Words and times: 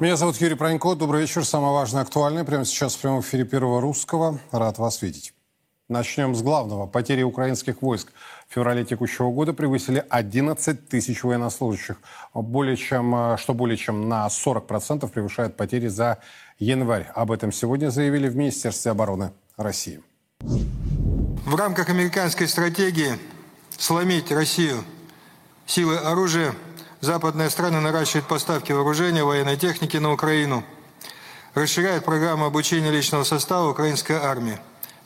Меня 0.00 0.16
зовут 0.16 0.38
Юрий 0.38 0.54
Пронько. 0.54 0.94
Добрый 0.94 1.20
вечер. 1.20 1.44
Самое 1.44 1.74
важное, 1.74 2.00
актуальное. 2.00 2.42
Прямо 2.42 2.64
сейчас 2.64 2.94
в 2.94 3.00
прямом 3.02 3.20
эфире 3.20 3.44
Первого 3.44 3.82
Русского. 3.82 4.40
Рад 4.50 4.78
вас 4.78 5.02
видеть. 5.02 5.34
Начнем 5.90 6.34
с 6.34 6.40
главного. 6.40 6.86
Потери 6.86 7.22
украинских 7.22 7.82
войск 7.82 8.10
в 8.48 8.54
феврале 8.54 8.82
текущего 8.86 9.30
года 9.30 9.52
превысили 9.52 10.02
11 10.08 10.88
тысяч 10.88 11.22
военнослужащих, 11.22 11.98
более 12.32 12.78
чем, 12.78 13.36
что 13.36 13.52
более 13.52 13.76
чем 13.76 14.08
на 14.08 14.26
40% 14.28 15.06
превышает 15.10 15.58
потери 15.58 15.88
за 15.88 16.16
январь. 16.58 17.06
Об 17.14 17.30
этом 17.30 17.52
сегодня 17.52 17.90
заявили 17.90 18.30
в 18.30 18.36
Министерстве 18.36 18.92
обороны 18.92 19.32
России. 19.58 20.00
В 20.38 21.54
рамках 21.54 21.90
американской 21.90 22.48
стратегии 22.48 23.18
сломить 23.76 24.32
Россию 24.32 24.82
силы 25.66 25.98
оружия 25.98 26.54
западные 27.00 27.50
страны 27.50 27.80
наращивают 27.80 28.26
поставки 28.26 28.72
вооружения, 28.72 29.24
военной 29.24 29.56
техники 29.56 29.96
на 29.96 30.12
Украину, 30.12 30.64
расширяют 31.54 32.04
программу 32.04 32.46
обучения 32.46 32.90
личного 32.90 33.24
состава 33.24 33.70
украинской 33.70 34.16
армии. 34.16 34.58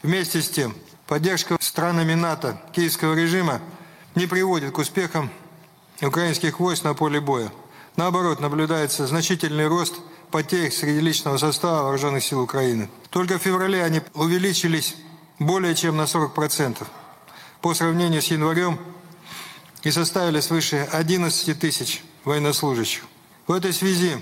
Вместе 0.03 0.43
с 0.43 0.49
тем, 0.49 0.75
поддержка 1.07 1.57
странами 1.61 2.15
НАТО 2.15 2.61
киевского 2.73 3.15
режима 3.15 3.61
не 4.15 4.27
приводит 4.27 4.73
к 4.73 4.79
успехам 4.79 5.31
украинских 6.03 6.61
войск 6.61 6.85
на 6.85 6.95
поле 6.95 7.21
боя. 7.21 7.51
Наоборот, 7.97 8.41
наблюдается 8.41 9.07
значительный 9.07 9.69
рост 9.69 9.95
потерь 10.31 10.73
среди 10.73 11.01
личного 11.01 11.37
состава 11.37 11.85
вооруженных 11.85 12.25
сил 12.25 12.41
Украины. 12.41 12.91
Только 13.11 13.39
в 13.39 13.43
феврале 13.43 13.85
они 13.85 14.03
увеличились 14.15 14.97
более 15.39 15.75
чем 15.75 15.97
на 15.97 16.03
40% 16.03 16.85
по 17.61 17.73
сравнению 17.73 18.21
с 18.21 18.27
январем 18.27 18.79
и 19.85 19.91
составили 19.91 20.41
свыше 20.41 20.89
11 20.91 21.59
тысяч 21.59 22.03
военнослужащих. 22.25 23.03
В 23.47 23.53
этой 23.53 23.73
связи 23.73 24.17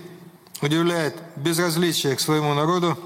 удивляет 0.60 1.16
безразличие 1.36 2.16
к 2.16 2.20
своему 2.20 2.52
народу 2.54 2.98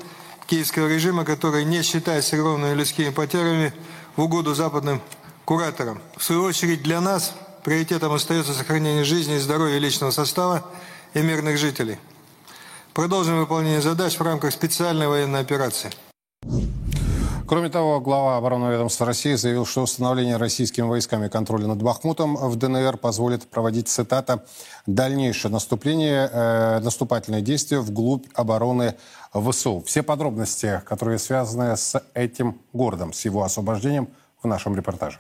киевского 0.47 0.89
режима, 0.89 1.25
который 1.25 1.65
не 1.65 1.83
считает 1.83 2.33
огромными 2.33 2.75
людскими 2.75 3.11
потерями 3.11 3.73
в 4.17 4.23
угоду 4.23 4.55
западным 4.55 5.03
кураторам. 5.45 6.01
В 6.17 6.25
свою 6.25 6.45
очередь 6.45 6.83
для 6.83 7.01
нас 7.01 7.35
приоритетом 7.63 8.13
остается 8.13 8.55
сохранение 8.55 9.05
жизни 9.05 9.37
и 9.37 9.39
здоровья 9.39 9.79
личного 9.79 10.11
состава 10.11 10.65
и 11.15 11.21
мирных 11.21 11.59
жителей. 11.59 11.99
Продолжим 12.95 13.39
выполнение 13.39 13.83
задач 13.83 14.19
в 14.19 14.23
рамках 14.23 14.53
специальной 14.53 15.09
военной 15.09 15.41
операции. 15.41 15.91
Кроме 17.49 17.69
того, 17.69 18.01
глава 18.01 18.39
оборонного 18.39 18.73
ведомства 18.73 19.07
России 19.07 19.35
заявил, 19.35 19.67
что 19.67 19.83
установление 19.83 20.37
российскими 20.37 20.85
войсками 20.85 21.29
контроля 21.29 21.69
над 21.69 21.81
Бахмутом 21.81 22.35
в 22.37 22.57
ДНР 22.57 22.97
позволит 22.97 23.47
проводить, 23.47 23.89
цитата, 23.89 24.45
«дальнейшее 24.87 25.53
наступление, 25.53 26.29
э, 26.33 26.81
наступательные 26.81 27.43
действия 27.43 27.79
вглубь 27.79 28.27
обороны 28.35 28.97
ВСУ». 29.33 29.81
Все 29.87 30.03
подробности, 30.03 30.83
которые 30.87 31.19
связаны 31.19 31.77
с 31.77 32.03
этим 32.15 32.59
городом, 32.73 33.13
с 33.13 33.25
его 33.25 33.45
освобождением, 33.45 34.09
в 34.43 34.49
нашем 34.49 34.75
репортаже. 34.77 35.19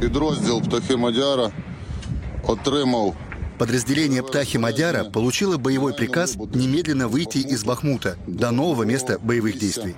Підрозділ 0.00 0.62
Птахи 0.62 0.96
Мадяра 0.96 1.52
отримав 2.46 3.14
Подразделение 3.58 4.22
«Птахи 4.22 4.58
Мадяра» 4.58 5.04
получило 5.04 5.58
боевой 5.58 5.94
приказ 5.94 6.36
немедленно 6.36 7.06
выйти 7.06 7.38
из 7.38 7.64
Бахмута 7.64 8.16
до 8.26 8.50
нового 8.50 8.82
места 8.82 9.18
боевых 9.20 9.58
действий. 9.58 9.94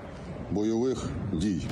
Бойових 0.50 1.08
дій. 1.32 1.62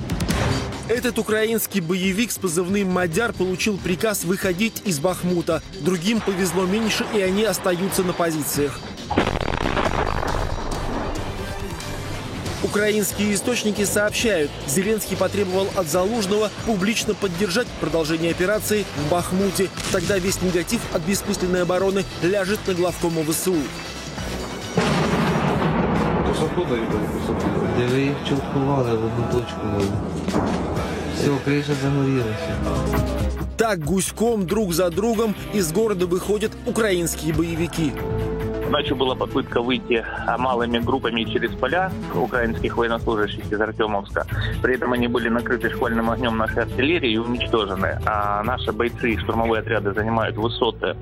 Этот 0.87 1.17
украинский 1.17 1.81
боевик 1.81 2.31
с 2.31 2.37
позывным 2.37 2.91
«Мадяр» 2.91 3.33
получил 3.33 3.77
приказ 3.77 4.23
выходить 4.23 4.83
из 4.85 4.99
Бахмута. 4.99 5.63
Другим 5.81 6.21
повезло 6.21 6.65
меньше, 6.65 7.05
и 7.15 7.21
они 7.21 7.43
остаются 7.43 8.03
на 8.03 8.13
позициях. 8.13 8.79
Украинские 12.63 13.33
источники 13.33 13.85
сообщают, 13.85 14.51
Зеленский 14.67 15.15
потребовал 15.15 15.67
от 15.75 15.87
Залужного 15.87 16.51
публично 16.65 17.13
поддержать 17.13 17.67
продолжение 17.79 18.31
операции 18.31 18.85
в 18.97 19.09
Бахмуте. 19.09 19.69
Тогда 19.91 20.19
весь 20.19 20.41
негатив 20.41 20.81
от 20.93 21.01
бессмысленной 21.03 21.61
обороны 21.61 22.03
ляжет 22.21 22.59
на 22.67 22.73
главкома 22.73 23.23
ВСУ. 23.23 23.55
Де 27.77 27.85
ви 27.85 28.01
їх 28.01 28.15
чуткували 28.29 28.89
в 28.89 29.05
одну 29.05 29.39
точку. 29.39 29.61
Все, 31.15 31.29
криша 31.45 31.73
загорілася. 31.83 32.55
Так 33.55 33.85
гуськом 33.85 34.45
друг 34.45 34.73
за 34.73 34.89
другом 34.89 35.35
из 35.55 35.71
города 35.71 36.05
выходят 36.05 36.51
украинские 36.65 37.33
боевики. 37.33 37.93
Ночью 38.69 38.95
была 38.95 39.15
попытка 39.15 39.61
выйти 39.61 40.03
а, 40.27 40.37
малыми 40.37 40.79
группами 40.79 41.23
через 41.23 41.51
поля 41.51 41.91
украинских 42.15 42.75
военнослужащих 42.77 43.51
из 43.51 43.61
Артемовска. 43.61 44.25
При 44.61 44.75
этом 44.75 44.91
они 44.91 45.07
были 45.07 45.29
накрыты 45.29 45.69
шквальным 45.69 46.09
огнем 46.09 46.35
нашей 46.37 46.63
артиллерии 46.63 47.11
и 47.11 47.17
уничтожены. 47.17 47.99
А 48.05 48.43
наши 48.43 48.71
бойцы 48.71 49.11
и 49.11 49.17
штурмовые 49.17 49.61
отряды 49.61 49.93
занимают 49.93 50.35
высоты 50.35 50.95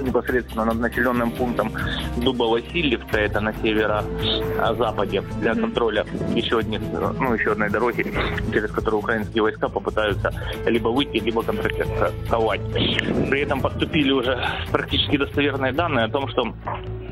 непосредственно 0.00 0.64
над 0.64 0.80
населенным 0.80 1.30
пунктом 1.30 1.72
Дуба-Васильевка, 2.16 3.18
это 3.18 3.40
на 3.40 3.52
северо-западе, 3.54 5.22
для 5.40 5.54
контроля 5.54 6.06
еще, 6.34 6.58
одних, 6.58 6.80
ну, 7.18 7.34
еще 7.34 7.52
одной 7.52 7.70
дороги, 7.70 8.12
через 8.52 8.70
которую 8.70 9.00
украинские 9.00 9.42
войска 9.42 9.68
попытаются 9.68 10.32
либо 10.66 10.88
выйти, 10.88 11.18
либо 11.18 11.42
контратаковать. 11.42 12.60
При 12.72 13.40
этом 13.40 13.60
поступили 13.60 14.12
уже 14.12 14.38
практически 14.70 15.16
достоверные 15.16 15.72
данные 15.72 16.06
о 16.06 16.08
том, 16.08 16.28
что 16.28 16.54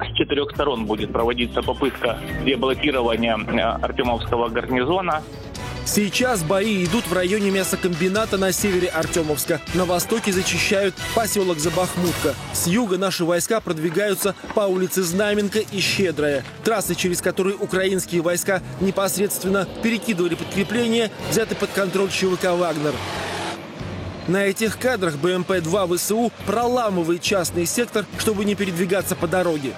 с 0.00 0.16
четырех 0.16 0.50
сторон 0.50 0.86
будет 0.86 1.12
проводиться 1.12 1.62
попытка 1.62 2.18
деблокирования 2.44 3.36
э, 3.36 3.84
Артемовского 3.84 4.48
гарнизона 4.48 5.22
Сейчас 5.84 6.44
бои 6.44 6.84
идут 6.84 7.08
в 7.08 7.12
районе 7.12 7.50
мясокомбината 7.50 8.38
на 8.38 8.52
севере 8.52 8.88
Артемовска. 8.88 9.60
На 9.74 9.84
востоке 9.84 10.32
зачищают 10.32 10.94
поселок 11.14 11.58
Забахмутка. 11.58 12.34
С 12.52 12.68
юга 12.68 12.98
наши 12.98 13.24
войска 13.24 13.60
продвигаются 13.60 14.36
по 14.54 14.60
улице 14.60 15.02
Знаменка 15.02 15.58
и 15.58 15.80
Щедрая. 15.80 16.44
Трассы, 16.62 16.94
через 16.94 17.20
которые 17.20 17.56
украинские 17.56 18.22
войска 18.22 18.62
непосредственно 18.80 19.66
перекидывали 19.82 20.36
подкрепления, 20.36 21.10
взяты 21.30 21.56
под 21.56 21.70
контроль 21.70 22.10
ЧВК 22.10 22.52
«Вагнер». 22.52 22.94
На 24.28 24.44
этих 24.44 24.78
кадрах 24.78 25.16
БМП-2 25.16 25.96
ВСУ 25.96 26.32
проламывает 26.46 27.22
частный 27.22 27.66
сектор, 27.66 28.06
чтобы 28.18 28.44
не 28.44 28.54
передвигаться 28.54 29.16
по 29.16 29.26
дороге. 29.26 29.74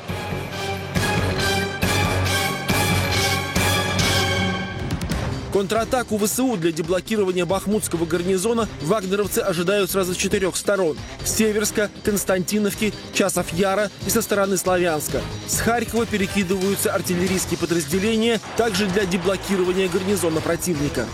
Контратаку 5.54 6.18
ВСУ 6.18 6.56
для 6.56 6.72
деблокирования 6.72 7.46
Бахмутского 7.46 8.06
гарнизона 8.06 8.68
вагнеровцы 8.82 9.38
ожидают 9.38 9.88
сразу 9.88 10.12
с 10.12 10.16
четырех 10.16 10.56
сторон. 10.56 10.96
С 11.24 11.36
Северска, 11.36 11.92
Константиновки, 12.02 12.92
Часов 13.12 13.52
Яра 13.52 13.88
и 14.04 14.10
со 14.10 14.20
стороны 14.20 14.56
Славянска. 14.56 15.20
С 15.46 15.60
Харькова 15.60 16.06
перекидываются 16.06 16.92
артиллерийские 16.92 17.56
подразделения, 17.56 18.40
также 18.56 18.88
для 18.88 19.06
деблокирования 19.06 19.88
гарнизона 19.88 20.40
противника. 20.40 21.06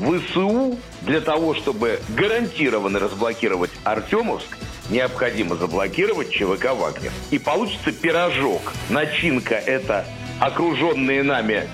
ВСУ 0.00 0.78
для 1.00 1.22
того, 1.22 1.54
чтобы 1.54 2.00
гарантированно 2.10 2.98
разблокировать 2.98 3.70
Артемовск, 3.84 4.58
необходимо 4.90 5.56
заблокировать 5.56 6.30
ЧВК 6.30 6.74
«Вагнер». 6.74 7.10
И 7.30 7.38
получится 7.38 7.90
пирожок. 7.90 8.74
Начинка– 8.90 9.54
это 9.54 10.04
окруженные 10.40 11.22
нами 11.22 11.66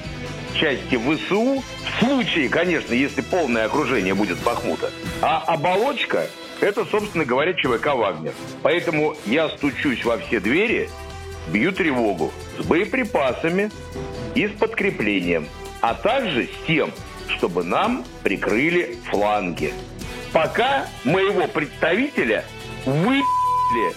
части 0.54 0.96
ВСУ, 0.96 1.62
в 1.62 2.04
случае, 2.04 2.48
конечно, 2.48 2.94
если 2.94 3.20
полное 3.20 3.66
окружение 3.66 4.14
будет 4.14 4.38
Бахмута. 4.38 4.90
А 5.20 5.38
оболочка– 5.46 6.26
это, 6.60 6.84
собственно 6.84 7.24
говоря, 7.24 7.54
ЧВК 7.54 7.94
«Вагнер». 7.94 8.32
Поэтому 8.62 9.16
я 9.26 9.48
стучусь 9.48 10.04
во 10.04 10.18
все 10.18 10.40
двери, 10.40 10.88
бью 11.48 11.72
тревогу 11.72 12.32
с 12.58 12.64
боеприпасами 12.64 13.70
и 14.34 14.46
с 14.46 14.52
подкреплением, 14.52 15.46
а 15.80 15.94
также 15.94 16.44
с 16.44 16.66
тем, 16.66 16.92
чтобы 17.28 17.64
нам 17.64 18.04
прикрыли 18.22 18.98
фланги. 19.10 19.72
Пока 20.32 20.86
моего 21.04 21.46
представителя 21.46 22.44
выпили 22.86 23.22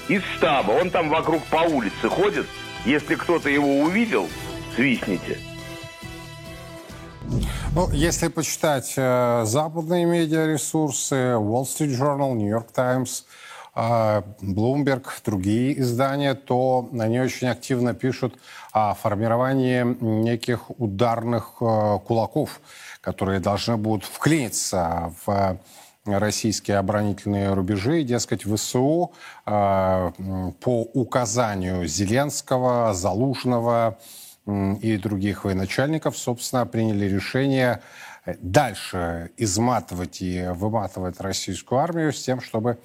из 0.07 0.24
штаба, 0.36 0.72
он 0.72 0.90
там 0.90 1.10
вокруг 1.10 1.44
по 1.46 1.57
улице 1.57 2.10
ходит, 2.10 2.46
если 2.86 3.16
кто-то 3.16 3.50
его 3.50 3.80
увидел, 3.80 4.30
свистните. 4.75 5.40
Ну, 7.74 7.89
если 7.92 8.30
почитать 8.30 8.94
э, 8.95 9.44
западные 9.45 10.06
медиаресурсы, 10.06 11.16
Wall 11.16 11.63
Street 11.63 11.98
Journal, 11.98 12.33
New 12.33 12.48
York 12.48 12.72
Times, 12.72 13.25
э, 13.75 14.22
Bloomberg, 14.42 15.06
другие 15.25 15.80
издания, 15.80 16.36
то 16.36 16.89
они 16.98 17.19
очень 17.19 17.48
активно 17.48 17.94
пишут 17.94 18.36
о 18.72 18.94
формировании 18.94 19.83
неких 20.01 20.69
ударных 20.80 21.57
э, 21.62 22.00
кулаков, 22.06 22.62
которые 23.01 23.39
должны 23.39 23.78
будут 23.78 24.06
вклиниться 24.06 25.13
в 25.25 25.60
российские 26.06 26.78
оборонительные 26.78 27.54
рубежи. 27.54 28.04
Дескать, 28.04 28.44
ВСУ 28.44 29.12
э, 29.45 30.12
по 30.60 30.81
указанию 30.94 31.88
Зеленского, 31.88 32.94
Залужного 32.94 33.98
и 34.47 34.97
других 34.97 35.44
военачальников, 35.44 36.18
собственно, 36.18 36.65
приняли 36.65 37.06
решение 37.06 37.81
дальше 38.42 39.31
изматывать 39.38 40.21
и 40.21 40.47
выматывать 40.50 41.19
российскую 41.19 41.80
армию 41.80 42.13
с 42.13 42.21
тем, 42.21 42.42
чтобы 42.42 42.77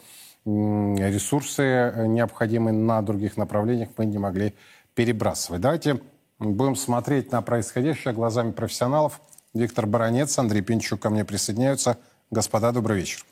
ресурсы, 0.44 1.92
необходимые 2.06 2.74
на 2.74 3.02
других 3.02 3.36
направлениях, 3.36 3.90
мы 3.96 4.06
не 4.06 4.18
могли 4.18 4.54
перебрасывать. 4.94 5.60
Давайте 5.60 6.00
будем 6.38 6.76
смотреть 6.76 7.30
на 7.32 7.42
происходящее 7.42 8.14
глазами 8.14 8.52
профессионалов. 8.52 9.20
Виктор 9.52 9.86
Баранец, 9.86 10.38
Андрей 10.38 10.62
Пинчук 10.62 11.00
ко 11.00 11.10
мне 11.10 11.24
присоединяются. 11.24 11.98
Господа, 12.30 12.72
добрый 12.72 12.98
вечер. 12.98 13.24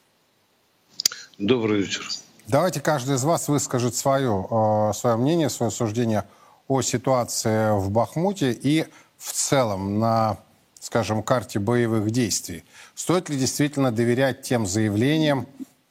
Добрый 1.39 1.81
вечер. 1.81 2.05
Давайте 2.49 2.81
каждый 2.81 3.17
из 3.17 3.25
вас 3.25 3.49
выскажет 3.49 3.95
свое, 3.95 4.47
э, 4.51 4.93
свое 4.95 5.17
мнение, 5.17 5.51
свое 5.51 5.71
суждение 5.71 6.25
о 6.69 6.83
ситуации 6.83 7.77
в 7.79 7.91
Бахмуте 7.91 8.53
и 8.53 8.87
в 9.17 9.33
целом 9.33 9.99
на, 9.99 10.39
скажем, 10.79 11.23
карте 11.23 11.59
боевых 11.59 12.11
действий. 12.11 12.65
Стоит 12.95 13.29
ли 13.29 13.39
действительно 13.39 13.91
доверять 13.91 14.43
тем 14.43 14.67
заявлениям, 14.67 15.47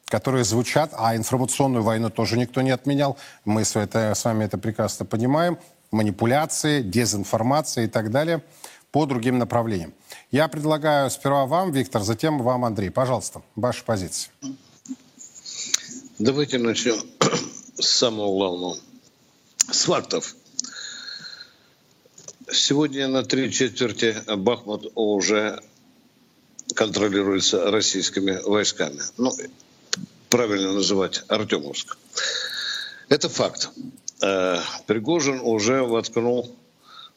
которые 0.06 0.46
звучат, 0.46 0.92
а 0.94 1.16
информационную 1.16 1.84
войну 1.84 2.10
тоже 2.10 2.38
никто 2.38 2.62
не 2.62 2.72
отменял, 2.72 3.18
мы 3.44 3.66
с, 3.66 3.76
это, 3.76 4.14
с 4.16 4.24
вами 4.24 4.46
это 4.46 4.58
прекрасно 4.58 5.06
понимаем, 5.06 5.58
манипуляции, 5.92 6.82
дезинформация 6.82 7.86
и 7.86 7.88
так 7.88 8.12
далее 8.12 8.42
по 8.92 9.06
другим 9.06 9.38
направлениям. 9.38 9.94
Я 10.32 10.48
предлагаю 10.48 11.10
сперва 11.10 11.46
вам, 11.46 11.72
Виктор, 11.72 12.04
затем 12.04 12.42
вам, 12.42 12.64
Андрей. 12.64 12.90
Пожалуйста, 12.90 13.42
ваша 13.56 13.84
позиция. 13.84 14.32
Давайте 16.20 16.58
начнем 16.58 16.96
с 17.78 17.88
самого 17.88 18.32
главного. 18.32 18.78
С 19.70 19.84
фактов. 19.84 20.37
Сегодня 22.50 23.10
на 23.10 23.24
три 23.24 23.52
четверти 23.52 24.16
Бахмут 24.26 24.90
уже 24.96 25.60
контролируется 26.76 27.70
российскими 27.70 28.40
войсками. 28.42 29.02
Ну, 29.18 29.34
правильно 30.30 30.72
называть 30.72 31.26
Артемовск. 31.28 31.98
Это 33.10 33.28
факт. 33.28 33.70
Э, 34.22 34.60
Пригожин 34.86 35.42
уже 35.42 35.84
воткнул 35.84 36.56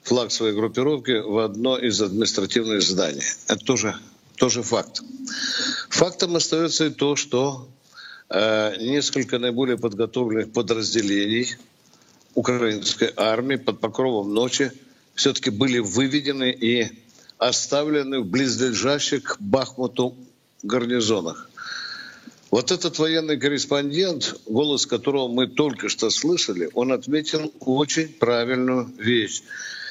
флаг 0.02 0.32
своей 0.32 0.52
группировки 0.52 1.20
в 1.20 1.38
одно 1.38 1.78
из 1.78 2.02
административных 2.02 2.82
зданий. 2.82 3.22
Это 3.46 3.64
тоже, 3.64 3.94
тоже 4.34 4.64
факт. 4.64 5.00
Фактом 5.90 6.34
остается 6.34 6.86
и 6.86 6.90
то, 6.90 7.14
что 7.14 7.68
э, 8.30 8.76
несколько 8.80 9.38
наиболее 9.38 9.78
подготовленных 9.78 10.52
подразделений 10.52 11.56
украинской 12.34 13.12
армии 13.16 13.56
под 13.56 13.78
покровом 13.78 14.34
ночи 14.34 14.72
все-таки 15.20 15.50
были 15.50 15.80
выведены 15.80 16.50
и 16.50 16.88
оставлены 17.36 18.20
в 18.20 18.26
близлежащих 18.26 19.22
к 19.22 19.36
Бахмуту 19.38 20.16
гарнизонах. 20.62 21.50
Вот 22.50 22.72
этот 22.72 22.98
военный 22.98 23.38
корреспондент, 23.38 24.40
голос 24.46 24.86
которого 24.86 25.28
мы 25.28 25.46
только 25.46 25.90
что 25.90 26.08
слышали, 26.08 26.70
он 26.72 26.90
отметил 26.90 27.52
очень 27.60 28.08
правильную 28.08 28.90
вещь. 28.96 29.42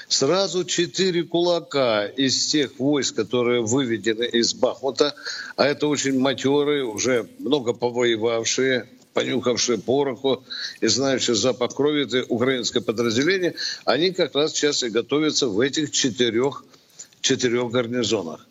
Сразу 0.08 0.66
четыре 0.66 1.22
кулака 1.22 2.08
из 2.08 2.48
тех 2.48 2.80
войск, 2.80 3.16
которые 3.16 3.62
выведены 3.62 4.24
из 4.24 4.56
Бахмута, 4.56 5.14
а 5.56 5.68
это 5.68 5.86
очень 5.86 6.20
матерые, 6.20 6.86
уже 6.86 7.30
много 7.38 7.74
повоевавшие, 7.74 8.90
понюхавшие 9.19 9.77
пороху 9.77 10.44
и 10.80 10.88
знающие 10.88 11.36
запах 11.36 11.75
крови, 11.75 12.06
это 12.06 12.25
украинское 12.30 12.81
подразделение, 12.81 13.56
они 13.83 14.12
как 14.12 14.33
раз 14.33 14.54
сейчас 14.54 14.83
и 14.83 14.89
готовятся 14.89 15.50
в 15.50 15.60
этих 15.60 15.92
четырех, 15.92 16.63
четырех 17.19 17.69
гарнизонах. 17.69 18.48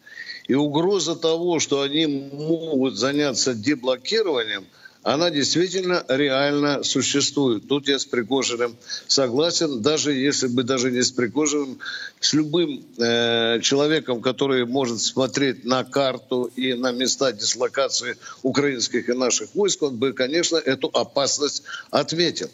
И 0.47 0.55
угроза 0.55 1.17
того, 1.17 1.59
что 1.59 1.81
они 1.81 2.07
могут 2.07 2.97
заняться 2.97 3.55
деблокированием, 3.55 4.67
она 5.13 5.31
действительно 5.31 6.05
реально 6.09 6.83
существует. 6.83 7.69
Тут 7.69 7.89
я 7.89 7.99
с 7.99 8.05
Пригожиным 8.05 8.77
согласен, 9.07 9.83
даже 9.83 10.13
если 10.13 10.49
бы 10.49 10.63
даже 10.63 10.91
не 10.91 11.03
с 11.03 11.11
Пригожиным, 11.11 11.79
с 12.21 12.33
любым 12.33 12.85
э, 12.99 13.61
человеком, 13.61 14.21
который 14.21 14.67
может 14.67 15.01
смотреть 15.01 15.65
на 15.65 15.85
карту 15.85 16.51
и 16.57 16.75
на 16.75 16.93
места 16.93 17.33
дислокации 17.33 18.17
украинских 18.43 19.09
и 19.09 19.13
наших 19.13 19.55
войск, 19.55 19.83
он 19.83 19.97
бы, 19.97 20.13
конечно, 20.13 20.57
эту 20.57 20.89
опасность 20.89 21.63
отметил. 21.91 22.51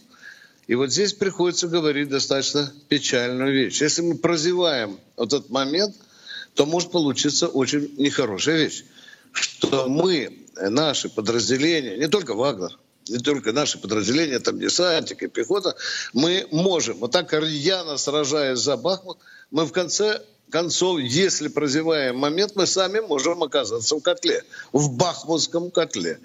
И 0.67 0.75
вот 0.75 0.91
здесь 0.91 1.12
приходится 1.12 1.69
говорить 1.69 2.09
достаточно 2.09 2.73
печальную 2.89 3.53
вещь. 3.53 3.83
Если 3.83 4.03
мы 4.03 4.17
прозеваем 4.17 4.99
вот 5.17 5.33
этот 5.33 5.50
момент– 5.50 5.95
то 6.55 6.67
может 6.67 6.91
получиться 6.91 7.49
очень 7.49 7.93
нехорошая 7.99 8.65
вещь. 8.65 8.85
Что 9.33 9.89
мы, 9.89 10.44
наши 10.56 11.09
подразделения, 11.09 11.97
не 11.97 12.09
только 12.09 12.35
Вагнер, 12.35 12.79
не 13.09 13.19
только 13.19 13.53
наши 13.53 13.79
подразделения, 13.79 14.39
там 14.39 14.59
десантик 14.59 15.23
и 15.23 15.29
пехота, 15.29 15.77
мы 16.12 16.47
можем, 16.51 16.99
вот 16.99 17.12
так 17.12 17.33
рьяно 17.33 17.97
сражаясь 17.97 18.59
за 18.59 18.77
Бахмут, 18.77 19.19
мы 19.51 19.67
в 19.67 19.73
конце 19.73 20.23
концов, 20.51 21.01
если 21.01 21.49
прозеваем 21.49 22.17
момент, 22.17 22.53
мы 22.55 22.67
сами 22.67 23.01
можем 23.01 23.43
оказаться 23.43 23.97
в 23.97 24.01
котле, 24.01 24.45
в 24.73 24.91
бахмутском 24.91 25.71
котле. 25.71 26.21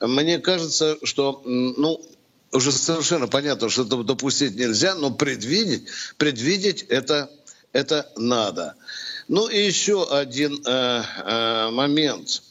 Мне 0.00 0.38
кажется, 0.38 0.98
что, 1.02 1.42
ну, 1.44 2.00
уже 2.52 2.72
совершенно 2.72 3.28
понятно, 3.28 3.68
что 3.68 3.82
это 3.82 4.02
допустить 4.02 4.56
нельзя, 4.56 4.94
но 4.94 5.10
предвидеть, 5.10 5.84
предвидеть 6.18 6.82
это, 6.88 7.30
это 7.72 8.10
надо. 8.16 8.74
Ну 9.28 9.48
и 9.48 9.64
еще 9.64 10.06
один 10.10 10.60
э, 10.66 11.02
э, 11.24 11.70
момент. 11.70 12.42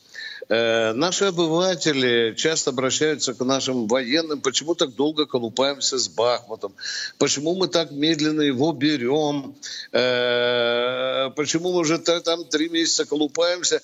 Э, 0.49 0.93
наши 0.93 1.25
обыватели 1.25 2.33
часто 2.35 2.71
обращаются 2.71 3.35
к 3.35 3.45
нашим 3.45 3.87
военным, 3.87 4.41
почему 4.41 4.73
так 4.73 4.95
долго 4.95 5.27
колупаемся 5.27 5.99
с 5.99 6.09
Бахмутом, 6.09 6.73
почему 7.19 7.55
мы 7.55 7.67
так 7.67 7.91
медленно 7.91 8.41
его 8.41 8.71
берем, 8.71 9.55
э, 9.91 11.29
почему 11.35 11.73
мы 11.73 11.79
уже 11.81 11.99
там 11.99 12.45
три 12.45 12.67
месяца 12.69 13.05
колупаемся. 13.05 13.81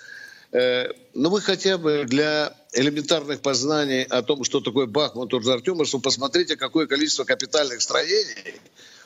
Э, 0.52 0.88
ну 1.14 1.30
вы 1.30 1.42
хотя 1.42 1.78
бы 1.78 2.06
для 2.08 2.56
элементарных 2.74 3.42
познаний 3.42 4.02
о 4.02 4.24
том, 4.24 4.44
что 4.44 4.60
такое 4.60 4.88
Бахмут, 4.88 5.32
Артемовск, 5.34 6.02
посмотрите, 6.02 6.56
какое 6.56 6.88
количество 6.88 7.26
капитальных 7.26 7.84
строений 7.84 8.60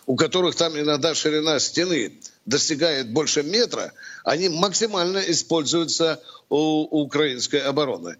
у 0.10 0.16
которых 0.16 0.56
там 0.56 0.76
иногда 0.76 1.14
ширина 1.14 1.60
стены 1.60 2.12
достигает 2.46 3.12
больше 3.12 3.44
метра, 3.44 3.94
они 4.24 4.50
максимально 4.50 5.20
используются 5.20 6.22
у 6.50 6.84
украинской 7.02 7.62
обороны. 7.62 8.18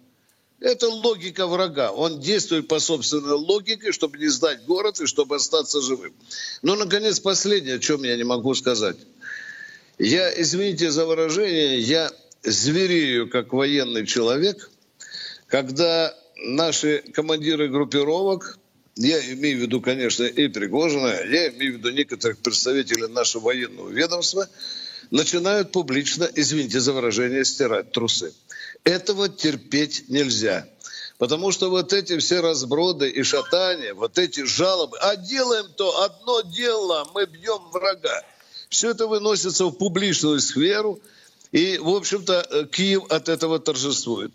Это 0.60 0.88
логика 0.88 1.46
врага. 1.46 1.90
Он 1.90 2.20
действует 2.20 2.68
по 2.68 2.80
собственной 2.80 3.32
логике, 3.32 3.92
чтобы 3.92 4.18
не 4.18 4.28
сдать 4.28 4.64
город 4.66 5.00
и 5.00 5.06
чтобы 5.06 5.36
остаться 5.36 5.80
живым. 5.80 6.12
Но, 6.60 6.76
наконец, 6.76 7.18
последнее, 7.18 7.76
о 7.76 7.78
чем 7.78 8.02
я 8.04 8.14
не 8.16 8.24
могу 8.24 8.54
сказать. 8.54 8.98
Я, 9.98 10.30
извините 10.40 10.90
за 10.90 11.06
выражение, 11.06 11.80
я 11.80 12.10
зверею 12.42 13.30
как 13.30 13.52
военный 13.52 14.06
человек, 14.06 14.70
когда 15.46 16.14
наши 16.36 17.04
командиры 17.12 17.68
группировок 17.68 18.58
я 18.96 19.32
имею 19.34 19.58
в 19.58 19.62
виду, 19.62 19.80
конечно, 19.80 20.24
и 20.24 20.48
Пригожина, 20.48 21.08
я 21.08 21.48
имею 21.50 21.74
в 21.74 21.78
виду 21.78 21.90
некоторых 21.90 22.38
представителей 22.38 23.08
нашего 23.08 23.44
военного 23.44 23.88
ведомства, 23.88 24.48
начинают 25.10 25.72
публично, 25.72 26.28
извините 26.34 26.80
за 26.80 26.92
выражение, 26.92 27.44
стирать 27.44 27.92
трусы. 27.92 28.32
Этого 28.84 29.28
терпеть 29.28 30.08
нельзя. 30.08 30.66
Потому 31.18 31.52
что 31.52 31.68
вот 31.68 31.92
эти 31.92 32.18
все 32.18 32.40
разброды 32.40 33.10
и 33.10 33.22
шатания, 33.22 33.92
вот 33.92 34.18
эти 34.18 34.44
жалобы, 34.44 34.96
а 35.00 35.16
делаем 35.16 35.66
то 35.76 36.02
одно 36.02 36.40
дело, 36.40 37.06
мы 37.14 37.26
бьем 37.26 37.60
врага. 37.72 38.24
Все 38.70 38.90
это 38.90 39.06
выносится 39.06 39.66
в 39.66 39.72
публичную 39.72 40.40
сферу, 40.40 40.98
и, 41.52 41.78
в 41.78 41.90
общем-то, 41.90 42.68
Киев 42.72 43.02
от 43.10 43.28
этого 43.28 43.58
торжествует. 43.58 44.32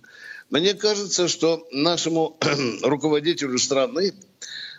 Мне 0.50 0.74
кажется, 0.76 1.28
что 1.28 1.68
нашему 1.72 2.38
руководителю 2.84 3.58
страны 3.58 4.14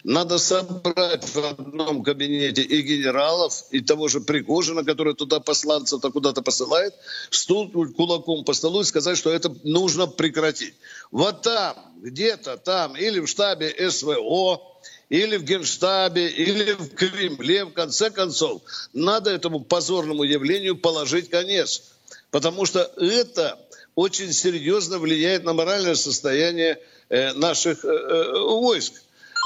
надо 0.05 0.39
собрать 0.39 1.25
в 1.25 1.37
одном 1.45 2.05
кабинете 2.05 2.63
и 2.63 2.81
генералов, 2.83 3.65
и 3.73 3.81
того 3.81 4.07
же 4.07 4.21
Пригожина, 4.21 4.85
который 4.85 5.15
туда 5.15 5.41
посланцев-то 5.41 6.13
куда-то 6.13 6.43
посылает, 6.43 6.95
стукнуть 7.31 7.97
кулаком 7.97 8.45
по 8.45 8.53
столу 8.53 8.83
и 8.83 8.85
сказать, 8.85 9.19
что 9.19 9.31
это 9.31 9.53
нужно 9.65 10.07
прекратить. 10.07 10.75
Вот 11.11 11.43
там, 11.43 11.77
где-то 11.97 12.57
там, 12.57 12.97
или 12.97 13.19
в 13.19 13.27
штабе 13.27 13.75
СВО, 13.91 14.61
или 15.09 15.37
в 15.37 15.43
Генштабе, 15.43 16.29
или 16.29 16.73
в 16.75 16.95
Кремле, 16.95 17.65
в 17.65 17.73
конце 17.73 18.11
концов, 18.11 18.63
надо 18.93 19.31
этому 19.31 19.61
позорному 19.65 20.23
явлению 20.23 20.77
положить 20.77 21.31
конец. 21.31 21.83
Потому 22.31 22.67
что 22.67 22.81
это 22.97 23.59
очень 23.97 24.33
серьезно 24.33 24.99
влияет 24.99 25.43
на 25.45 25.55
моральное 25.55 25.97
состояние 25.97 26.79
э, 27.09 27.33
наших 27.33 27.85
э, 27.85 27.89
э, 27.89 28.39
войск. 28.39 28.93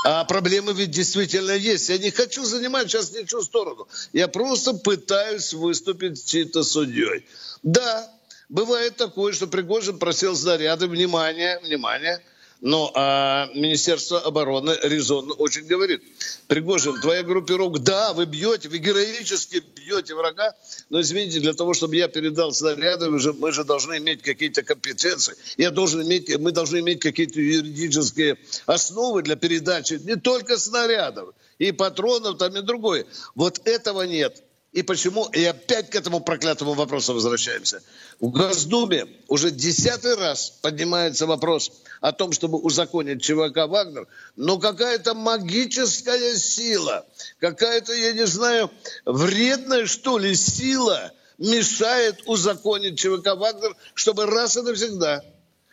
А 0.04 0.24
проблемы 0.24 0.72
ведь 0.72 0.90
действительно 0.90 1.52
есть. 1.52 1.88
Я 1.88 1.98
не 1.98 2.10
хочу 2.10 2.44
занимать 2.44 2.90
сейчас 2.90 3.12
ничью 3.12 3.42
сторону. 3.42 3.86
Я 4.12 4.28
просто 4.28 4.74
пытаюсь 4.74 5.52
выступить 5.52 6.24
чьей-то 6.24 6.64
судьей. 6.64 7.26
Да, 7.62 8.10
бывает 8.48 8.96
такое, 8.96 9.32
что 9.32 9.46
Пригожин 9.46 9.98
просил 9.98 10.34
заряды. 10.34 10.88
Внимание, 10.88 11.60
внимание. 11.60 12.20
Но 12.60 12.92
а 12.94 13.48
Министерство 13.54 14.20
обороны 14.20 14.76
резонно 14.82 15.32
очень 15.32 15.66
говорит. 15.66 16.02
Пригожин, 16.46 17.00
твоя 17.00 17.22
группировка, 17.22 17.78
да, 17.78 18.12
вы 18.12 18.26
бьете, 18.26 18.68
вы 18.68 18.78
героически 18.78 19.62
бьете 19.76 20.14
врага, 20.14 20.54
но 20.90 21.00
извините, 21.00 21.40
для 21.40 21.54
того, 21.54 21.72
чтобы 21.72 21.96
я 21.96 22.08
передал 22.08 22.52
снаряды, 22.52 23.08
мы 23.08 23.18
же, 23.18 23.32
мы 23.32 23.52
же 23.52 23.64
должны 23.64 23.96
иметь 23.96 24.22
какие-то 24.22 24.62
компетенции. 24.62 25.34
Я 25.56 25.70
должен 25.70 26.02
иметь, 26.02 26.36
мы 26.38 26.52
должны 26.52 26.80
иметь 26.80 27.00
какие-то 27.00 27.40
юридические 27.40 28.36
основы 28.66 29.22
для 29.22 29.36
передачи 29.36 29.94
не 30.04 30.16
только 30.16 30.58
снарядов, 30.58 31.34
и 31.58 31.72
патронов, 31.72 32.38
там 32.38 32.56
и 32.56 32.62
другое. 32.62 33.06
Вот 33.34 33.60
этого 33.64 34.02
нет. 34.02 34.42
И 34.72 34.82
почему? 34.82 35.26
И 35.26 35.44
опять 35.44 35.90
к 35.90 35.96
этому 35.96 36.20
проклятому 36.20 36.74
вопросу 36.74 37.12
возвращаемся. 37.12 37.82
В 38.20 38.30
Госдуме 38.30 39.06
уже 39.26 39.50
десятый 39.50 40.14
раз 40.14 40.50
поднимается 40.62 41.26
вопрос 41.26 41.72
о 42.00 42.12
том, 42.12 42.30
чтобы 42.30 42.58
узаконить 42.58 43.20
ЧВК 43.20 43.66
«Вагнер», 43.66 44.06
но 44.36 44.58
какая-то 44.58 45.14
магическая 45.14 46.36
сила, 46.36 47.04
какая-то, 47.40 47.92
я 47.92 48.12
не 48.12 48.26
знаю, 48.26 48.70
вредная, 49.04 49.86
что 49.86 50.18
ли, 50.18 50.36
сила 50.36 51.12
мешает 51.38 52.22
узаконить 52.26 52.96
ЧВК 52.96 53.34
«Вагнер», 53.34 53.74
чтобы 53.94 54.26
раз 54.26 54.56
и 54.56 54.62
навсегда 54.62 55.24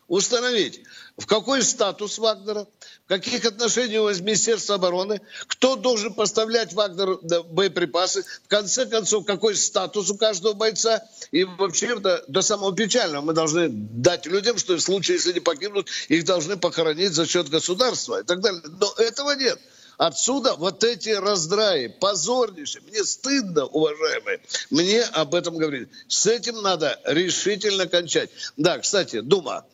установить, 0.08 0.82
в 1.18 1.26
какой 1.26 1.64
статус 1.64 2.18
Вагнера, 2.18 2.68
в 3.06 3.08
каких 3.08 3.46
отношениях 3.46 4.04
у 4.04 4.24
Министерства 4.24 4.76
обороны, 4.76 5.22
кто 5.48 5.76
должен 5.76 6.14
поставлять 6.14 6.74
Вагнеру 6.74 7.20
боеприпасы, 7.50 8.24
в 8.24 8.48
конце 8.48 8.86
концов, 8.86 9.26
какой 9.26 9.56
статус 9.56 10.10
у 10.10 10.18
каждого 10.18 10.54
бойца. 10.54 11.04
И 11.32 11.44
вообще 11.44 11.98
до, 12.00 12.24
до 12.28 12.42
самого 12.42 12.76
печального 12.76 13.24
мы 13.24 13.34
должны 13.34 13.70
дать 13.70 14.26
людям, 14.26 14.58
что 14.58 14.76
в 14.76 14.82
случае, 14.82 15.18
если 15.18 15.32
они 15.32 15.40
погибнут, 15.40 15.90
их 16.08 16.24
должны 16.24 16.58
похоронить 16.58 17.14
за 17.14 17.26
счет 17.26 17.50
государства 17.50 18.22
и 18.22 18.24
так 18.24 18.40
далее. 18.42 18.62
Но 18.66 18.94
этого 18.98 19.32
нет. 19.32 19.60
Отсюда 19.98 20.54
вот 20.54 20.84
эти 20.84 21.10
раздраи, 21.10 21.88
позорнейшие. 21.88 22.84
Мне 22.84 23.04
стыдно, 23.04 23.66
уважаемые, 23.66 24.42
мне 24.70 25.02
об 25.02 25.34
этом 25.34 25.58
говорить. 25.58 25.90
С 26.08 26.28
этим 26.28 26.62
надо 26.62 27.00
решительно 27.04 27.88
кончать. 27.88 28.30
Да, 28.58 28.78
кстати, 28.78 29.22
Дума, 29.22 29.66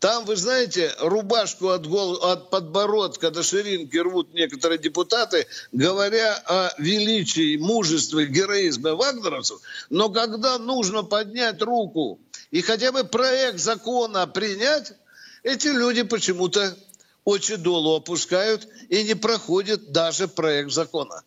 там, 0.00 0.24
вы 0.24 0.36
знаете, 0.36 0.94
рубашку 1.00 1.70
от, 1.70 1.86
гол... 1.86 2.14
от 2.22 2.50
подбородка 2.50 3.30
до 3.30 3.42
ширинки 3.42 3.96
рвут 3.96 4.32
некоторые 4.32 4.78
депутаты, 4.78 5.46
говоря 5.72 6.34
о 6.46 6.72
величии, 6.78 7.56
мужестве, 7.56 8.26
героизме 8.26 8.92
вагнеровцев. 8.92 9.60
Но 9.90 10.08
когда 10.08 10.58
нужно 10.58 11.02
поднять 11.02 11.60
руку 11.62 12.20
и 12.52 12.62
хотя 12.62 12.92
бы 12.92 13.04
проект 13.04 13.58
закона 13.58 14.26
принять, 14.26 14.92
эти 15.42 15.68
люди 15.68 16.02
почему-то 16.02 16.76
очень 17.24 17.58
долу 17.58 17.96
опускают 17.96 18.68
и 18.88 19.02
не 19.02 19.14
проходят 19.14 19.90
даже 19.90 20.28
проект 20.28 20.70
закона. 20.70 21.24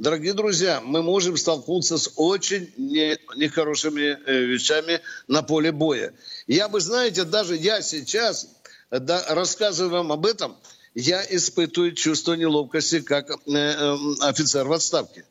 Дорогие 0.00 0.32
друзья, 0.32 0.80
мы 0.80 1.02
можем 1.02 1.36
столкнуться 1.36 1.98
с 1.98 2.10
очень 2.16 2.72
не, 2.78 3.18
нехорошими 3.36 4.18
э, 4.24 4.44
вещами 4.46 5.02
на 5.28 5.42
поле 5.42 5.72
боя. 5.72 6.14
Я 6.46 6.70
бы, 6.70 6.80
знаете, 6.80 7.24
даже 7.24 7.54
я 7.54 7.82
сейчас, 7.82 8.48
да, 8.90 9.22
рассказываю 9.28 9.92
вам 9.92 10.10
об 10.10 10.24
этом, 10.24 10.56
я 10.94 11.22
испытываю 11.28 11.94
чувство 11.94 12.32
неловкости 12.32 13.00
как 13.02 13.28
э, 13.28 13.34
э, 13.46 13.96
офицер 14.20 14.66
в 14.66 14.72
отставке. 14.72 15.26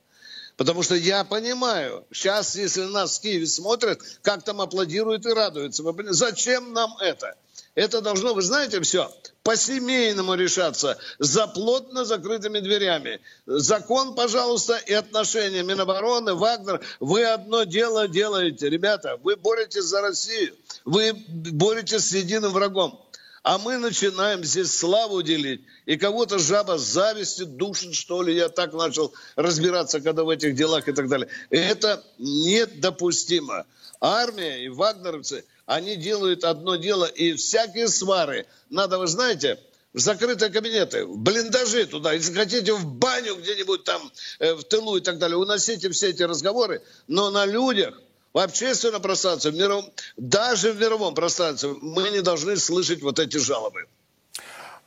Потому 0.56 0.84
что 0.84 0.94
я 0.94 1.24
понимаю, 1.24 2.06
сейчас, 2.12 2.56
если 2.56 2.84
нас 2.84 3.18
в 3.18 3.22
Киеве 3.24 3.48
смотрят, 3.48 4.00
как 4.22 4.44
там 4.44 4.62
аплодируют 4.62 5.26
и 5.26 5.30
радуются. 5.30 5.84
Зачем 6.10 6.74
нам 6.74 6.96
это? 7.00 7.36
Это 7.76 8.02
должно, 8.02 8.34
вы 8.34 8.42
знаете, 8.42 8.82
все 8.82 9.12
по-семейному 9.44 10.36
решаться, 10.36 11.00
за 11.18 11.48
плотно 11.48 12.06
закрытыми 12.06 12.60
дверями. 12.60 13.20
Закон, 13.48 14.14
пожалуйста, 14.14 14.78
и 14.78 14.94
отношения 14.94 15.64
Минобороны, 15.64 16.36
Вагнер, 16.36 16.82
вы 17.00 17.24
одно 17.24 17.64
дело 17.64 18.08
делаете. 18.08 18.70
Ребята, 18.70 19.18
вы 19.24 19.36
боретесь 19.36 19.86
за 19.86 20.02
Россию, 20.02 20.56
вы 20.86 21.14
боретесь 21.14 22.10
с 22.10 22.12
единым 22.14 22.52
врагом. 22.52 23.04
А 23.42 23.58
мы 23.58 23.78
начинаем 23.78 24.44
здесь 24.44 24.72
славу 24.72 25.24
делить. 25.24 25.62
И 25.86 25.98
кого-то 25.98 26.38
жаба 26.38 26.78
с 26.78 26.82
завистью 26.82 27.48
душит, 27.48 27.96
что 27.96 28.22
ли. 28.22 28.36
Я 28.36 28.50
так 28.50 28.74
начал 28.74 29.14
разбираться, 29.36 30.02
когда 30.02 30.26
в 30.26 30.30
этих 30.30 30.56
делах 30.56 30.90
и 30.90 30.92
так 30.92 31.08
далее. 31.08 31.30
Это 31.50 32.04
недопустимо. 32.20 33.66
Армия 34.02 34.66
и 34.66 34.70
вагнеровцы– 34.70 35.46
они 35.70 35.96
делают 35.96 36.44
одно 36.44 36.78
дело, 36.78 37.06
и 37.06 37.34
всякие 37.34 37.90
свары 37.90 38.48
надо, 38.72 38.98
вы 38.98 39.06
знаете, 39.06 39.60
в 39.94 40.00
закрытые 40.00 40.52
кабинеты, 40.52 41.06
в 41.06 41.16
блиндажи 41.18 41.86
туда, 41.86 42.14
если 42.14 42.34
хотите, 42.34 42.74
в 42.74 42.86
баню 42.86 43.36
где-нибудь 43.36 43.84
там, 43.84 44.02
э, 44.40 44.56
в 44.56 44.64
тылу 44.64 44.98
и 44.98 45.02
так 45.02 45.20
далее, 45.20 45.38
уносите 45.38 45.92
все 45.92 46.10
эти 46.10 46.24
разговоры, 46.24 46.82
но 47.08 47.30
на 47.30 47.46
людях, 47.46 48.02
в 48.34 48.40
общественном 48.40 49.04
пространстве, 49.04 49.52
в 49.52 49.56
мировом, 49.56 49.86
даже 50.18 50.72
в 50.74 50.80
мировом 50.80 51.14
пространстве 51.14 51.76
мы 51.82 52.10
не 52.10 52.22
должны 52.22 52.58
слышать 52.58 53.04
вот 53.04 53.20
эти 53.20 53.38
жалобы. 53.38 53.86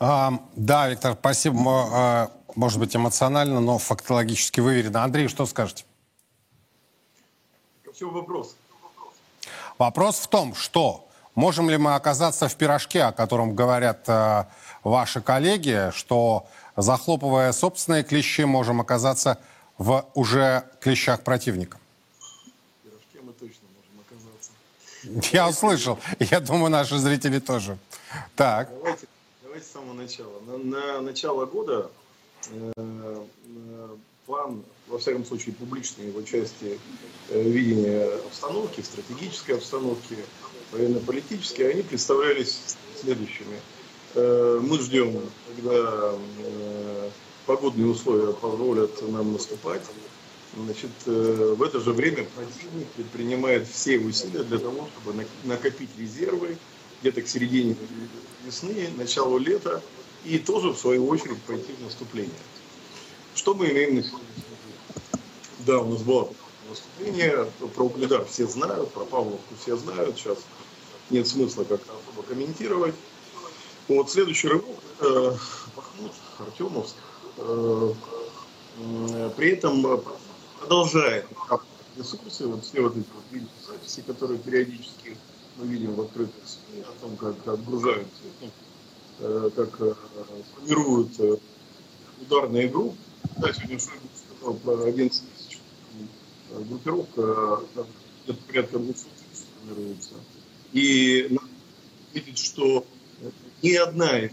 А, 0.01 0.33
да, 0.57 0.89
Виктор, 0.89 1.17
спасибо. 1.17 1.61
А, 1.93 2.33
может 2.57 2.81
быть, 2.81 2.97
эмоционально, 2.97 3.61
но 3.61 3.79
фактологически 3.79 4.59
выверено. 4.59 5.05
Андрей, 5.05 5.29
что 5.29 5.47
скажете? 5.47 5.85
Всему 7.93 8.11
вопрос. 8.11 8.57
Вопрос 9.83 10.21
в 10.21 10.29
том, 10.29 10.55
что 10.55 11.09
можем 11.35 11.69
ли 11.69 11.77
мы 11.77 11.97
оказаться 11.97 12.47
в 12.47 12.55
пирожке, 12.55 13.03
о 13.03 13.11
котором 13.11 13.57
говорят 13.57 14.09
э, 14.09 14.45
ваши 14.85 15.21
коллеги, 15.21 15.91
что 15.93 16.47
захлопывая 16.77 17.51
собственные 17.51 18.05
клещи, 18.05 18.43
можем 18.43 18.81
оказаться 18.81 19.39
в 19.79 20.07
уже 20.15 20.63
клещах 20.79 21.23
противника? 21.23 21.79
В 22.21 22.85
пирожке 22.85 23.19
мы 23.23 23.33
точно 23.33 23.67
можем 23.75 24.05
оказаться. 24.07 25.33
Я 25.37 25.49
услышал. 25.49 25.99
Я 26.21 26.39
думаю, 26.39 26.71
наши 26.71 26.97
зрители 26.99 27.41
тоже. 27.41 27.77
Так. 28.37 28.69
Давайте, 28.71 29.07
давайте 29.43 29.67
с 29.67 29.73
самого 29.73 29.95
начала. 29.95 30.39
На, 30.47 30.59
на 30.59 31.01
начало 31.01 31.45
года 31.45 31.91
э, 32.53 32.73
э, 32.77 33.97
план 34.27 34.63
во 34.89 34.99
всяком 34.99 35.25
случае, 35.25 35.55
публичной 35.55 36.09
его 36.09 36.23
части 36.23 36.79
э, 37.31 37.43
видения 37.43 38.05
обстановки, 38.27 38.81
стратегической 38.81 39.57
обстановки, 39.57 40.17
военно-политической, 40.71 41.71
они 41.71 41.83
представлялись 41.83 42.77
следующими. 43.01 43.61
Э, 44.15 44.61
мы 44.63 44.79
ждем, 44.79 45.21
когда 45.49 46.15
э, 46.15 47.11
погодные 47.47 47.87
условия 47.89 48.33
позволят 48.33 49.03
нам 49.11 49.33
наступать. 49.33 49.83
Значит, 50.55 50.91
в 51.07 51.63
это 51.63 51.81
же 51.81 51.93
время 51.93 52.27
противник 52.37 52.87
предпринимает 52.89 53.67
все 53.67 53.99
усилия 53.99 54.43
для 54.43 54.59
того, 54.59 54.87
чтобы 54.93 55.25
накопить 55.45 55.89
резервы 55.99 56.59
где-то 57.01 57.23
к 57.23 57.27
середине 57.27 57.75
весны, 58.45 58.91
началу 58.99 59.39
лета, 59.39 59.83
и 60.27 60.39
тоже, 60.39 60.69
в 60.69 60.79
свою 60.79 61.09
очередь, 61.09 61.41
пойти 61.45 61.73
в 61.73 61.83
наступление. 61.83 62.31
Что 63.35 63.55
мы 63.55 63.71
имеем 63.71 63.97
на 63.97 64.03
сегодняшний 64.03 64.43
да, 65.67 65.79
у 65.79 65.91
нас 65.91 66.03
было 66.03 66.29
выступление. 66.69 67.47
Про 67.75 67.85
Угледар 67.85 68.25
все 68.25 68.47
знают, 68.47 68.91
про 68.93 69.05
Павловку 69.05 69.55
все 69.61 69.77
знают. 69.77 70.17
Сейчас 70.17 70.39
нет 71.11 71.27
смысла 71.29 71.65
как-то 71.65 71.93
особо 71.93 72.27
комментировать. 72.27 72.95
Вот 73.89 74.11
следующий 74.11 74.49
рывок 74.49 74.77
это 74.99 75.39
Бахмут, 75.77 76.13
Артемовск. 76.39 76.97
Э, 77.39 77.93
при 79.37 79.51
этом 79.51 80.03
продолжает 80.59 81.27
ресурсы, 81.97 82.47
вот 82.47 82.65
все 82.65 82.81
вот 82.81 82.97
эти 82.97 83.07
вот 83.15 83.43
записи, 83.67 84.03
которые 84.03 84.39
периодически 84.39 85.17
мы 85.57 85.67
видим 85.67 85.95
в 85.95 86.01
открытых 86.01 86.43
СМИ, 86.47 86.83
о 86.83 87.01
том, 87.01 87.17
как 87.17 87.47
отгружают, 87.47 88.09
э, 89.21 89.51
как 89.55 89.81
э, 89.81 89.95
формируют 90.55 91.41
ударные 92.21 92.69
группы. 92.69 92.97
Да, 93.37 93.53
сегодня 93.53 93.79
Шойгу 93.79 94.09
сказал 94.37 94.55
про 94.55 94.85
11 94.85 95.23
группировка 96.69 97.61
где-то 98.25 98.43
порядка 98.47 98.79
200 98.79 99.05
тысяч 99.05 99.45
формируется. 99.61 100.15
И 100.73 101.27
надо 101.31 101.49
видеть, 102.13 102.39
что 102.39 102.85
ни 103.63 103.75
одна 103.75 104.19
из 104.19 104.33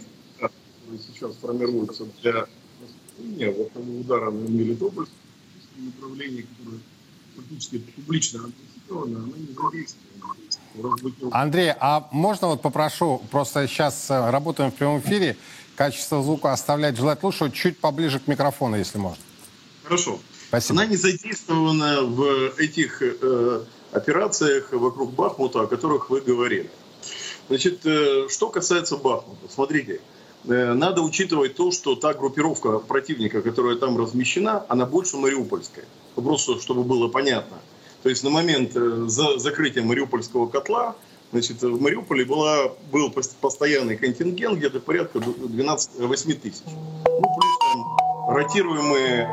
которые 0.89 0.99
сейчас 0.99 1.35
формируется 1.35 2.05
для 2.21 2.47
наступления, 2.81 3.51
вот 3.51 3.71
удара 3.75 4.31
на 4.31 4.47
Мелитополь, 4.47 5.05
направлении, 5.77 6.41
которое 6.57 6.79
фактически 7.35 7.77
публично 7.79 8.39
анонсирована, 8.39 9.19
она 9.19 9.37
не 9.37 9.53
задействована. 9.53 10.09
Андрей, 11.31 11.73
а 11.79 12.07
можно 12.11 12.47
вот 12.47 12.61
попрошу, 12.61 13.21
просто 13.31 13.67
сейчас 13.67 14.09
э, 14.09 14.29
работаем 14.29 14.71
в 14.71 14.75
прямом 14.75 14.99
эфире, 14.99 15.35
качество 15.79 16.21
звука 16.21 16.51
оставлять 16.51 16.97
желать 16.97 17.23
лучше, 17.23 17.49
чуть 17.51 17.77
поближе 17.77 18.19
к 18.19 18.27
микрофону, 18.27 18.75
если 18.75 18.97
можно. 18.97 19.23
Хорошо. 19.85 20.19
Спасибо. 20.49 20.81
Она 20.81 20.89
не 20.89 20.97
задействована 20.97 22.01
в 22.01 22.53
этих 22.57 23.01
э, 23.01 23.63
операциях 23.93 24.73
вокруг 24.73 25.13
Бахмута, 25.13 25.61
о 25.61 25.67
которых 25.67 26.09
вы 26.09 26.19
говорили. 26.19 26.69
Значит, 27.47 27.85
э, 27.85 28.27
что 28.27 28.49
касается 28.49 28.97
Бахмута, 28.97 29.47
смотрите, 29.49 30.01
э, 30.49 30.73
надо 30.73 31.01
учитывать 31.01 31.55
то, 31.55 31.71
что 31.71 31.95
та 31.95 32.13
группировка 32.13 32.79
противника, 32.79 33.41
которая 33.41 33.77
там 33.77 33.97
размещена, 33.97 34.65
она 34.67 34.85
больше 34.85 35.15
мариупольская. 35.15 35.85
Просто 36.15 36.59
чтобы 36.59 36.83
было 36.83 37.07
понятно. 37.07 37.57
То 38.03 38.09
есть 38.09 38.25
на 38.25 38.29
момент 38.29 38.75
э, 38.75 39.05
за 39.07 39.39
закрытия 39.39 39.83
Мариупольского 39.83 40.47
котла 40.47 40.97
Значит, 41.31 41.61
в 41.61 41.79
Мариуполе 41.79 42.25
была, 42.25 42.71
был 42.91 43.11
постоянный 43.11 43.97
контингент, 43.97 44.57
где-то 44.57 44.79
порядка 44.79 45.19
12-8 45.19 46.33
тысяч. 46.39 46.63
Ну, 46.65 47.21
плюс 47.21 47.59
там 47.59 48.35
ротируемые, 48.35 49.29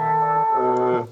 э, 0.58 1.06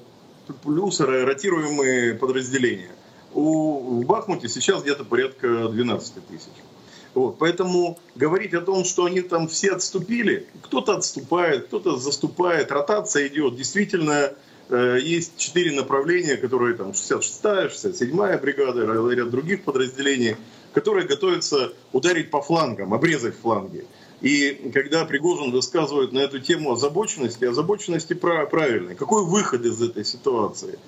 плюс 0.63 1.01
ротируемые 1.01 2.15
подразделения. 2.15 2.91
У, 3.33 4.03
в 4.03 4.05
Бахмуте 4.05 4.49
сейчас 4.49 4.83
где-то 4.83 5.05
порядка 5.05 5.69
12 5.69 6.27
тысяч. 6.27 6.53
Вот, 7.15 7.39
поэтому 7.39 7.99
говорить 8.15 8.53
о 8.53 8.61
том, 8.61 8.85
что 8.85 9.07
они 9.07 9.23
там 9.23 9.49
все 9.49 9.73
отступили, 9.73 10.47
кто-то 10.63 10.97
отступает, 10.97 11.69
кто-то 11.69 11.97
заступает, 11.97 12.71
ротация 12.71 13.29
идет. 13.29 13.57
Действительно, 13.57 14.33
э, 14.69 14.99
есть 15.01 15.39
четыре 15.39 15.73
направления, 15.73 16.37
которые 16.37 16.77
там 16.77 16.91
66-я, 16.91 17.69
67-я 17.69 18.37
бригада, 18.37 18.85
ряд 19.15 19.31
других 19.31 19.65
подразделений– 19.65 20.37
которые 20.75 21.07
готовятся 21.07 21.73
ударить 21.93 22.31
по 22.31 22.43
флангам, 22.43 22.93
обрезать 22.93 23.37
фланги. 23.37 23.87
И 24.21 24.71
когда 24.75 25.05
Пригожин 25.05 25.53
высказывает 25.53 26.13
на 26.13 26.19
эту 26.19 26.41
тему 26.41 26.73
озабоченности, 26.73 27.45
озабоченности 27.45 28.15
правильной. 28.15 28.95
Какой 28.95 29.25
выход 29.25 29.65
из 29.65 29.81
этой 29.81 30.05
ситуации? 30.05 30.79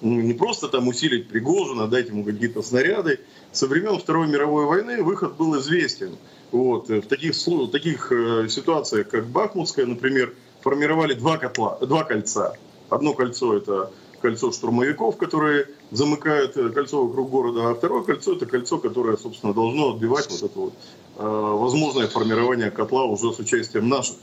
Ну, 0.00 0.20
не 0.20 0.32
просто 0.32 0.68
там 0.68 0.88
усилить 0.88 1.28
Пригожина, 1.28 1.88
дать 1.88 2.08
ему 2.08 2.24
какие-то 2.24 2.62
снаряды. 2.62 3.20
Со 3.52 3.66
времен 3.66 3.98
Второй 3.98 4.28
мировой 4.28 4.66
войны 4.66 5.02
выход 5.02 5.36
был 5.36 5.58
известен. 5.60 6.16
Вот. 6.50 6.88
В 6.88 7.02
таких, 7.02 7.34
в 7.34 7.70
таких 7.70 8.12
э, 8.12 8.48
ситуациях, 8.48 9.08
как 9.08 9.26
Бахмутская, 9.26 9.86
например, 9.86 10.34
формировали 10.62 11.14
два, 11.14 11.36
котла, 11.36 11.78
два 11.80 12.04
кольца. 12.04 12.56
Одно 12.88 13.12
кольцо– 13.12 13.56
это 13.56 13.90
кольцо 14.20 14.52
штурмовиков, 14.52 15.16
которые 15.16 15.66
замыкают 15.94 16.56
э, 16.56 16.70
кольцо 16.70 17.06
вокруг 17.06 17.30
города, 17.30 17.70
а 17.70 17.74
второе 17.74 18.02
кольцо 18.02 18.34
это 18.34 18.46
кольцо, 18.46 18.78
которое, 18.78 19.16
собственно, 19.16 19.54
должно 19.54 19.90
отбивать 19.90 20.28
вот 20.30 20.42
это 20.42 20.58
вот 20.58 20.72
э, 21.16 21.22
возможное 21.22 22.08
формирование 22.08 22.70
котла 22.70 23.04
уже 23.04 23.32
с 23.32 23.38
участием 23.38 23.88
наших, 23.88 24.16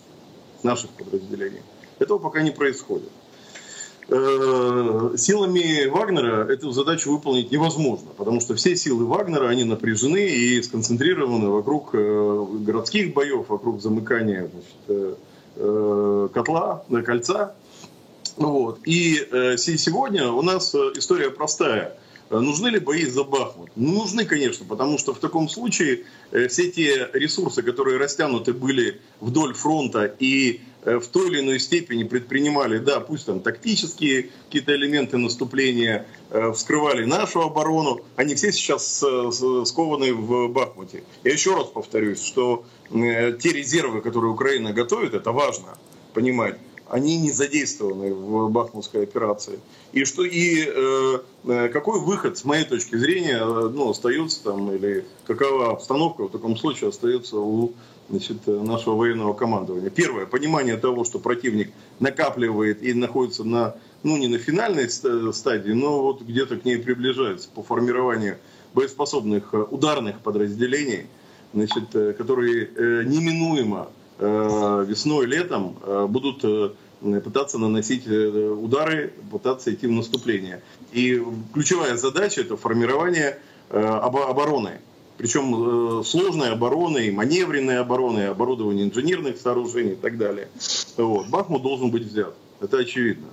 наших 0.63 0.89
подразделений. 0.91 1.61
Этого 1.99 2.19
пока 2.19 2.41
не 2.41 2.51
происходит. 2.51 3.09
Э, 4.09 5.13
силами 5.17 5.87
Вагнера 5.87 6.51
эту 6.51 6.71
задачу 6.71 7.11
выполнить 7.11 7.51
невозможно, 7.51 8.09
потому 8.17 8.41
что 8.41 8.55
все 8.55 8.75
силы 8.75 9.05
Вагнера, 9.05 9.47
они 9.47 9.63
напряжены 9.63 10.27
и 10.27 10.61
сконцентрированы 10.61 11.49
вокруг 11.49 11.91
городских 11.93 13.13
боев, 13.13 13.45
вокруг 13.47 13.81
замыкания 13.81 14.49
значит, 14.51 15.17
котла, 16.33 16.83
кольца, 17.05 17.55
вот. 18.37 18.79
И 18.85 19.27
э, 19.31 19.57
сегодня 19.57 20.31
у 20.31 20.41
нас 20.41 20.73
э, 20.73 20.77
история 20.95 21.29
простая. 21.29 21.97
Э, 22.29 22.39
нужны 22.39 22.69
ли 22.69 22.79
бои 22.79 23.05
за 23.05 23.23
Бахмут? 23.23 23.71
Ну, 23.75 24.03
нужны, 24.03 24.25
конечно, 24.25 24.65
потому 24.65 24.97
что 24.97 25.13
в 25.13 25.19
таком 25.19 25.49
случае 25.49 26.05
э, 26.31 26.47
все 26.47 26.71
те 26.71 27.09
ресурсы, 27.13 27.61
которые 27.61 27.97
растянуты 27.97 28.53
были 28.53 29.01
вдоль 29.19 29.53
фронта 29.53 30.05
и 30.19 30.61
в 30.83 31.01
той 31.01 31.29
или 31.29 31.41
иной 31.41 31.59
степени 31.59 32.03
предпринимали, 32.03 32.79
да, 32.79 33.01
пусть 33.01 33.27
там 33.27 33.39
тактические 33.39 34.31
какие-то 34.45 34.75
элементы 34.75 35.19
наступления, 35.19 36.07
вскрывали 36.55 37.05
нашу 37.05 37.41
оборону, 37.41 37.99
они 38.15 38.33
все 38.33 38.51
сейчас 38.51 39.05
скованы 39.65 40.11
в 40.11 40.47
Бахмуте. 40.47 41.03
Я 41.23 41.33
еще 41.33 41.53
раз 41.53 41.67
повторюсь, 41.67 42.23
что 42.23 42.65
те 42.89 43.49
резервы, 43.51 44.01
которые 44.01 44.31
Украина 44.31 44.73
готовит, 44.73 45.13
это 45.13 45.31
важно 45.31 45.77
понимать 46.15 46.57
они 46.91 47.17
не 47.17 47.31
задействованы 47.31 48.13
в 48.13 48.49
Бахмутской 48.49 49.03
операции. 49.03 49.59
И 49.93 50.03
что 50.03 50.25
и 50.25 50.65
э, 50.67 51.19
э, 51.45 51.69
какой 51.69 52.01
выход, 52.01 52.37
с 52.37 52.43
моей 52.43 52.65
точки 52.65 52.97
зрения, 52.97 53.39
э, 53.39 53.69
ну, 53.73 53.89
остается 53.89 54.43
там, 54.43 54.73
или 54.73 55.05
какова 55.25 55.71
обстановка 55.71 56.23
в 56.23 56.31
таком 56.31 56.57
случае 56.57 56.89
остается 56.89 57.37
у 57.37 57.71
значит, 58.09 58.45
нашего 58.45 58.95
военного 58.95 59.33
командования. 59.33 59.89
Первое, 59.89 60.25
понимание 60.25 60.75
того, 60.75 61.05
что 61.05 61.17
противник 61.19 61.71
накапливает 62.01 62.83
и 62.83 62.93
находится 62.93 63.45
на, 63.45 63.75
ну, 64.03 64.17
не 64.17 64.27
на 64.27 64.37
финальной 64.37 64.89
стадии, 64.89 65.71
но 65.71 66.01
вот 66.01 66.21
где-то 66.21 66.57
к 66.57 66.65
ней 66.65 66.77
приближается 66.77 67.47
по 67.55 67.63
формированию 67.63 68.37
боеспособных 68.73 69.53
э, 69.53 69.61
ударных 69.61 70.19
подразделений, 70.19 71.05
значит, 71.53 72.17
которые 72.17 72.65
э, 72.65 73.03
неминуемо 73.05 73.87
Э, 73.87 74.00
весной, 74.21 75.25
летом 75.25 75.77
э, 75.81 76.05
будут 76.07 76.43
э, 76.43 76.71
пытаться 77.23 77.57
наносить 77.57 78.07
удары, 78.07 79.13
пытаться 79.31 79.73
идти 79.73 79.87
в 79.87 79.91
наступление. 79.91 80.61
И 80.91 81.21
ключевая 81.53 81.97
задача 81.97 82.41
это 82.41 82.57
формирование 82.57 83.39
обороны. 83.69 84.81
Причем 85.17 86.03
сложной 86.03 86.51
обороны, 86.51 87.11
маневренной 87.11 87.79
обороны, 87.79 88.27
оборудование 88.27 88.85
инженерных 88.85 89.39
сооружений 89.39 89.93
и 89.93 89.95
так 89.95 90.17
далее. 90.19 90.49
Вот. 90.97 91.27
Бахмут 91.29 91.63
должен 91.63 91.89
быть 91.89 92.03
взят. 92.03 92.35
Это 92.59 92.77
очевидно. 92.77 93.27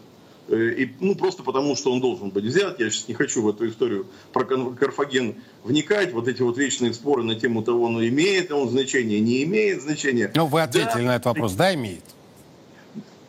Э, 0.48 0.74
и, 0.76 0.90
ну, 1.00 1.14
просто 1.14 1.42
потому, 1.42 1.76
что 1.76 1.92
он 1.92 2.00
должен 2.00 2.30
быть 2.30 2.44
взят. 2.44 2.80
Я 2.80 2.90
сейчас 2.90 3.08
не 3.08 3.14
хочу 3.14 3.42
в 3.42 3.48
эту 3.48 3.68
историю 3.68 4.06
про 4.32 4.44
Карфаген 4.44 5.36
вникать. 5.62 6.12
Вот 6.12 6.26
эти 6.26 6.42
вот 6.42 6.56
вечные 6.56 6.94
споры 6.94 7.22
на 7.22 7.34
тему 7.34 7.62
того, 7.62 7.84
он 7.84 8.06
имеет 8.06 8.50
он 8.50 8.68
значение, 8.70 9.20
не 9.20 9.44
имеет 9.44 9.82
значения. 9.82 10.32
Ну, 10.34 10.46
вы 10.46 10.62
ответили 10.62 11.02
да, 11.02 11.06
на 11.06 11.16
этот 11.16 11.26
вопрос. 11.26 11.52
Да, 11.52 11.74
имеет? 11.74 12.02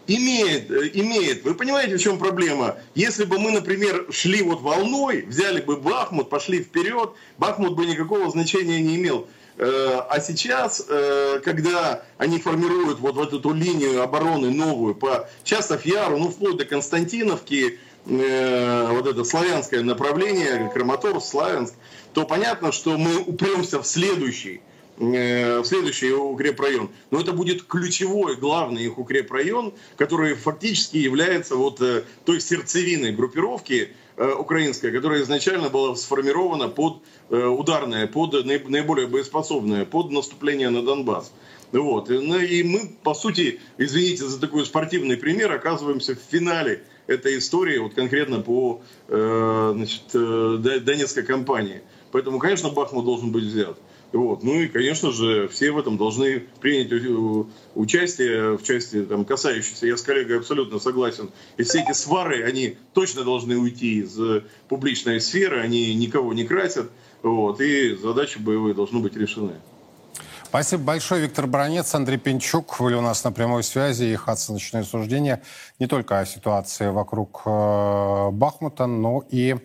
Имеет, 0.07 0.71
э, 0.71 0.89
имеет. 0.93 1.43
Вы 1.43 1.55
понимаете, 1.55 1.97
в 1.97 2.01
чем 2.01 2.17
проблема? 2.17 2.77
Если 2.95 3.25
бы 3.25 3.37
мы, 3.37 3.51
например, 3.51 4.07
шли 4.11 4.41
вот 4.41 4.61
волной, 4.61 5.23
взяли 5.23 5.61
бы 5.61 5.75
Бахмут, 5.75 6.29
пошли 6.29 6.63
вперед, 6.63 7.11
Бахмут 7.37 7.75
бы 7.75 7.85
никакого 7.85 8.29
значения 8.31 8.81
не 8.81 8.95
имел. 8.95 9.27
Э, 9.59 9.99
а 10.09 10.21
сейчас, 10.21 10.85
э, 10.87 11.41
когда 11.43 12.03
они 12.17 12.39
формируют 12.39 12.99
вот, 12.99 13.15
вот 13.15 13.33
эту 13.33 13.51
линию 13.51 14.01
обороны 14.01 14.51
новую 14.51 14.95
по 14.95 15.27
Часов 15.43 15.85
Яру, 15.85 16.17
ну 16.17 16.29
вплоть 16.29 16.55
до 16.55 16.63
Константиновки, 16.63 17.77
э, 18.05 18.87
вот 18.89 19.05
это 19.05 19.25
славянское 19.25 19.81
направление, 19.83 20.71
Краматорск, 20.73 21.27
Славянск, 21.27 21.73
то 22.13 22.25
понятно, 22.25 22.71
что 22.71 22.97
мы 22.97 23.17
упремся 23.19 23.81
в 23.81 23.85
следующий 23.85 24.61
в 24.97 25.63
следующий 25.63 26.11
укрепрайон. 26.11 26.89
Но 27.09 27.21
это 27.21 27.31
будет 27.31 27.63
ключевой, 27.63 28.35
главный 28.35 28.83
их 28.83 28.97
укрепрайон, 28.97 29.73
который 29.95 30.35
фактически 30.35 30.97
является 30.97 31.55
вот 31.55 31.81
той 32.25 32.41
сердцевиной 32.41 33.13
группировки, 33.13 33.93
украинская, 34.25 34.91
которая 34.91 35.21
изначально 35.21 35.69
была 35.69 35.95
сформирована 35.95 36.67
под 36.67 37.01
э, 37.29 37.41
ударная, 37.41 38.07
под 38.07 38.45
наиболее 38.45 39.07
боеспособная, 39.07 39.85
под 39.85 40.11
наступление 40.11 40.69
на 40.69 40.83
Донбасс. 40.83 41.31
Вот. 41.71 42.09
Ну, 42.09 42.37
и 42.37 42.63
мы, 42.63 42.91
по 43.03 43.13
сути, 43.13 43.59
извините 43.77 44.25
за 44.25 44.41
такой 44.41 44.65
спортивный 44.65 45.17
пример, 45.17 45.51
оказываемся 45.51 46.15
в 46.15 46.19
финале 46.19 46.83
этой 47.07 47.37
истории, 47.37 47.77
вот 47.77 47.93
конкретно 47.93 48.41
по 48.41 48.81
э, 49.07 49.71
значит, 49.75 50.03
Донецкой 50.11 51.23
кампании. 51.23 51.81
Поэтому, 52.11 52.39
конечно, 52.39 52.69
Бахмут 52.69 53.05
должен 53.05 53.31
быть 53.31 53.43
взят. 53.43 53.77
Вот. 54.11 54.43
Ну 54.43 54.61
и, 54.61 54.67
конечно 54.67 55.11
же, 55.11 55.47
все 55.49 55.71
в 55.71 55.77
этом 55.77 55.97
должны 55.97 56.39
принять 56.59 56.91
участие 57.75 58.57
в 58.57 58.63
части, 58.63 59.03
там, 59.03 59.23
касающейся, 59.23 59.85
я 59.85 59.97
с 59.97 60.01
коллегой 60.01 60.39
абсолютно 60.39 60.79
согласен, 60.79 61.29
и 61.57 61.63
все 61.63 61.81
эти 61.81 61.91
свары, 61.91 62.43
они 62.43 62.77
точно 62.93 63.23
должны 63.23 63.57
уйти 63.57 63.99
из 63.99 64.17
публичной 64.67 65.21
сферы, 65.21 65.61
они 65.61 65.93
никого 65.93 66.33
не 66.33 66.45
красят, 66.45 66.89
вот, 67.21 67.61
и 67.61 67.95
задачи 67.95 68.39
боевые 68.39 68.73
должны 68.73 68.99
быть 68.99 69.15
решены. 69.15 69.53
Спасибо 70.49 70.81
большое, 70.81 71.21
Виктор 71.21 71.45
Бронец, 71.45 71.93
Андрей 71.93 72.17
Пинчук. 72.17 72.77
Были 72.79 72.95
у 72.95 73.01
нас 73.01 73.23
на 73.23 73.31
прямой 73.31 73.63
связи 73.63 74.05
и 74.05 74.17
оценочное 74.25 74.83
суждение 74.83 75.43
не 75.77 75.85
только 75.85 76.17
о 76.17 76.25
ситуации 76.25 76.87
вокруг 76.87 77.43
э, 77.45 78.29
Бахмута, 78.31 78.87
но 78.87 79.23
и 79.29 79.51
э, 79.51 79.57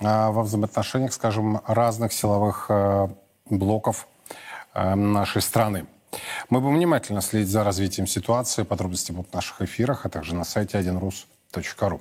во 0.00 0.42
взаимоотношениях, 0.42 1.12
скажем, 1.12 1.60
разных 1.66 2.14
силовых 2.14 2.66
э, 2.70 3.08
блоков 3.50 4.08
э, 4.74 4.94
нашей 4.94 5.42
страны. 5.42 5.86
Мы 6.48 6.60
будем 6.60 6.76
внимательно 6.76 7.20
следить 7.20 7.48
за 7.48 7.64
развитием 7.64 8.06
ситуации. 8.06 8.62
Подробности 8.62 9.12
будут 9.12 9.30
в 9.30 9.34
наших 9.34 9.62
эфирах, 9.62 10.06
а 10.06 10.08
также 10.08 10.34
на 10.34 10.44
сайте 10.44 10.78
1rus.ru. 10.78 12.00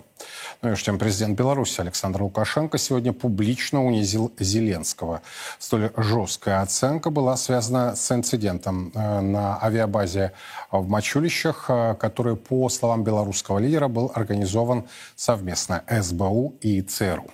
Ну, 0.61 0.69
между 0.69 0.85
тем, 0.85 0.99
президент 0.99 1.37
Беларуси 1.37 1.81
Александр 1.81 2.23
Лукашенко 2.23 2.77
сегодня 2.77 3.13
публично 3.13 3.85
унизил 3.85 4.31
Зеленского. 4.39 5.21
Столь 5.59 5.91
жесткая 5.97 6.61
оценка 6.61 7.09
была 7.09 7.37
связана 7.37 7.95
с 7.95 8.11
инцидентом 8.11 8.91
э, 8.93 9.21
на 9.21 9.61
авиабазе 9.61 10.33
в 10.71 10.87
Мачулищах, 10.87 11.65
э, 11.69 11.95
который, 11.99 12.35
по 12.35 12.69
словам 12.69 13.03
белорусского 13.03 13.59
лидера, 13.59 13.87
был 13.87 14.11
организован 14.13 14.87
совместно 15.15 15.83
СБУ 15.89 16.55
и 16.61 16.81
ЦРУ. 16.81 17.29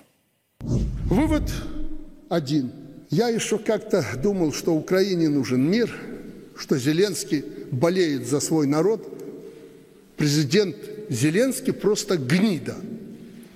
Вывод 0.60 1.50
один. 2.28 2.83
Я 3.14 3.28
еще 3.28 3.58
как-то 3.58 4.04
думал, 4.20 4.52
что 4.52 4.74
Украине 4.74 5.28
нужен 5.28 5.70
мир, 5.70 5.88
что 6.56 6.76
Зеленский 6.76 7.44
болеет 7.70 8.26
за 8.26 8.40
свой 8.40 8.66
народ. 8.66 9.08
Президент 10.16 10.74
Зеленский 11.08 11.72
просто 11.72 12.16
гнида. 12.16 12.74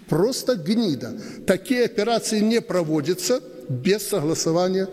Просто 0.09 0.55
гнида. 0.55 1.21
Такие 1.45 1.87
операции 1.87 2.39
не 2.39 2.61
проводятся 2.61 3.43
без 3.69 4.07
согласования 4.07 4.89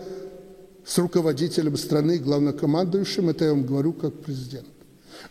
с 0.84 0.98
руководителем 0.98 1.76
страны, 1.76 2.18
главнокомандующим. 2.18 3.28
Это 3.28 3.44
я 3.44 3.50
вам 3.52 3.64
говорю 3.64 3.92
как 3.92 4.14
президент. 4.14 4.66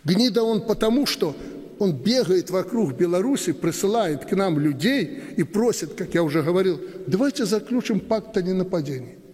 Гнида 0.06 0.44
он 0.44 0.62
потому, 0.62 1.06
что 1.06 1.36
он 1.80 1.92
бегает 1.92 2.52
вокруг 2.52 2.94
Беларуси, 2.94 3.52
присылает 3.52 4.24
к 4.24 4.32
нам 4.32 4.58
людей 4.58 5.24
и 5.36 5.44
просит, 5.44 5.96
как 5.96 6.14
я 6.14 6.24
уже 6.24 6.42
говорил, 6.42 6.80
давайте 7.06 7.44
заключим 7.46 8.00
пакт 8.00 8.38
о 8.38 8.42
ненападении. 8.42 9.25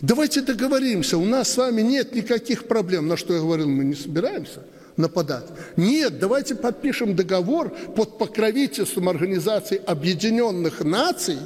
Давайте 0.00 0.40
договоримся, 0.40 1.18
у 1.18 1.24
нас 1.24 1.50
с 1.50 1.56
вами 1.56 1.82
нет 1.82 2.14
никаких 2.14 2.64
проблем. 2.64 3.08
На 3.08 3.16
что 3.16 3.34
я 3.34 3.40
говорил, 3.40 3.68
мы 3.68 3.84
не 3.84 3.94
собираемся 3.94 4.62
нападать. 4.96 5.44
Нет, 5.76 6.18
давайте 6.18 6.54
подпишем 6.54 7.14
договор 7.14 7.70
под 7.70 8.18
покровительством 8.18 9.08
Организации 9.08 9.80
Объединенных 9.84 10.80
Наций, 10.80 11.38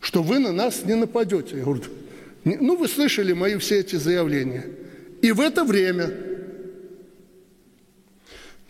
что 0.00 0.22
вы 0.22 0.38
на 0.38 0.52
нас 0.52 0.84
не 0.84 0.94
нападете. 0.94 1.58
Я 1.58 1.64
говорю, 1.64 1.82
ну 2.44 2.76
вы 2.76 2.88
слышали 2.88 3.32
мои 3.32 3.56
все 3.58 3.80
эти 3.80 3.96
заявления. 3.96 4.66
И 5.22 5.32
в 5.32 5.40
это 5.40 5.64
время 5.64 6.12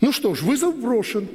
ну 0.01 0.11
что 0.11 0.33
ж, 0.33 0.41
вызов 0.41 0.77
брошен. 0.77 1.27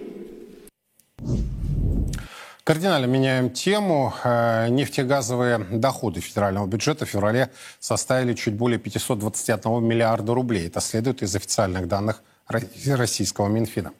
Кардинально 2.65 3.05
меняем 3.05 3.51
тему. 3.51 4.15
Э, 4.25 4.69
нефтегазовые 4.71 5.59
доходы 5.59 6.21
федерального 6.21 6.67
бюджета 6.67 7.05
в 7.05 7.11
феврале 7.11 7.51
составили 7.79 8.33
чуть 8.33 8.55
более 8.55 8.79
521 8.79 9.85
миллиарда 9.85 10.33
рублей. 10.33 10.69
Это 10.69 10.81
следует 10.81 11.23
из 11.23 11.37
официальных 11.37 11.89
данных 11.89 12.23
российского 12.49 13.49
Минфина. 13.49 13.93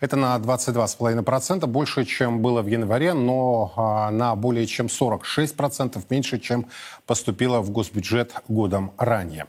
Это 0.00 0.16
на 0.16 0.36
22,5% 0.36 1.66
больше, 1.66 2.04
чем 2.04 2.42
было 2.42 2.62
в 2.62 2.66
январе, 2.66 3.12
но 3.12 3.72
а, 3.76 4.10
на 4.10 4.34
более 4.36 4.66
чем 4.66 4.86
46% 4.86 6.02
меньше, 6.10 6.38
чем 6.38 6.66
поступило 7.08 7.60
в 7.60 7.70
госбюджет 7.70 8.34
годом 8.48 8.92
ранее. 8.98 9.46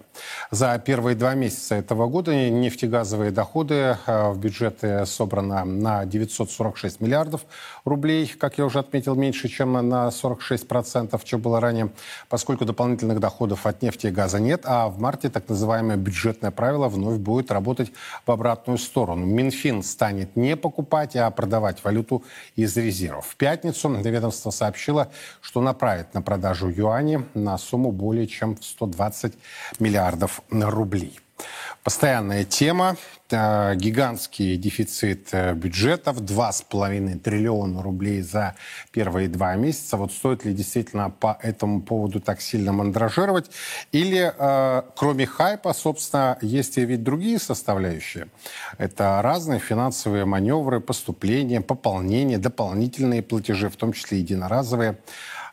За 0.49 0.81
первые 0.83 1.15
два 1.15 1.35
месяца 1.35 1.75
этого 1.75 2.07
года 2.07 2.33
нефтегазовые 2.33 3.31
доходы 3.31 3.97
а, 4.07 4.31
в 4.31 4.39
бюджете 4.39 5.05
собрано 5.05 5.65
на 5.65 6.05
946 6.05 7.01
миллиардов 7.01 7.41
рублей, 7.83 8.27
как 8.27 8.57
я 8.57 8.65
уже 8.65 8.79
отметил, 8.79 9.15
меньше, 9.15 9.49
чем 9.49 9.73
на 9.73 10.07
46%, 10.07 11.19
чем 11.25 11.41
было 11.41 11.59
ранее, 11.59 11.91
поскольку 12.29 12.63
дополнительных 12.63 13.19
доходов 13.19 13.65
от 13.65 13.81
нефти 13.81 14.07
и 14.07 14.11
газа 14.11 14.39
нет, 14.39 14.61
а 14.63 14.87
в 14.87 14.99
марте 14.99 15.29
так 15.29 15.49
называемое 15.49 15.97
бюджетное 15.97 16.51
правило 16.51 16.87
вновь 16.87 17.17
будет 17.17 17.51
работать 17.51 17.91
в 18.25 18.31
обратную 18.31 18.77
сторону. 18.77 19.25
Минфин 19.25 19.83
станет 19.83 20.37
не 20.37 20.55
покупать, 20.55 21.17
а 21.17 21.29
продавать 21.29 21.83
валюту 21.83 22.23
из 22.55 22.77
резервов. 22.77 23.27
В 23.27 23.35
пятницу 23.35 23.89
ведомство 23.89 24.49
сообщило, 24.49 25.09
что 25.41 25.59
направит 25.59 26.13
на 26.13 26.21
продажу 26.21 26.69
юани 26.69 27.25
на 27.33 27.48
сумму 27.57 27.91
более 27.91 28.27
чем 28.27 28.55
в 28.55 28.63
120 28.63 29.33
миллиардов 29.79 30.41
рублей. 30.49 31.19
Постоянная 31.83 32.43
тема. 32.43 32.97
Э, 33.31 33.75
гигантский 33.75 34.57
дефицит 34.57 35.29
э, 35.33 35.53
бюджетов, 35.53 36.21
2,5 36.21 37.19
триллиона 37.19 37.83
рублей 37.83 38.21
за 38.21 38.55
первые 38.91 39.27
два 39.27 39.55
месяца. 39.55 39.97
Вот 39.97 40.11
стоит 40.11 40.45
ли 40.45 40.53
действительно 40.53 41.09
по 41.09 41.37
этому 41.41 41.81
поводу 41.81 42.19
так 42.19 42.41
сильно 42.41 42.73
мандражировать? 42.73 43.51
Или 43.91 44.33
э, 44.35 44.81
кроме 44.95 45.25
хайпа, 45.27 45.73
собственно, 45.73 46.37
есть 46.41 46.77
и 46.77 46.85
ведь 46.85 47.03
другие 47.03 47.39
составляющие. 47.39 48.27
Это 48.77 49.21
разные 49.21 49.59
финансовые 49.59 50.25
маневры, 50.25 50.79
поступления, 50.79 51.61
пополнения, 51.61 52.39
дополнительные 52.39 53.21
платежи, 53.21 53.69
в 53.69 53.75
том 53.75 53.93
числе 53.93 54.19
единоразовые. 54.19 54.97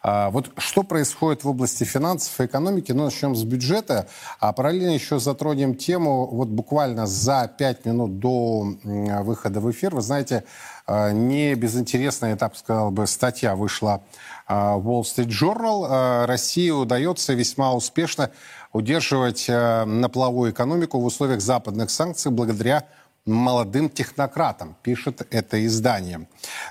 А, 0.09 0.31
вот 0.31 0.53
что 0.59 0.85
происходит 0.85 1.42
в 1.42 1.49
области 1.49 1.83
финансов 1.83 2.40
и 2.40 2.45
экономики? 2.45 2.92
Ну, 2.92 3.07
начнем 3.07 3.35
с 3.35 3.42
бюджета, 3.42 4.07
а 4.38 4.53
параллельно 4.53 4.92
еще 4.95 5.19
затронем 5.19 5.75
тему, 5.75 6.27
вот 6.27 6.47
буквально 6.47 7.09
за 7.09 7.51
пять 7.59 7.85
минут 7.85 8.21
до 8.21 8.69
выхода 8.85 9.59
в 9.59 9.69
эфир, 9.69 9.97
вы 9.97 10.03
знаете, 10.03 10.45
а, 10.87 11.11
не 11.11 11.57
безинтересная, 11.57 12.31
я 12.31 12.37
так 12.37 12.57
сказал 12.57 12.92
бы, 12.92 13.09
статья 13.09 13.57
вышла 13.57 14.01
а, 14.47 14.77
в 14.77 14.88
Wall 14.88 15.03
Street 15.03 15.27
Journal. 15.27 16.27
России 16.27 16.71
удается 16.71 17.33
весьма 17.33 17.75
успешно 17.75 18.31
удерживать 18.73 19.49
на 19.49 20.09
плаву 20.09 20.49
экономику 20.49 21.01
в 21.01 21.05
условиях 21.05 21.40
западных 21.40 21.90
санкций 21.90 22.31
благодаря 22.31 22.85
молодым 23.27 23.91
технократам, 23.91 24.77
пишет 24.83 25.27
это 25.31 25.65
издание, 25.67 26.29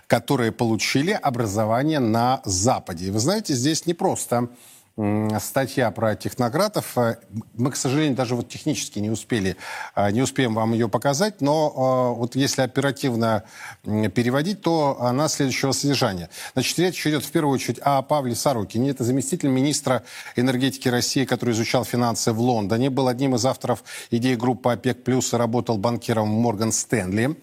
которые 0.07 0.51
получили 0.51 1.11
образование 1.11 1.99
на 1.99 2.41
Западе. 2.45 3.07
И 3.07 3.11
вы 3.11 3.19
знаете, 3.19 3.53
здесь 3.53 3.85
не 3.85 3.93
просто 3.93 4.49
статья 4.97 5.91
про 5.91 6.15
технократов. 6.15 6.97
Э, 6.97 7.17
мы, 7.53 7.71
к 7.71 7.75
сожалению, 7.75 8.15
даже 8.15 8.35
вот 8.35 8.47
технически 8.47 8.99
не 8.99 9.09
успели, 9.09 9.57
э, 9.95 10.11
не 10.11 10.21
успеем 10.21 10.55
вам 10.55 10.71
ее 10.71 10.87
показать, 10.87 11.41
но 11.41 12.13
э, 12.15 12.19
вот 12.19 12.35
если 12.37 12.61
оперативно 12.61 13.43
переводить, 13.83 14.61
то 14.61 14.97
она 15.01 15.27
следующего 15.27 15.73
содержания. 15.73 16.29
Значит, 16.53 16.79
речь 16.79 17.05
идет 17.05 17.25
в 17.25 17.31
первую 17.31 17.53
очередь 17.53 17.79
о 17.79 18.01
Павле 18.03 18.35
Сорокине. 18.35 18.91
Это 18.91 19.03
заместитель 19.03 19.49
министра 19.49 20.03
энергетики 20.37 20.87
России, 20.87 21.25
который 21.25 21.51
изучал 21.51 21.83
финансы 21.83 22.31
в 22.31 22.39
Лондоне, 22.39 22.89
был 22.89 23.09
одним 23.09 23.35
из 23.35 23.45
авторов 23.45 23.83
идеи 24.11 24.35
группы 24.35 24.71
ОПЕК+, 24.71 25.03
плюс 25.03 25.33
и 25.33 25.37
работал 25.37 25.77
банкиром 25.77 26.29
Морган 26.29 26.71
Стэнли. 26.71 27.37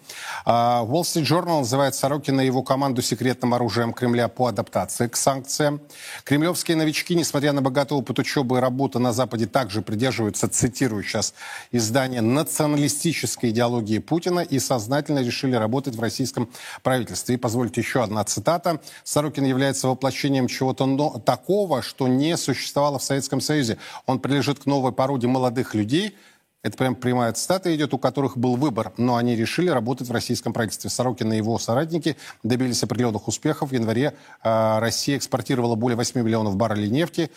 А, 0.45 0.83
Wall 0.85 1.01
Street 1.01 1.23
Journal 1.23 1.59
называет 1.59 1.93
Сорокина 1.93 2.41
и 2.41 2.47
его 2.47 2.63
команду 2.63 3.03
секретным 3.03 3.53
оружием 3.53 3.93
Кремля 3.93 4.27
по 4.27 4.47
адаптации 4.47 5.07
к 5.07 5.15
санкциям. 5.15 5.81
Кремлевские 6.23 6.77
новички, 6.77 7.13
несмотря 7.13 7.42
несмотря 7.43 7.55
на 7.55 7.61
богатый 7.61 7.93
опыт 7.93 8.19
учебы 8.19 8.57
и 8.57 8.61
работы 8.61 8.99
на 8.99 9.11
Западе, 9.11 9.47
также 9.47 9.81
придерживаются, 9.81 10.47
цитирую 10.47 11.03
сейчас 11.03 11.33
издание, 11.73 12.21
националистической 12.21 13.49
идеологии 13.49 13.99
Путина 13.99 14.39
и 14.39 14.59
сознательно 14.59 15.19
решили 15.19 15.55
работать 15.55 15.95
в 15.95 15.99
российском 15.99 16.49
правительстве. 16.83 17.35
И 17.35 17.37
позвольте 17.37 17.81
еще 17.81 18.01
одна 18.01 18.23
цитата. 18.23 18.79
Сорокин 19.03 19.43
является 19.43 19.89
воплощением 19.89 20.47
чего-то 20.47 21.19
такого, 21.25 21.81
что 21.81 22.07
не 22.07 22.37
существовало 22.37 22.97
в 22.97 23.03
Советском 23.03 23.41
Союзе. 23.41 23.77
Он 24.05 24.19
принадлежит 24.19 24.59
к 24.59 24.65
новой 24.65 24.93
породе 24.93 25.27
молодых 25.27 25.75
людей, 25.75 26.15
это 26.63 26.77
прям 26.77 26.95
прямая 26.95 27.33
цитата 27.33 27.75
идет, 27.75 27.93
у 27.93 27.97
которых 27.97 28.37
был 28.37 28.55
выбор, 28.55 28.93
но 28.97 29.17
они 29.17 29.35
решили 29.35 29.69
работать 29.69 30.07
в 30.07 30.11
российском 30.11 30.53
правительстве. 30.53 30.89
Сорокин 30.89 31.31
и 31.33 31.37
его 31.37 31.59
соратники 31.59 32.15
добились 32.41 32.81
определенных 32.81 33.27
успехов. 33.27 33.71
В 33.71 33.73
январе 33.73 34.13
э, 34.43 34.79
Россия 34.79 35.17
экспортировала 35.17 35.75
более 35.75 35.97
8 35.97 36.21
миллионов 36.21 36.55
баррелей 36.55 36.89
нефти. 36.89 37.29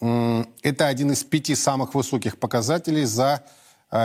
Это 0.00 0.88
один 0.88 1.12
из 1.12 1.22
пяти 1.22 1.54
самых 1.54 1.94
высоких 1.94 2.36
показателей 2.38 3.04
за 3.04 3.44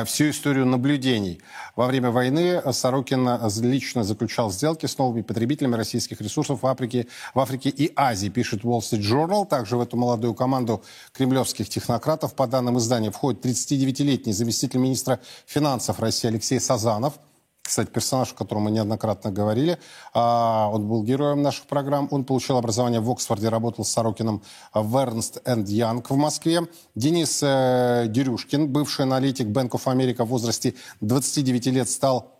всю 0.06 0.30
историю 0.30 0.65
наблюдений. 0.65 1.41
Во 1.76 1.88
время 1.88 2.12
войны 2.12 2.62
Сорокин 2.73 3.39
лично 3.62 4.04
заключал 4.04 4.52
сделки 4.52 4.86
с 4.86 4.97
новыми 4.97 5.21
потребителями 5.21 5.76
российских 5.76 6.21
ресурсов 6.21 6.62
в 6.62 6.67
Африке, 6.67 7.08
в 7.34 7.39
Африке 7.39 7.69
и 7.69 7.91
Азии, 7.95 8.30
пишет 8.30 8.63
Wall 8.63 8.80
Street 8.80 9.02
Journal. 9.02 9.47
Также 9.47 9.78
в 9.78 9.82
эту 9.82 9.97
молодую 9.97 10.34
команду 10.34 10.84
кремлевских 11.13 11.69
технократов, 11.69 12.36
по 12.36 12.47
данным 12.47 12.78
издания, 12.78 13.12
входит 13.12 13.45
39-летний 13.45 14.34
заместитель 14.34 14.80
министра 14.80 15.19
финансов 15.45 16.00
России 16.00 16.28
Алексей 16.28 16.60
Сазанов– 16.60 17.13
кстати, 17.68 17.90
персонаж, 17.90 18.32
о 18.32 18.36
котором 18.36 18.64
мы 18.64 18.72
неоднократно 18.72 19.32
говорили. 19.32 19.78
А, 20.14 20.70
он 20.72 20.88
был 20.88 21.04
героем 21.04 21.42
наших 21.42 21.66
программ. 21.66 22.08
Он 22.12 22.24
получил 22.24 22.58
образование 22.58 23.02
в 23.02 23.12
Оксфорде, 23.12 23.50
работал 23.50 23.86
с 23.86 23.92
Сорокином 23.92 24.42
в 24.74 24.98
Эрнст 24.98 25.42
энд 25.46 25.68
Янг 25.68 26.10
в 26.10 26.16
Москве. 26.16 26.62
Денис 26.96 27.42
э, 27.44 28.06
Дерюшкин, 28.08 28.70
бывший 28.70 29.02
аналитик 29.04 29.48
Bank 29.48 29.72
of 29.72 29.84
America 29.86 30.24
в 30.24 30.30
возрасте 30.30 30.76
29 31.02 31.66
лет, 31.68 31.90
стал 31.90 32.38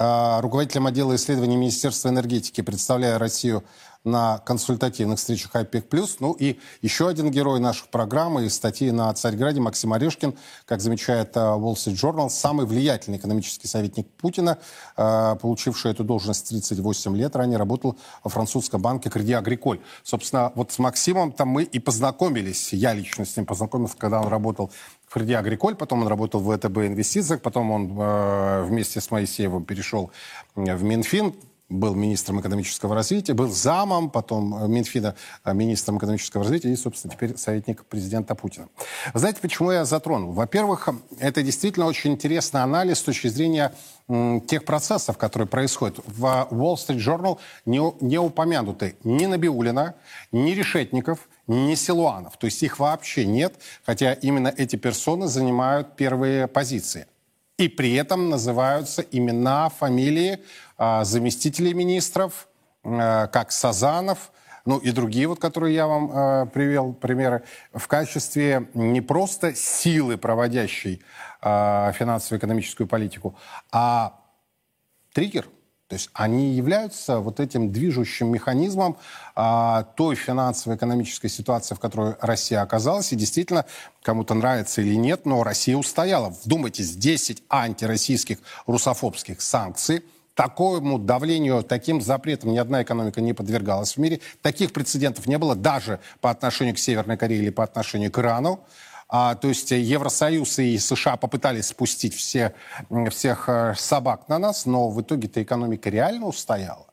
а, 0.00 0.40
руководителем 0.40 0.86
отдела 0.86 1.16
исследований 1.16 1.56
Министерства 1.56 2.08
энергетики, 2.08 2.60
представляя 2.60 3.18
Россию 3.18 3.64
на 4.10 4.38
консультативных 4.38 5.18
встречах 5.18 5.54
ОПЕК+. 5.54 5.86
Ну 6.20 6.32
и 6.32 6.58
еще 6.82 7.08
один 7.08 7.30
герой 7.30 7.60
наших 7.60 7.88
программ 7.88 8.38
и 8.38 8.48
статьи 8.48 8.90
на 8.90 9.12
Царьграде 9.12 9.60
Максим 9.60 9.92
Орешкин, 9.92 10.34
как 10.66 10.80
замечает 10.80 11.36
э, 11.36 11.40
Wall 11.40 11.74
Street 11.74 11.94
Journal, 11.94 12.30
самый 12.30 12.66
влиятельный 12.66 13.18
экономический 13.18 13.68
советник 13.68 14.08
Путина, 14.16 14.58
э, 14.96 15.36
получивший 15.40 15.92
эту 15.92 16.04
должность 16.04 16.48
38 16.48 17.16
лет, 17.16 17.36
ранее 17.36 17.58
работал 17.58 17.96
во 18.24 18.30
французском 18.30 18.82
банке 18.82 19.10
Креди 19.10 19.32
Агриколь. 19.34 19.80
Собственно, 20.02 20.52
вот 20.54 20.72
с 20.72 20.78
Максимом 20.78 21.32
там 21.32 21.48
мы 21.48 21.62
и 21.62 21.78
познакомились. 21.78 22.72
Я 22.72 22.94
лично 22.94 23.24
с 23.24 23.36
ним 23.36 23.46
познакомился, 23.46 23.96
когда 23.96 24.20
он 24.20 24.28
работал 24.28 24.70
в 25.06 25.12
Креди 25.12 25.34
Агриколь, 25.34 25.74
потом 25.74 26.02
он 26.02 26.08
работал 26.08 26.40
в 26.40 26.56
ВТБ 26.56 26.78
Инвестициях, 26.78 27.42
потом 27.42 27.70
он 27.70 27.98
э, 27.98 28.62
вместе 28.64 29.00
с 29.00 29.10
Моисеевым 29.10 29.64
перешел 29.64 30.10
в 30.54 30.82
Минфин, 30.82 31.34
был 31.68 31.94
министром 31.94 32.40
экономического 32.40 32.94
развития, 32.94 33.34
был 33.34 33.50
замом, 33.50 34.10
потом 34.10 34.64
э, 34.64 34.68
Минфина 34.68 35.14
э, 35.44 35.52
министром 35.52 35.98
экономического 35.98 36.44
развития 36.44 36.72
и, 36.72 36.76
собственно, 36.76 37.14
теперь 37.14 37.36
советник 37.36 37.84
президента 37.84 38.34
Путина. 38.34 38.68
Знаете, 39.14 39.40
почему 39.42 39.70
я 39.70 39.84
затронул? 39.84 40.32
Во-первых, 40.32 40.88
это 41.18 41.42
действительно 41.42 41.86
очень 41.86 42.12
интересный 42.12 42.62
анализ 42.62 42.98
с 42.98 43.02
точки 43.02 43.28
зрения 43.28 43.72
тех 44.46 44.64
процессов, 44.64 45.18
которые 45.18 45.46
происходят. 45.46 45.98
В 46.06 46.48
Wall 46.50 46.76
Street 46.76 46.96
Journal 46.96 47.38
не, 47.66 47.78
не 48.00 48.18
упомянуты 48.18 48.96
ни 49.04 49.26
Набиулина, 49.26 49.96
ни 50.32 50.52
Решетников, 50.52 51.28
ни 51.46 51.74
Силуанов. 51.74 52.38
То 52.38 52.46
есть 52.46 52.62
их 52.62 52.78
вообще 52.78 53.26
нет, 53.26 53.54
хотя 53.84 54.14
именно 54.14 54.48
эти 54.56 54.76
персоны 54.76 55.26
занимают 55.26 55.96
первые 55.96 56.46
позиции. 56.46 57.06
И 57.58 57.68
при 57.68 57.94
этом 57.94 58.30
называются 58.30 59.02
имена, 59.02 59.68
фамилии 59.68 60.38
а, 60.76 61.04
заместителей 61.04 61.74
министров, 61.74 62.48
а, 62.84 63.26
как 63.26 63.52
Сазанов, 63.52 64.30
ну 64.64 64.78
и 64.78 64.92
другие, 64.92 65.26
вот, 65.26 65.40
которые 65.40 65.74
я 65.74 65.86
вам 65.86 66.10
э, 66.10 66.46
привел 66.52 66.92
примеры, 66.92 67.42
в 67.72 67.88
качестве 67.88 68.68
не 68.74 69.00
просто 69.00 69.54
силы, 69.54 70.18
проводящей 70.18 71.00
э, 71.40 71.92
финансово-экономическую 71.94 72.86
политику, 72.86 73.34
а 73.72 74.20
триггер. 75.14 75.48
То 75.88 75.94
есть 75.94 76.10
они 76.12 76.52
являются 76.52 77.18
вот 77.18 77.40
этим 77.40 77.72
движущим 77.72 78.30
механизмом 78.30 78.98
э, 79.34 79.84
той 79.96 80.14
финансово-экономической 80.16 81.28
ситуации, 81.28 81.74
в 81.74 81.80
которой 81.80 82.14
Россия 82.20 82.60
оказалась. 82.60 83.12
И 83.12 83.16
действительно, 83.16 83.64
кому-то 84.02 84.34
нравится 84.34 84.82
или 84.82 84.94
нет, 84.94 85.24
но 85.24 85.42
Россия 85.42 85.76
устояла. 85.76 86.28
Вдумайтесь, 86.44 86.94
10 86.94 87.42
антироссийских 87.48 88.38
русофобских 88.66 89.40
санкций– 89.40 90.04
такому 90.38 91.00
давлению, 91.00 91.64
таким 91.64 92.00
запретам 92.00 92.52
ни 92.52 92.58
одна 92.58 92.84
экономика 92.84 93.20
не 93.20 93.32
подвергалась 93.32 93.94
в 93.94 93.96
мире. 93.96 94.20
Таких 94.40 94.72
прецедентов 94.72 95.26
не 95.26 95.36
было 95.36 95.56
даже 95.56 95.98
по 96.20 96.30
отношению 96.30 96.76
к 96.76 96.78
Северной 96.78 97.16
Корее 97.16 97.42
или 97.42 97.50
по 97.50 97.64
отношению 97.64 98.12
к 98.12 98.18
Ирану. 98.20 98.60
А, 99.08 99.34
то 99.34 99.48
есть 99.48 99.70
Евросоюз 99.70 100.58
и 100.58 100.78
США 100.78 101.16
попытались 101.16 101.66
спустить 101.66 102.14
все, 102.14 102.54
всех 103.10 103.48
э, 103.48 103.74
собак 103.76 104.28
на 104.28 104.38
нас, 104.38 104.66
но 104.66 104.90
в 104.90 105.00
итоге-то 105.00 105.42
экономика 105.42 105.88
реально 105.88 106.26
устояла. 106.26 106.86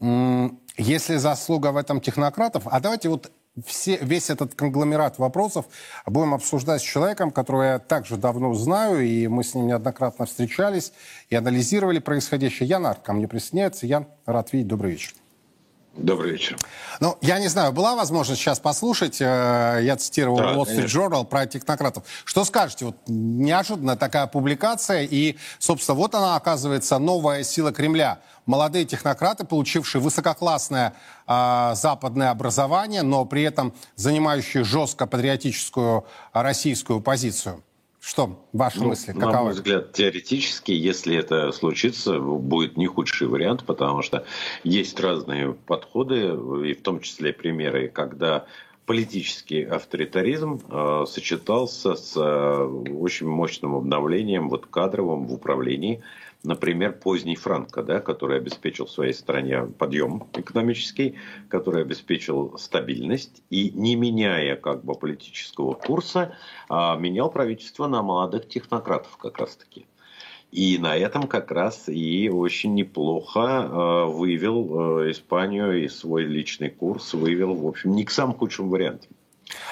Если 0.00 1.16
заслуга 1.16 1.72
в 1.72 1.76
этом 1.76 2.00
технократов, 2.00 2.62
а 2.66 2.80
давайте 2.80 3.08
вот 3.08 3.30
все, 3.66 3.96
весь 3.96 4.30
этот 4.30 4.54
конгломерат 4.54 5.18
вопросов 5.18 5.66
будем 6.06 6.34
обсуждать 6.34 6.80
с 6.80 6.84
человеком, 6.84 7.30
которого 7.30 7.62
я 7.62 7.78
также 7.78 8.16
давно 8.16 8.54
знаю, 8.54 9.04
и 9.04 9.26
мы 9.26 9.42
с 9.42 9.54
ним 9.54 9.66
неоднократно 9.66 10.26
встречались 10.26 10.92
и 11.28 11.34
анализировали 11.34 11.98
происходящее. 11.98 12.68
Ян 12.68 12.86
Арт 12.86 13.02
ко 13.02 13.12
мне 13.12 13.26
присоединяется. 13.26 13.86
Ян, 13.86 14.06
рад 14.26 14.52
видеть. 14.52 14.68
Добрый 14.68 14.92
вечер. 14.92 15.14
Добрый 15.98 16.30
вечер. 16.30 16.56
Ну, 17.00 17.18
я 17.22 17.40
не 17.40 17.48
знаю, 17.48 17.72
была 17.72 17.96
возможность 17.96 18.40
сейчас 18.40 18.60
послушать, 18.60 19.20
э, 19.20 19.80
я 19.82 19.96
цитировал 19.96 20.38
да, 20.38 20.54
Wall 20.54 20.62
Street 20.62 20.76
конечно. 20.76 21.00
Journal 21.00 21.24
про 21.24 21.46
технократов. 21.46 22.04
Что 22.24 22.44
скажете? 22.44 22.84
Вот 22.84 22.96
неожиданно 23.08 23.96
такая 23.96 24.28
публикация, 24.28 25.02
и, 25.02 25.36
собственно, 25.58 25.96
вот 25.96 26.14
она 26.14 26.36
оказывается 26.36 26.98
новая 26.98 27.42
сила 27.42 27.72
Кремля. 27.72 28.20
Молодые 28.46 28.84
технократы, 28.84 29.44
получившие 29.44 30.00
высококлассное 30.00 30.94
э, 31.26 31.72
западное 31.74 32.30
образование, 32.30 33.02
но 33.02 33.24
при 33.24 33.42
этом 33.42 33.74
занимающие 33.96 34.62
жестко 34.62 35.06
патриотическую 35.06 36.06
российскую 36.32 37.00
позицию. 37.00 37.62
Что 38.00 38.46
ваши 38.52 38.80
ну, 38.80 38.88
мысли? 38.88 39.12
Каковы? 39.12 39.32
На 39.32 39.42
мой 39.42 39.52
взгляд, 39.52 39.92
теоретически, 39.92 40.72
если 40.72 41.16
это 41.16 41.50
случится, 41.52 42.18
будет 42.20 42.76
не 42.76 42.86
худший 42.86 43.26
вариант, 43.26 43.64
потому 43.64 44.02
что 44.02 44.24
есть 44.62 44.98
разные 45.00 45.52
подходы, 45.52 46.28
и 46.64 46.74
в 46.74 46.82
том 46.82 47.00
числе 47.00 47.32
примеры, 47.32 47.88
когда 47.88 48.46
политический 48.88 49.64
авторитаризм 49.64 50.60
э, 50.70 51.04
сочетался 51.06 51.94
с 51.94 52.16
э, 52.16 52.64
очень 52.94 53.26
мощным 53.28 53.74
обновлением 53.74 54.48
вот 54.48 54.66
кадровым 54.66 55.26
в 55.26 55.34
управлении. 55.34 56.02
Например, 56.44 56.92
поздний 56.92 57.34
Франко, 57.34 57.82
да, 57.82 58.00
который 58.00 58.36
обеспечил 58.36 58.86
своей 58.86 59.12
стране 59.12 59.62
подъем 59.62 60.28
экономический, 60.34 61.16
который 61.48 61.82
обеспечил 61.82 62.56
стабильность 62.58 63.42
и, 63.50 63.70
не 63.70 63.96
меняя 63.96 64.54
как 64.54 64.84
бы 64.84 64.94
политического 64.94 65.74
курса, 65.74 66.36
а, 66.68 66.96
менял 66.96 67.28
правительство 67.30 67.88
на 67.88 68.02
молодых 68.02 68.48
технократов 68.48 69.16
как 69.16 69.38
раз-таки. 69.38 69.86
И 70.52 70.78
на 70.78 70.96
этом 70.96 71.24
как 71.24 71.50
раз 71.50 71.88
и 71.88 72.30
очень 72.30 72.74
неплохо 72.74 73.40
э, 73.40 74.04
вывел 74.06 75.02
э, 75.02 75.10
Испанию 75.10 75.84
и 75.84 75.88
свой 75.88 76.24
личный 76.24 76.70
курс 76.70 77.12
вывел, 77.12 77.54
в 77.54 77.66
общем, 77.66 77.94
не 77.94 78.04
к 78.06 78.10
самым 78.10 78.34
худшим 78.34 78.70
вариантам. 78.70 79.10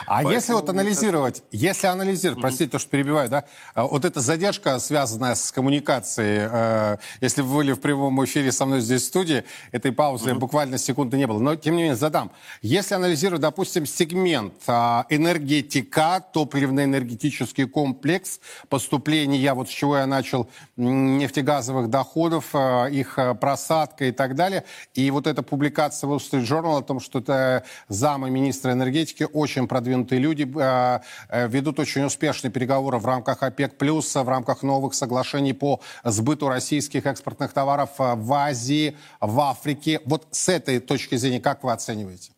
А 0.07 0.17
Поэтому 0.17 0.35
если 0.35 0.53
вот 0.53 0.69
анализировать, 0.69 1.43
если 1.51 1.87
анализировать, 1.87 2.41
простите, 2.41 2.71
то, 2.71 2.79
что 2.79 2.91
перебиваю, 2.91 3.29
да, 3.29 3.45
а, 3.75 3.85
вот 3.85 4.05
эта 4.05 4.21
задержка, 4.21 4.79
связанная 4.79 5.35
с 5.35 5.53
коммуникацией, 5.53 6.49
э, 6.51 6.97
если 7.21 7.43
вы 7.43 7.57
были 7.57 7.73
в 7.73 7.81
прямом 7.81 8.25
эфире 8.25 8.53
со 8.53 8.67
мной 8.67 8.81
здесь 8.81 9.03
в 9.03 9.07
студии, 9.07 9.45
этой 9.73 9.93
паузы 9.93 10.31
mm-hmm. 10.31 10.39
буквально 10.39 10.79
секунды 10.79 11.17
не 11.17 11.27
было. 11.27 11.39
Но, 11.39 11.57
тем 11.57 11.77
не 11.77 11.83
менее, 11.83 11.97
задам. 11.97 12.31
Если 12.63 12.95
анализировать, 12.95 13.43
допустим, 13.43 13.87
сегмент 13.87 14.55
э, 14.67 14.73
энергетика, 15.11 16.25
топливно-энергетический 16.33 17.67
комплекс, 17.67 18.41
поступления, 18.69 19.53
вот 19.55 19.69
с 19.69 19.73
чего 19.73 19.99
я 19.99 20.07
начал, 20.07 20.49
нефтегазовых 20.77 21.91
доходов, 21.91 22.47
э, 22.55 22.91
их 22.93 23.19
просадка 23.41 24.07
и 24.07 24.13
так 24.13 24.35
далее, 24.35 24.65
и 24.95 25.11
вот 25.11 25.27
эта 25.27 25.43
публикация 25.43 26.09
Wall 26.09 26.19
Street 26.19 26.45
Journal 26.45 26.79
о 26.79 26.83
том, 26.83 27.01
что 27.01 27.19
это 27.19 27.65
замы 27.89 28.31
министра 28.31 28.73
энергетики 28.73 29.27
очень 29.33 29.66
очень 29.67 29.69
продвинутые 29.69 30.21
люди, 30.21 30.47
э, 30.57 31.01
э, 31.29 31.49
ведут 31.49 31.79
очень 31.79 32.05
успешные 32.05 32.51
переговоры 32.51 32.99
в 32.99 33.07
рамках 33.07 33.43
ОПЕК+, 33.43 33.75
в 33.81 34.29
рамках 34.29 34.63
новых 34.63 34.95
соглашений 34.95 35.55
по 35.55 35.81
сбыту 36.05 36.49
российских 36.49 37.07
экспортных 37.07 37.53
товаров 37.53 37.91
э, 37.99 38.15
в 38.17 38.33
Азии, 38.33 38.95
в 39.21 39.41
Африке. 39.41 40.01
Вот 40.05 40.27
с 40.31 40.49
этой 40.49 40.81
точки 40.81 41.17
зрения 41.17 41.41
как 41.41 41.65
вы 41.65 41.73
оцениваете? 41.73 42.36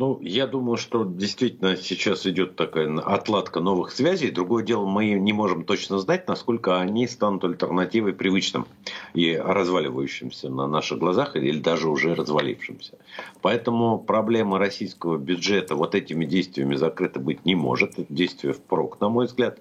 Ну, 0.00 0.18
я 0.22 0.46
думаю, 0.46 0.78
что 0.78 1.04
действительно 1.04 1.76
сейчас 1.76 2.26
идет 2.26 2.56
такая 2.56 2.90
отладка 3.00 3.60
новых 3.60 3.92
связей. 3.92 4.30
Другое 4.30 4.64
дело, 4.64 4.86
мы 4.86 5.10
не 5.10 5.34
можем 5.34 5.62
точно 5.62 5.98
знать, 5.98 6.26
насколько 6.26 6.80
они 6.80 7.06
станут 7.06 7.44
альтернативой 7.44 8.14
привычным 8.14 8.66
и 9.12 9.36
разваливающимся 9.36 10.48
на 10.48 10.66
наших 10.66 11.00
глазах 11.00 11.36
или 11.36 11.58
даже 11.58 11.90
уже 11.90 12.14
развалившимся. 12.14 12.94
Поэтому 13.42 13.98
проблема 13.98 14.58
российского 14.58 15.18
бюджета 15.18 15.76
вот 15.76 15.94
этими 15.94 16.24
действиями 16.24 16.76
закрыта 16.76 17.20
быть 17.20 17.44
не 17.44 17.54
может. 17.54 17.98
Это 17.98 18.06
действие 18.10 18.54
впрок, 18.54 19.02
на 19.02 19.10
мой 19.10 19.26
взгляд. 19.26 19.58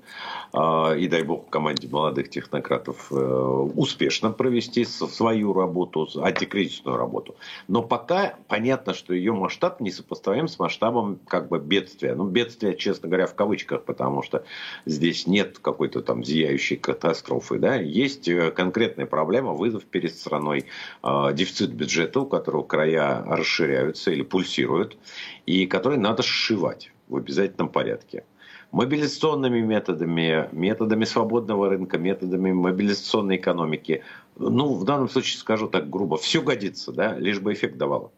А, 0.53 0.93
и 0.93 1.09
дай 1.09 1.23
бог 1.23 1.49
команде 1.49 1.89
молодых 1.89 2.29
технократов 2.29 3.11
э, 3.11 3.15
успешно 3.15 4.31
провести 4.31 4.85
свою 4.85 5.51
работу, 5.51 6.07
антикризисную 6.15 6.95
работу. 6.95 7.35
Но 7.67 7.81
пока 7.81 8.35
понятно, 8.47 8.93
что 8.93 9.13
ее 9.13 9.33
масштаб 9.33 9.81
не 9.81 9.91
сопоставим 9.91 10.28
сопоставим 10.29 10.47
с 10.47 10.59
масштабом 10.59 11.19
как 11.27 11.47
бы 11.47 11.59
бедствия. 11.59 12.15
Ну, 12.15 12.25
бедствия, 12.25 12.75
честно 12.75 13.09
говоря, 13.09 13.25
в 13.25 13.35
кавычках, 13.35 13.83
потому 13.83 14.21
что 14.21 14.43
здесь 14.85 15.27
нет 15.27 15.59
какой-то 15.59 16.01
там 16.01 16.23
зияющей 16.23 16.77
катастрофы. 16.77 17.59
Да? 17.59 17.75
Есть 17.75 18.27
э, 18.27 18.51
конкретная 18.51 19.05
проблема, 19.05 19.53
вызов 19.53 19.85
перед 19.85 20.13
страной, 20.15 20.65
э, 21.03 21.33
дефицит 21.33 21.73
бюджета, 21.73 22.19
у 22.21 22.25
которого 22.25 22.63
края 22.63 23.23
расширяются 23.25 24.11
или 24.11 24.23
пульсируют, 24.23 24.97
и 25.45 25.65
который 25.65 25.97
надо 25.97 26.23
сшивать 26.23 26.91
в 27.07 27.15
обязательном 27.15 27.69
порядке 27.69 28.23
мобилизационными 28.71 29.61
методами, 29.61 30.47
методами 30.51 31.03
свободного 31.05 31.69
рынка, 31.69 31.97
методами 31.97 32.51
мобилизационной 32.51 33.37
экономики. 33.37 34.03
Ну, 34.37 34.75
в 34.75 34.85
данном 34.85 35.09
случае 35.09 35.39
скажу 35.39 35.67
так 35.67 35.89
грубо, 35.89 36.17
все 36.17 36.43
годится, 36.43 36.91
да, 36.91 37.17
лишь 37.17 37.39
бы 37.39 37.51
эффект 37.51 37.77
давало. 37.77 38.11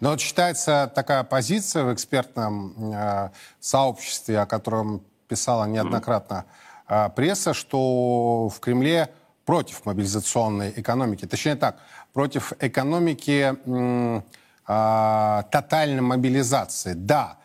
Но 0.00 0.10
вот 0.10 0.20
считается 0.20 0.90
такая 0.94 1.24
позиция 1.24 1.84
в 1.84 1.94
экспертном 1.94 2.92
э, 2.94 3.30
сообществе, 3.60 4.40
о 4.40 4.46
котором 4.46 5.02
писала 5.28 5.64
неоднократно 5.64 6.44
э, 6.88 7.08
пресса, 7.14 7.54
что 7.54 8.48
в 8.48 8.60
Кремле 8.60 9.12
против 9.44 9.84
мобилизационной 9.84 10.72
экономики. 10.76 11.26
Точнее 11.26 11.56
так, 11.56 11.76
против 12.12 12.52
экономики 12.60 13.56
м, 13.66 14.24
а, 14.66 15.42
тотальной 15.50 16.02
мобилизации. 16.02 16.92
Да, 16.92 17.38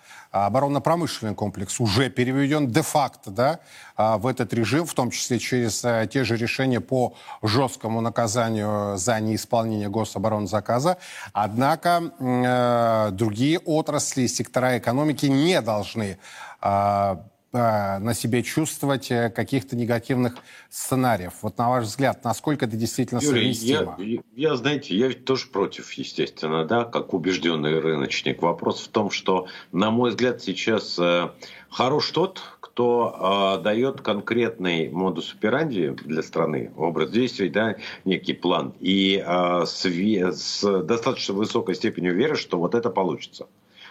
оборонно-промышленный 0.46 1.36
комплекс 1.36 1.80
уже 1.80 2.10
переведен 2.10 2.68
де-факто 2.68 3.32
да, 3.32 3.60
а, 3.96 4.18
в 4.18 4.28
этот 4.28 4.54
режим, 4.54 4.86
в 4.86 4.94
том 4.94 5.12
числе 5.12 5.40
через 5.40 5.84
а, 5.84 6.06
те 6.06 6.24
же 6.24 6.38
решения 6.38 6.80
по 6.80 7.16
жесткому 7.42 8.02
наказанию 8.02 8.98
за 8.98 9.20
неисполнение 9.20 9.90
гособоронзаказа. 9.90 10.98
Однако 11.34 12.12
э, 12.20 13.10
другие 13.12 13.60
отрасли, 13.60 14.28
сектора 14.28 14.78
экономики 14.78 15.26
не 15.26 15.62
должны 15.62 16.18
а, 16.62 16.68
а, 16.68 17.24
на 17.54 18.14
себе 18.14 18.44
чувствовать 18.44 19.10
э, 19.10 19.30
каких-то 19.30 19.76
негативных 19.76 20.36
сценариев. 20.70 21.34
Вот 21.42 21.58
на 21.58 21.70
ваш 21.70 21.86
взгляд, 21.86 22.24
насколько 22.24 22.66
это 22.66 22.76
действительно 22.76 23.20
Юрий, 23.20 23.54
совместимо? 23.54 23.96
Я, 24.00 24.22
я, 24.36 24.56
знаете, 24.56 24.96
я 24.96 25.08
ведь 25.08 25.26
тоже 25.26 25.48
против, 25.48 25.92
естественно, 25.94 26.66
да, 26.66 26.84
как 26.84 27.14
убежденный 27.14 27.80
рыночник. 27.80 28.42
Вопрос 28.42 28.82
в 28.82 28.90
том, 28.90 29.12
что, 29.12 29.48
на 29.72 29.92
мой 29.92 30.10
взгляд, 30.10 30.42
сейчас 30.42 31.00
э, 31.00 31.30
хорош 31.70 32.12
тот, 32.12 32.42
кто 32.78 33.58
э, 33.60 33.64
дает 33.64 34.02
конкретный 34.02 34.90
модус 34.90 35.34
операнди 35.34 35.96
для 36.06 36.22
страны, 36.22 36.72
образ 36.78 37.12
действий, 37.12 37.50
да, 37.50 37.78
некий 38.06 38.34
план, 38.34 38.74
и 38.80 39.24
э, 39.26 39.66
с, 39.66 39.86
с 39.86 40.84
достаточно 40.84 41.34
высокой 41.34 41.76
степенью 41.76 42.14
веры, 42.14 42.36
что 42.36 42.60
вот 42.60 42.76
это 42.76 42.90
получится. 42.90 43.48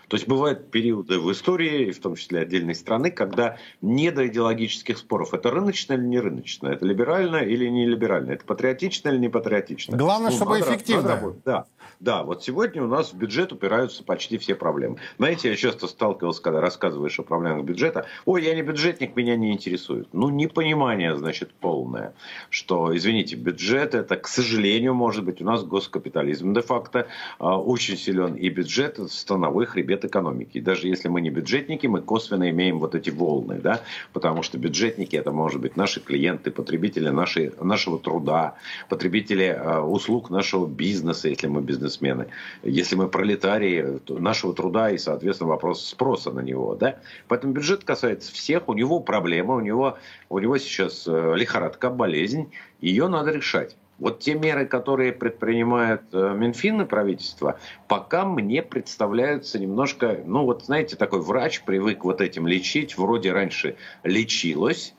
То 0.09 0.16
есть 0.16 0.29
бывают 0.29 0.71
периоды 0.71 1.19
в 1.19 1.33
истории, 1.33 1.90
в 1.90 1.99
том 1.99 2.14
числе 2.14 2.40
отдельной 2.40 2.75
страны, 2.75 3.11
когда 3.11 3.57
не 3.81 4.12
до 4.12 4.27
идеологических 4.29 4.99
споров. 4.99 5.35
Это 5.35 5.51
рыночное 5.51 5.97
или 5.97 6.05
не 6.05 6.21
рыночное? 6.21 6.75
Это 6.75 6.87
либеральное 6.87 7.45
или 7.45 7.66
не 7.66 7.87
либеральное? 7.87 8.35
Это 8.35 8.45
патриотичное 8.45 9.12
или 9.12 9.19
не 9.19 9.29
патриотичное? 9.29 9.99
Главное, 9.99 10.31
ну, 10.31 10.37
чтобы 10.37 10.61
эффективно. 10.61 11.35
Да. 11.45 11.66
Да, 12.01 12.23
вот 12.23 12.43
сегодня 12.43 12.83
у 12.83 12.87
нас 12.87 13.13
в 13.13 13.17
бюджет 13.17 13.53
упираются 13.53 14.03
почти 14.03 14.39
все 14.39 14.55
проблемы. 14.55 14.99
Знаете, 15.19 15.51
я 15.51 15.57
часто 15.57 15.87
сталкивался, 15.87 16.43
когда 16.43 16.61
рассказываешь 16.61 17.19
о 17.19 17.23
проблемах 17.23 17.65
бюджета. 17.65 18.07
Ой, 18.25 18.45
я 18.45 18.55
не 18.55 18.63
бюджетник, 18.63 19.17
меня 19.17 19.37
не 19.37 19.53
интересует. 19.53 20.09
Ну, 20.13 20.29
непонимание, 20.29 21.17
значит, 21.17 21.53
полное. 21.53 22.15
Что, 22.51 22.95
извините, 22.97 23.37
бюджет 23.37 23.95
это, 23.95 24.17
к 24.17 24.29
сожалению, 24.29 24.95
может 24.95 25.25
быть, 25.25 25.41
у 25.41 25.45
нас 25.45 25.65
госкапитализм 25.65 26.53
де-факто 26.53 27.09
а, 27.39 27.59
очень 27.59 27.97
силен. 27.97 28.35
И 28.35 28.49
бюджет 28.49 28.97
это 28.99 29.09
становой 29.09 29.67
хребет 29.67 30.05
экономики. 30.05 30.59
И 30.59 30.61
даже 30.61 30.89
если 30.89 31.09
мы 31.09 31.21
не 31.21 31.31
бюджетники, 31.31 31.87
мы 31.87 32.03
косвенно 32.03 32.51
имеем 32.51 32.79
вот 32.79 32.95
эти 32.95 33.11
волны, 33.11 33.61
да, 33.63 33.81
потому 34.13 34.43
что 34.43 34.59
бюджетники 34.59 35.17
это, 35.17 35.33
может 35.33 35.61
быть, 35.61 35.77
наши 35.77 36.01
клиенты, 36.01 36.51
потребители 36.51 37.09
нашей, 37.09 37.53
нашего 37.61 37.99
труда, 37.99 38.55
потребители 38.89 39.45
а, 39.45 39.83
услуг 39.83 40.31
нашего 40.31 40.67
бизнеса, 40.67 41.29
если 41.29 41.47
мы 41.47 41.63
бизнес 41.63 41.86
бизнесмены. 41.87 42.27
Если 42.62 42.96
мы 42.96 43.09
пролетарии 43.09 44.01
нашего 44.09 44.55
труда 44.55 44.90
и, 44.90 44.99
соответственно, 44.99 45.51
вопрос 45.51 45.87
спроса 45.87 46.31
на 46.33 46.40
него. 46.40 46.75
Да? 46.75 46.96
Поэтому 47.29 47.53
бюджет 47.53 47.85
касается 47.85 48.33
всех, 48.33 48.68
у 48.68 48.75
него 48.75 49.01
проблема, 49.01 49.55
у 49.55 49.61
него, 49.61 49.99
у 50.29 50.38
него 50.38 50.59
сейчас 50.59 51.07
э, 51.07 51.35
лихорадка, 51.37 51.90
болезнь, 51.90 52.53
ее 52.81 53.09
надо 53.09 53.31
решать. 53.31 53.77
Вот 53.99 54.20
те 54.20 54.35
меры, 54.35 54.66
которые 54.66 55.12
предпринимает 55.12 56.03
э, 56.12 56.35
Минфин 56.37 56.83
и 56.83 56.85
правительство, 56.85 57.59
пока 57.88 58.27
мне 58.27 58.62
представляются 58.62 59.59
немножко, 59.59 60.20
ну 60.27 60.44
вот 60.44 60.64
знаете, 60.64 60.96
такой 60.96 61.20
врач 61.22 61.62
привык 61.62 62.05
вот 62.05 62.20
этим 62.20 62.46
лечить, 62.46 62.99
вроде 62.99 63.33
раньше 63.33 63.77
лечилось, 64.03 64.94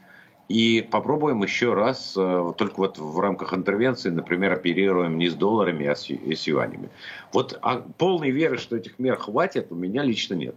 и 0.47 0.81
попробуем 0.81 1.43
еще 1.43 1.73
раз, 1.73 2.13
э, 2.15 2.53
только 2.57 2.77
вот 2.77 2.97
в 2.97 3.19
рамках 3.19 3.53
интервенции, 3.53 4.09
например, 4.09 4.53
оперируем 4.53 5.17
не 5.17 5.27
с 5.27 5.33
долларами, 5.33 5.85
а 5.87 5.95
с, 5.95 6.09
с 6.09 6.47
юанями. 6.47 6.89
Вот 7.33 7.57
а 7.61 7.83
полной 7.97 8.31
веры, 8.31 8.57
что 8.57 8.77
этих 8.77 8.97
мер 8.97 9.17
хватит, 9.17 9.67
у 9.71 9.75
меня 9.75 10.03
лично 10.03 10.35
нет. 10.35 10.55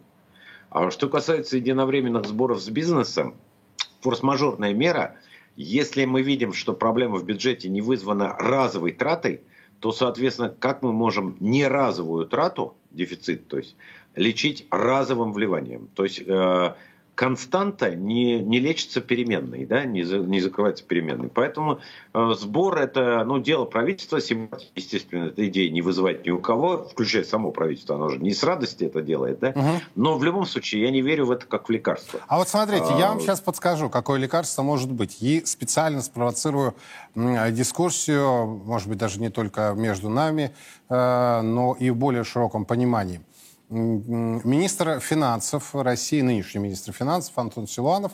А 0.70 0.90
что 0.92 1.08
касается 1.08 1.56
единовременных 1.56 2.26
сборов 2.26 2.60
с 2.60 2.68
бизнесом, 2.68 3.34
форс-мажорная 4.02 4.72
мера, 4.72 5.16
если 5.56 6.04
мы 6.04 6.22
видим, 6.22 6.52
что 6.52 6.72
проблема 6.72 7.16
в 7.16 7.24
бюджете 7.24 7.68
не 7.68 7.80
вызвана 7.80 8.36
разовой 8.38 8.92
тратой, 8.92 9.40
то, 9.80 9.90
соответственно, 9.90 10.54
как 10.56 10.82
мы 10.82 10.92
можем 10.92 11.36
не 11.40 11.66
разовую 11.66 12.26
трату, 12.26 12.76
дефицит, 12.92 13.48
то 13.48 13.58
есть, 13.58 13.76
лечить 14.14 14.66
разовым 14.70 15.32
вливанием? 15.32 15.88
То 15.94 16.04
есть, 16.04 16.22
э, 16.24 16.74
константа 17.20 17.94
не, 17.94 18.38
не 18.38 18.60
лечится 18.60 19.02
переменной, 19.02 19.66
да, 19.66 19.84
не, 19.84 20.04
за, 20.04 20.20
не 20.20 20.40
закрывается 20.40 20.84
переменной. 20.84 21.28
Поэтому 21.28 21.80
э, 22.14 22.32
сбор 22.38 22.78
это 22.78 23.24
ну, 23.24 23.38
дело 23.38 23.66
правительства. 23.66 24.16
Естественно, 24.74 25.26
эта 25.26 25.46
идея 25.48 25.70
не 25.70 25.82
вызывает 25.82 26.24
ни 26.24 26.30
у 26.30 26.38
кого, 26.38 26.88
включая 26.90 27.24
само 27.24 27.50
правительство. 27.50 27.96
Оно 27.96 28.08
же 28.08 28.16
не 28.16 28.32
с 28.32 28.42
радости 28.42 28.84
это 28.84 29.02
делает. 29.02 29.38
Да? 29.38 29.50
Угу. 29.50 29.82
Но 29.96 30.16
в 30.16 30.24
любом 30.24 30.46
случае 30.46 30.80
я 30.80 30.90
не 30.90 31.02
верю 31.02 31.26
в 31.26 31.30
это 31.30 31.44
как 31.44 31.68
в 31.68 31.70
лекарство. 31.70 32.20
А 32.26 32.38
вот 32.38 32.48
смотрите, 32.48 32.86
а... 32.88 32.98
я 32.98 33.08
вам 33.10 33.20
сейчас 33.20 33.42
подскажу, 33.42 33.90
какое 33.90 34.18
лекарство 34.18 34.62
может 34.62 34.90
быть. 34.90 35.18
И 35.20 35.44
специально 35.44 36.00
спровоцирую 36.00 36.74
дискуссию, 37.14 38.46
может 38.64 38.88
быть, 38.88 38.96
даже 38.96 39.20
не 39.20 39.28
только 39.28 39.74
между 39.76 40.08
нами, 40.08 40.52
э, 40.88 41.40
но 41.42 41.76
и 41.78 41.90
в 41.90 41.96
более 41.96 42.24
широком 42.24 42.64
понимании 42.64 43.20
министр 43.70 45.00
финансов 45.00 45.74
России, 45.74 46.20
нынешний 46.20 46.60
министр 46.60 46.92
финансов 46.92 47.36
Антон 47.38 47.68
Силуанов 47.68 48.12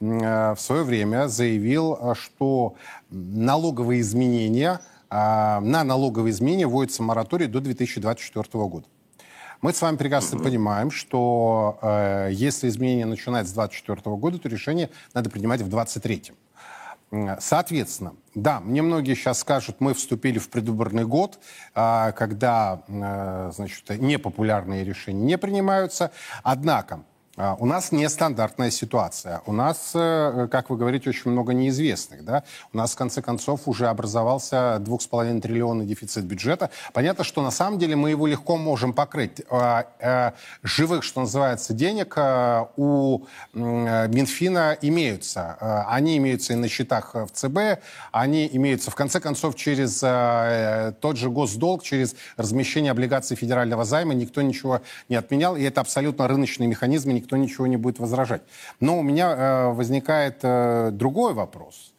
э, 0.00 0.54
в 0.54 0.58
свое 0.58 0.82
время 0.82 1.28
заявил, 1.28 1.96
э, 2.00 2.14
что 2.14 2.74
налоговые 3.10 4.00
изменения, 4.00 4.80
э, 5.10 5.14
на 5.14 5.84
налоговые 5.84 6.32
изменения 6.32 6.66
вводится 6.66 7.02
мораторий 7.02 7.46
до 7.46 7.60
2024 7.60 8.64
года. 8.66 8.86
Мы 9.62 9.72
с 9.72 9.80
вами 9.80 9.96
прекрасно 9.96 10.38
понимаем, 10.38 10.90
что 10.90 11.78
э, 11.80 12.30
если 12.32 12.68
изменения 12.68 13.06
начинать 13.06 13.46
с 13.46 13.52
2024 13.52 14.16
года, 14.16 14.38
то 14.38 14.48
решение 14.48 14.90
надо 15.14 15.30
принимать 15.30 15.60
в 15.60 15.68
2023. 15.68 16.32
Соответственно, 17.40 18.14
да, 18.34 18.60
мне 18.60 18.82
многие 18.82 19.14
сейчас 19.14 19.38
скажут, 19.38 19.76
мы 19.80 19.94
вступили 19.94 20.38
в 20.38 20.50
предвыборный 20.50 21.04
год, 21.04 21.38
а, 21.74 22.12
когда, 22.12 22.82
э, 22.86 23.50
значит, 23.54 23.88
непопулярные 23.88 24.84
решения 24.84 25.24
не 25.24 25.38
принимаются. 25.38 26.10
Однако, 26.42 27.04
у 27.36 27.66
нас 27.66 27.92
нестандартная 27.92 28.70
ситуация. 28.70 29.42
У 29.44 29.52
нас, 29.52 29.90
э, 29.94 30.48
как 30.50 30.70
вы 30.70 30.78
говорите, 30.78 31.10
очень 31.10 31.30
много 31.30 31.52
неизвестных. 31.52 32.24
Да? 32.24 32.44
У 32.72 32.78
нас, 32.78 32.92
в 32.92 32.96
конце 32.96 33.20
концов, 33.20 33.68
уже 33.68 33.88
образовался 33.88 34.78
2,5 34.80 35.42
триллиона 35.42 35.84
дефицит 35.84 36.24
бюджета. 36.24 36.70
Понятно, 36.94 37.24
что 37.24 37.42
на 37.42 37.50
самом 37.50 37.78
деле 37.78 37.94
мы 37.94 38.10
его 38.10 38.26
легко 38.26 38.56
можем 38.56 38.94
покрыть. 38.94 39.42
А, 39.50 39.86
э, 40.00 40.32
живых, 40.62 41.04
что 41.04 41.20
называется, 41.20 41.74
денег 41.74 42.14
э, 42.16 42.64
у 42.76 43.26
Минфина 43.52 44.76
имеются. 44.80 45.84
Они 45.88 46.16
имеются 46.16 46.54
и 46.54 46.56
на 46.56 46.68
счетах 46.68 47.14
в 47.14 47.28
ЦБ, 47.32 47.82
они 48.12 48.48
имеются, 48.52 48.90
в 48.90 48.94
конце 48.94 49.20
концов, 49.20 49.56
через 49.56 50.00
тот 51.00 51.16
же 51.16 51.30
госдолг, 51.30 51.82
через 51.82 52.14
размещение 52.36 52.92
облигаций 52.92 53.36
федерального 53.36 53.84
займа. 53.84 54.14
Никто 54.14 54.42
ничего 54.42 54.82
не 55.08 55.16
отменял, 55.16 55.56
и 55.56 55.62
это 55.62 55.80
абсолютно 55.80 56.28
рыночный 56.28 56.66
механизм, 56.66 57.10
никто 57.26 57.36
ничего 57.36 57.66
не 57.66 57.76
будет 57.76 57.98
возражать. 57.98 58.42
Но 58.78 58.98
у 58.98 59.02
меня 59.02 59.34
э, 59.34 59.72
возникает 59.72 60.38
э, 60.42 60.90
другой 60.92 61.34
вопрос. 61.34 61.92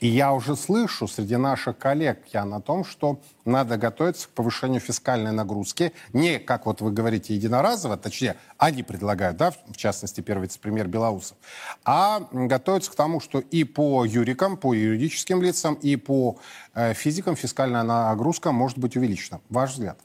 И 0.00 0.08
я 0.08 0.32
уже 0.32 0.56
слышу 0.56 1.06
среди 1.06 1.36
наших 1.36 1.78
коллег, 1.78 2.18
я 2.32 2.44
на 2.44 2.60
том, 2.60 2.84
что 2.84 3.20
надо 3.44 3.76
готовиться 3.76 4.26
к 4.26 4.30
повышению 4.32 4.80
фискальной 4.80 5.30
нагрузки. 5.30 5.92
Не, 6.12 6.40
как 6.40 6.66
вот 6.66 6.80
вы 6.80 6.90
говорите, 6.90 7.36
единоразово, 7.36 7.96
точнее, 7.96 8.34
они 8.58 8.82
предлагают, 8.82 9.36
да, 9.36 9.52
в 9.52 9.76
частности, 9.76 10.20
первый 10.20 10.44
вице-премьер 10.44 10.88
Белоусов, 10.88 11.36
а 11.84 12.26
готовиться 12.32 12.90
к 12.90 12.96
тому, 12.96 13.20
что 13.20 13.38
и 13.38 13.62
по 13.62 14.04
юрикам, 14.04 14.56
по 14.56 14.74
юридическим 14.74 15.40
лицам, 15.40 15.74
и 15.74 15.94
по 15.94 16.36
э, 16.74 16.94
физикам 16.94 17.36
фискальная 17.36 17.84
нагрузка 17.84 18.50
может 18.50 18.78
быть 18.78 18.96
увеличена. 18.96 19.40
Ваш 19.50 19.74
взгляд? 19.74 19.98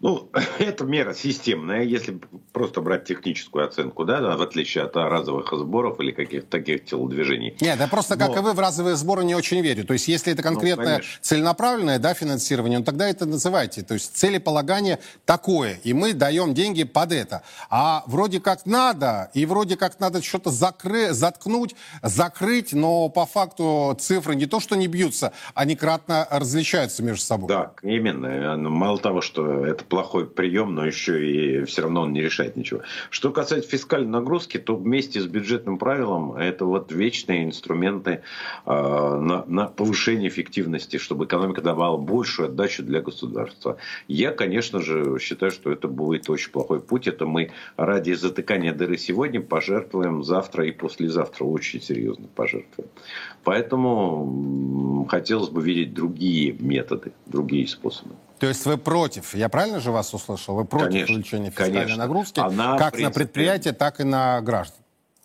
Ну, 0.00 0.30
это 0.58 0.84
мера 0.84 1.14
системная, 1.14 1.82
если 1.82 2.18
просто 2.52 2.80
брать 2.80 3.04
техническую 3.04 3.64
оценку, 3.64 4.04
да, 4.04 4.36
в 4.36 4.42
отличие 4.42 4.84
от 4.84 4.96
разовых 4.96 5.52
сборов 5.52 6.00
или 6.00 6.10
каких-то 6.12 6.48
таких 6.48 6.84
телодвижений. 6.84 7.56
Нет, 7.60 7.78
я 7.78 7.86
просто, 7.86 8.16
как 8.16 8.30
Но... 8.30 8.38
и 8.38 8.40
вы, 8.40 8.52
в 8.52 8.58
разовые 8.58 8.96
сборы 8.96 9.24
не 9.24 9.34
очень 9.34 9.60
верю. 9.60 9.84
То 9.84 9.92
есть, 9.92 10.08
если 10.08 10.32
это 10.32 10.42
конкретное 10.42 10.98
ну, 10.98 11.04
целенаправленное 11.20 11.98
да, 11.98 12.14
финансирование, 12.14 12.78
ну, 12.78 12.84
тогда 12.84 13.08
это 13.08 13.26
называйте. 13.26 13.82
То 13.82 13.94
есть, 13.94 14.16
целеполагание 14.16 14.98
такое, 15.24 15.80
и 15.84 15.92
мы 15.92 16.12
даем 16.12 16.54
деньги 16.54 16.84
под 16.84 17.12
это. 17.12 17.42
А 17.70 18.02
вроде 18.06 18.40
как 18.40 18.66
надо, 18.66 19.30
и 19.34 19.46
вроде 19.46 19.76
как 19.76 20.00
надо 20.00 20.22
что-то 20.22 20.50
закры... 20.50 21.12
заткнуть, 21.12 21.74
закрыть, 22.02 22.72
но 22.72 23.08
по 23.08 23.26
факту 23.26 23.96
цифры 23.98 24.34
не 24.34 24.46
то, 24.46 24.60
что 24.60 24.76
не 24.76 24.86
бьются, 24.86 25.32
они 25.54 25.76
кратно 25.76 26.26
различаются 26.30 27.02
между 27.02 27.24
собой. 27.24 27.48
Да, 27.48 27.72
именно. 27.82 28.56
Мало 28.56 28.98
того, 28.98 29.20
что 29.20 29.61
это 29.64 29.84
плохой 29.84 30.26
прием, 30.26 30.74
но 30.74 30.86
еще 30.86 31.26
и 31.26 31.64
все 31.64 31.82
равно 31.82 32.02
он 32.02 32.12
не 32.12 32.20
решает 32.20 32.56
ничего. 32.56 32.80
Что 33.10 33.30
касается 33.30 33.70
фискальной 33.70 34.10
нагрузки, 34.10 34.58
то 34.58 34.76
вместе 34.76 35.20
с 35.20 35.26
бюджетным 35.26 35.78
правилом 35.78 36.34
это 36.34 36.64
вот 36.64 36.92
вечные 36.92 37.44
инструменты 37.44 38.22
э, 38.66 38.70
на, 38.70 39.44
на 39.46 39.66
повышение 39.66 40.28
эффективности, 40.28 40.98
чтобы 40.98 41.24
экономика 41.24 41.62
давала 41.62 41.96
большую 41.96 42.48
отдачу 42.48 42.82
для 42.82 43.00
государства. 43.00 43.78
Я, 44.08 44.32
конечно 44.32 44.80
же, 44.80 45.18
считаю, 45.20 45.52
что 45.52 45.70
это 45.70 45.88
будет 45.88 46.28
очень 46.30 46.50
плохой 46.50 46.80
путь. 46.80 47.06
Это 47.06 47.26
мы 47.26 47.50
ради 47.76 48.12
затыкания 48.12 48.72
дыры 48.72 48.98
сегодня 48.98 49.40
пожертвуем 49.40 50.24
завтра 50.24 50.66
и 50.66 50.72
послезавтра. 50.72 51.44
Очень 51.44 51.80
серьезно 51.82 52.26
пожертвуем. 52.34 52.90
Поэтому 53.44 55.06
хотелось 55.08 55.48
бы 55.48 55.62
видеть 55.62 55.94
другие 55.94 56.52
методы, 56.52 57.12
другие 57.26 57.66
способы. 57.66 58.14
То 58.42 58.48
есть 58.48 58.66
вы 58.66 58.76
против, 58.76 59.36
я 59.36 59.48
правильно 59.48 59.78
же 59.78 59.92
вас 59.92 60.12
услышал, 60.12 60.56
вы 60.56 60.64
против 60.64 60.88
конечно, 60.88 61.14
увеличения 61.14 61.50
фискальной 61.50 61.82
конечно. 61.82 61.96
нагрузки 61.96 62.40
Она, 62.40 62.76
как 62.76 62.94
принципе, 62.94 63.04
на 63.04 63.10
предприятия, 63.12 63.72
так 63.72 64.00
и 64.00 64.02
на 64.02 64.40
граждан? 64.40 64.78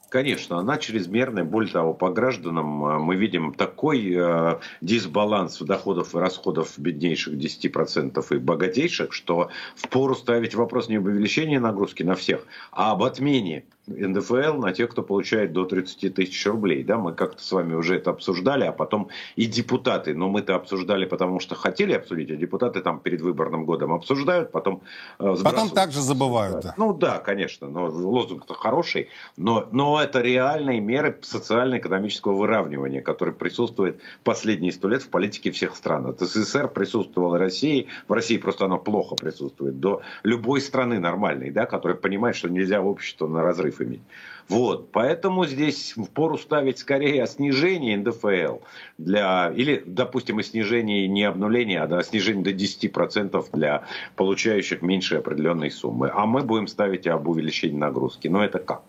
Конечно, 0.10 0.60
она 0.60 0.78
чрезмерная. 0.78 1.44
Более 1.44 1.74
того, 1.74 1.96
по 1.96 2.12
гражданам 2.12 2.86
э, 2.86 3.00
мы 3.00 3.16
видим 3.16 3.56
такой 3.56 4.14
э, 4.16 4.60
дисбаланс 4.82 5.58
доходов 5.58 6.14
и 6.14 6.20
расходов 6.20 6.78
беднейших 6.78 7.34
10% 7.34 8.24
и 8.30 8.38
богатейших, 8.38 9.12
что 9.12 9.50
впору 9.76 10.14
ставить 10.14 10.54
вопрос 10.54 10.88
не 10.88 10.98
об 10.98 11.06
увеличении 11.06 11.58
нагрузки 11.58 12.04
на 12.04 12.14
всех, 12.14 12.46
а 12.72 12.92
об 12.92 13.02
отмене 13.02 13.64
НДФЛ 13.88 14.58
на 14.60 14.74
тех, 14.74 14.90
кто 14.90 15.02
получает 15.02 15.54
до 15.54 15.66
30 15.66 16.14
тысяч 16.14 16.46
рублей. 16.46 16.84
Да, 16.84 16.98
мы 16.98 17.14
как-то 17.14 17.42
с 17.42 17.52
вами 17.52 17.74
уже 17.74 17.96
это 17.96 18.12
обсуждали, 18.12 18.66
а 18.66 18.72
потом 18.72 19.10
и 19.36 19.46
депутаты. 19.46 20.14
Но 20.14 20.30
мы 20.30 20.42
это 20.42 20.56
обсуждали, 20.56 21.06
потому 21.06 21.40
что 21.40 21.56
хотели 21.56 21.94
обсудить, 21.94 22.30
а 22.32 22.36
депутаты 22.36 22.82
там 22.82 23.00
перед 23.00 23.22
выборным 23.22 23.66
годом 23.66 23.94
обсуждают, 23.94 24.52
потом 24.52 24.82
э, 25.20 25.36
Потом 25.44 25.70
также 25.70 26.02
забывают. 26.02 26.64
Да. 26.64 26.74
Ну 26.78 26.94
да, 26.94 27.20
конечно, 27.20 27.68
но 27.68 27.86
лозунг-то 27.86 28.54
хороший, 28.54 29.10
но, 29.38 29.68
но 29.72 30.02
это 30.02 30.22
реальные 30.22 30.82
меры 30.82 31.18
социально-экономического 31.22 32.34
выравнивания, 32.34 33.02
которые 33.02 33.36
присутствуют 33.36 34.00
последние 34.24 34.72
сто 34.72 34.90
лет 34.90 35.02
в 35.02 35.10
политике 35.10 35.52
всех 35.52 35.76
стран. 35.76 36.08
От 36.08 36.20
СССР 36.20 36.68
присутствовала 36.68 37.38
Россия, 37.38 37.86
в 38.08 38.14
России 38.14 38.38
просто 38.38 38.66
она 38.66 38.78
плохо 38.78 39.16
присутствует, 39.16 39.80
до 39.80 40.02
любой 40.24 40.62
страны 40.62 41.00
нормальной, 41.00 41.52
да, 41.52 41.66
которая 41.66 41.98
понимает, 41.98 42.36
что 42.36 42.50
нельзя 42.50 42.82
в 42.82 42.88
общество 42.88 43.28
на 43.28 43.42
разрыв 43.42 43.77
иметь. 43.82 44.02
Вот, 44.50 44.92
поэтому 44.94 45.46
здесь 45.46 45.94
в 45.98 46.06
пору 46.06 46.38
ставить 46.38 46.80
скорее 46.80 47.24
о 47.24 47.28
снижении 47.28 47.96
НДФЛ 47.96 48.60
для, 48.98 49.52
или, 49.54 49.84
допустим, 49.86 50.38
о 50.38 50.44
снижении 50.44 51.06
не 51.06 51.26
обнуления, 51.26 51.82
а 51.82 51.98
о 51.98 52.04
снижении 52.04 52.44
до 52.44 52.52
10% 52.52 53.46
для 53.52 53.84
получающих 54.16 54.82
меньше 54.82 55.16
определенной 55.18 55.70
суммы. 55.70 56.10
А 56.14 56.26
мы 56.26 56.44
будем 56.44 56.68
ставить 56.68 57.08
об 57.08 57.28
увеличении 57.28 57.78
нагрузки. 57.78 58.30
Но 58.30 58.44
это 58.44 58.60
как? 58.60 58.84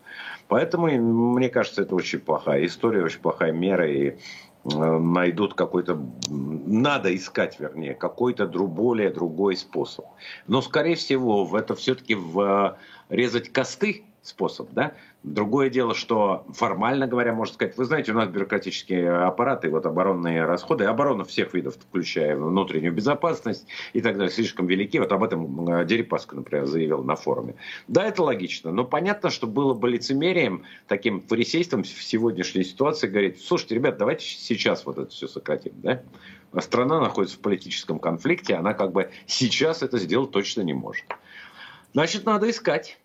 Поэтому, 0.46 0.86
мне 0.86 1.48
кажется, 1.48 1.82
это 1.82 1.94
очень 1.96 2.20
плохая 2.20 2.64
история, 2.64 3.02
очень 3.02 3.20
плохая 3.20 3.50
мера. 3.50 3.90
И 3.90 4.10
э, 4.10 4.98
найдут 4.98 5.54
какой-то, 5.54 6.00
надо 6.30 7.14
искать, 7.16 7.58
вернее, 7.58 7.94
какой-то 7.94 8.46
более 8.46 9.10
другой 9.10 9.56
способ. 9.56 10.06
Но, 10.46 10.62
скорее 10.62 10.94
всего, 10.94 11.44
в 11.44 11.56
это 11.56 11.74
все-таки 11.74 12.14
в 12.14 12.78
резать 13.08 13.52
косты 13.52 14.04
способ, 14.28 14.70
да. 14.72 14.94
Другое 15.24 15.68
дело, 15.68 15.94
что 15.94 16.46
формально 16.54 17.06
говоря, 17.06 17.34
можно 17.34 17.54
сказать, 17.54 17.76
вы 17.76 17.84
знаете, 17.84 18.12
у 18.12 18.14
нас 18.14 18.28
бюрократические 18.28 19.10
аппараты, 19.10 19.68
вот 19.68 19.84
оборонные 19.84 20.44
расходы, 20.44 20.84
оборона 20.84 21.24
всех 21.24 21.54
видов, 21.54 21.74
включая 21.76 22.36
внутреннюю 22.36 22.92
безопасность 22.92 23.66
и 23.92 24.00
так 24.00 24.16
далее, 24.16 24.30
слишком 24.30 24.66
велики. 24.66 24.98
Вот 24.98 25.10
об 25.10 25.24
этом 25.24 25.68
э, 25.68 25.84
Дерипаска, 25.84 26.36
например, 26.36 26.66
заявил 26.66 27.02
на 27.02 27.16
форуме. 27.16 27.56
Да, 27.88 28.04
это 28.04 28.22
логично, 28.22 28.70
но 28.70 28.84
понятно, 28.84 29.30
что 29.30 29.46
было 29.46 29.74
бы 29.74 29.88
лицемерием, 29.88 30.64
таким 30.86 31.20
фарисейством 31.20 31.82
в 31.82 31.88
сегодняшней 31.88 32.64
ситуации 32.64 33.08
говорить, 33.08 33.42
слушайте, 33.42 33.74
ребят, 33.74 33.98
давайте 33.98 34.24
сейчас 34.24 34.86
вот 34.86 34.98
это 34.98 35.10
все 35.10 35.26
сократим, 35.26 35.72
да. 35.82 36.02
Страна 36.60 37.00
находится 37.00 37.36
в 37.36 37.40
политическом 37.40 37.98
конфликте, 37.98 38.54
она 38.54 38.72
как 38.72 38.92
бы 38.92 39.10
сейчас 39.26 39.82
это 39.82 39.98
сделать 39.98 40.30
точно 40.30 40.62
не 40.62 40.72
может. 40.72 41.04
Значит, 41.92 42.24
надо 42.24 42.48
искать. 42.48 42.98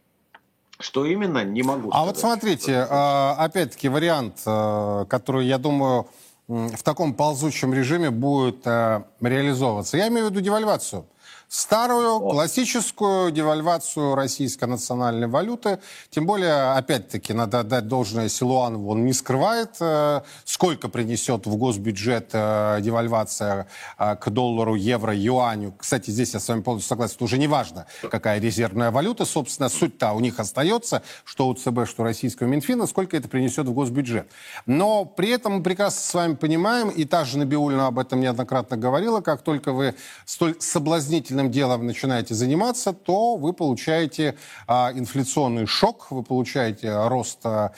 Что 0.84 1.06
именно, 1.06 1.46
не 1.46 1.64
могу 1.64 1.90
сказать. 1.90 1.96
А 1.96 2.06
вот 2.06 2.18
смотрите, 2.18 2.86
а, 2.90 3.36
опять-таки 3.40 3.88
вариант, 3.88 4.42
э, 4.46 5.06
который, 5.08 5.48
я 5.48 5.58
думаю, 5.58 6.08
в 6.48 6.84
таком 6.84 7.14
ползучем 7.14 7.74
режиме 7.74 8.10
будет 8.10 8.68
э, 8.68 9.04
реализовываться. 9.22 9.96
Я 9.96 10.10
имею 10.10 10.28
в 10.28 10.32
виду 10.32 10.42
девальвацию 10.42 11.06
старую 11.54 12.20
классическую 12.20 13.30
девальвацию 13.30 14.16
российской 14.16 14.66
национальной 14.66 15.28
валюты. 15.28 15.78
Тем 16.10 16.26
более, 16.26 16.72
опять-таки, 16.72 17.32
надо 17.32 17.60
отдать 17.60 17.88
должное 17.88 18.28
Силуанову, 18.28 18.90
он 18.90 19.06
не 19.06 19.14
скрывает, 19.14 19.76
э, 19.80 20.22
сколько 20.46 20.90
принесет 20.90 21.46
в 21.46 21.56
госбюджет 21.56 22.32
э, 22.34 22.80
девальвация 22.82 23.68
э, 24.00 24.16
к 24.16 24.32
доллару, 24.32 24.74
евро, 24.74 25.16
юаню. 25.16 25.76
Кстати, 25.78 26.10
здесь 26.10 26.34
я 26.34 26.40
с 26.40 26.50
вами 26.50 26.62
полностью 26.62 26.90
согласен, 26.90 27.18
уже 27.20 27.38
не 27.38 27.48
важно, 27.48 27.86
какая 28.10 28.40
резервная 28.40 28.90
валюта. 28.90 29.24
Собственно, 29.24 29.70
суть-то 29.70 30.14
у 30.14 30.22
них 30.22 30.40
остается, 30.40 31.04
что 31.24 31.48
у 31.48 31.54
ЦБ, 31.54 31.88
что 31.88 32.04
российского 32.04 32.48
Минфина, 32.48 32.88
сколько 32.88 33.16
это 33.16 33.30
принесет 33.30 33.68
в 33.68 33.74
госбюджет. 33.74 34.28
Но 34.66 35.06
при 35.06 35.30
этом 35.30 35.58
мы 35.58 35.64
прекрасно 35.64 36.02
с 36.02 36.14
вами 36.16 36.34
понимаем, 36.34 36.90
и 36.90 37.06
та 37.06 37.26
же 37.26 37.38
Набиульна 37.38 37.86
об 37.86 38.00
этом 38.00 38.22
неоднократно 38.22 38.76
говорила, 38.76 39.22
как 39.22 39.44
только 39.44 39.72
вы 39.72 39.94
столь 40.26 40.56
соблазнительно 40.60 41.43
этим 41.44 41.52
делом 41.52 41.86
начинаете 41.86 42.34
заниматься, 42.34 42.94
то 42.94 43.36
вы 43.36 43.54
получаете 43.54 44.36
а, 44.68 44.92
инфляционный 44.94 45.66
шок, 45.66 46.08
вы 46.12 46.24
получаете 46.24 47.08
рост 47.08 47.40
а, 47.44 47.72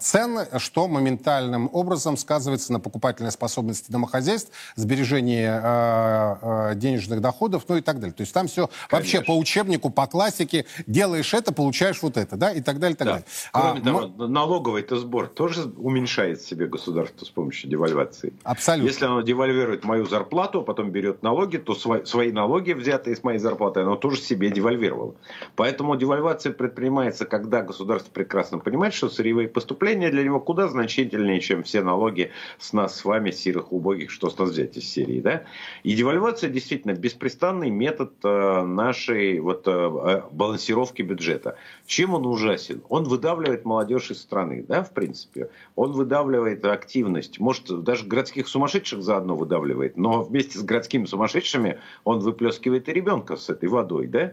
цен, 0.00 0.40
что 0.58 0.88
моментальным 0.88 1.70
образом 1.72 2.16
сказывается 2.16 2.72
на 2.72 2.80
покупательной 2.80 3.32
способности 3.32 3.90
домохозяйств, 3.90 4.52
сбережении 4.76 5.46
а, 5.46 6.38
а, 6.40 6.74
денежных 6.74 7.20
доходов, 7.20 7.64
ну 7.68 7.76
и 7.76 7.80
так 7.80 7.98
далее. 8.00 8.14
То 8.14 8.22
есть 8.22 8.32
там 8.32 8.48
все 8.48 8.68
Конечно. 8.88 8.90
вообще 8.90 9.20
по 9.22 9.36
учебнику, 9.36 9.90
по 9.90 10.06
классике, 10.06 10.66
делаешь 10.86 11.32
это, 11.34 11.52
получаешь 11.52 12.02
вот 12.02 12.16
это, 12.16 12.36
да, 12.36 12.52
и 12.52 12.60
так 12.60 12.78
далее, 12.78 12.94
и 12.94 12.98
так 12.98 13.06
да. 13.06 13.12
далее. 13.12 13.26
Кроме 13.52 13.80
а, 13.80 13.84
того, 13.84 14.12
мы... 14.16 14.28
налоговый-то 14.28 14.96
сбор 14.96 15.28
тоже 15.28 15.62
уменьшает 15.76 16.42
себе 16.42 16.66
государство 16.66 17.24
с 17.24 17.30
помощью 17.30 17.70
девальвации. 17.70 18.34
Абсолютно. 18.42 18.88
Если 18.88 19.04
оно 19.04 19.22
девальвирует 19.22 19.84
мою 19.84 20.06
зарплату, 20.06 20.60
а 20.60 20.62
потом 20.62 20.90
берет 20.90 21.22
налоги, 21.22 21.56
то 21.56 21.74
свои, 21.74 22.04
свои 22.04 22.32
налоги, 22.32 22.72
взятые 22.72 22.95
взятое 22.96 23.14
из 23.14 23.22
моей 23.22 23.38
зарплаты, 23.38 23.80
оно 23.80 23.96
тоже 23.96 24.16
себе 24.20 24.50
девальвировало. 24.50 25.14
Поэтому 25.54 25.96
девальвация 25.96 26.52
предпринимается, 26.52 27.26
когда 27.26 27.62
государство 27.62 28.10
прекрасно 28.10 28.58
понимает, 28.58 28.94
что 28.94 29.08
сырьевые 29.08 29.48
поступления 29.48 30.10
для 30.10 30.22
него 30.22 30.40
куда 30.40 30.68
значительнее, 30.68 31.40
чем 31.40 31.62
все 31.62 31.82
налоги 31.82 32.30
с 32.58 32.72
нас 32.72 32.96
с 32.96 33.04
вами, 33.04 33.30
серых 33.30 33.72
убогих, 33.72 34.10
что 34.10 34.30
с 34.30 34.38
нас 34.38 34.50
взять 34.50 34.76
из 34.76 34.88
серии. 34.88 35.20
Да? 35.20 35.44
И 35.82 35.94
девальвация 35.94 36.50
действительно 36.50 36.92
беспрестанный 36.92 37.70
метод 37.70 38.12
э, 38.24 38.62
нашей 38.62 39.40
вот, 39.40 39.64
э, 39.66 40.22
балансировки 40.30 41.02
бюджета. 41.02 41.56
Чем 41.86 42.14
он 42.14 42.26
ужасен? 42.26 42.82
Он 42.88 43.04
выдавливает 43.04 43.64
молодежь 43.64 44.10
из 44.10 44.20
страны, 44.20 44.64
да, 44.66 44.82
в 44.82 44.92
принципе. 44.92 45.50
Он 45.74 45.92
выдавливает 45.92 46.64
активность. 46.64 47.38
Может, 47.40 47.82
даже 47.82 48.06
городских 48.06 48.48
сумасшедших 48.48 49.02
заодно 49.02 49.36
выдавливает, 49.36 49.96
но 49.96 50.22
вместе 50.22 50.58
с 50.58 50.62
городскими 50.62 51.04
сумасшедшими 51.04 51.78
он 52.04 52.20
выплескивает 52.20 52.85
и 52.88 52.92
ребенка 52.92 53.36
с 53.36 53.48
этой 53.48 53.68
водой, 53.68 54.06
да? 54.06 54.32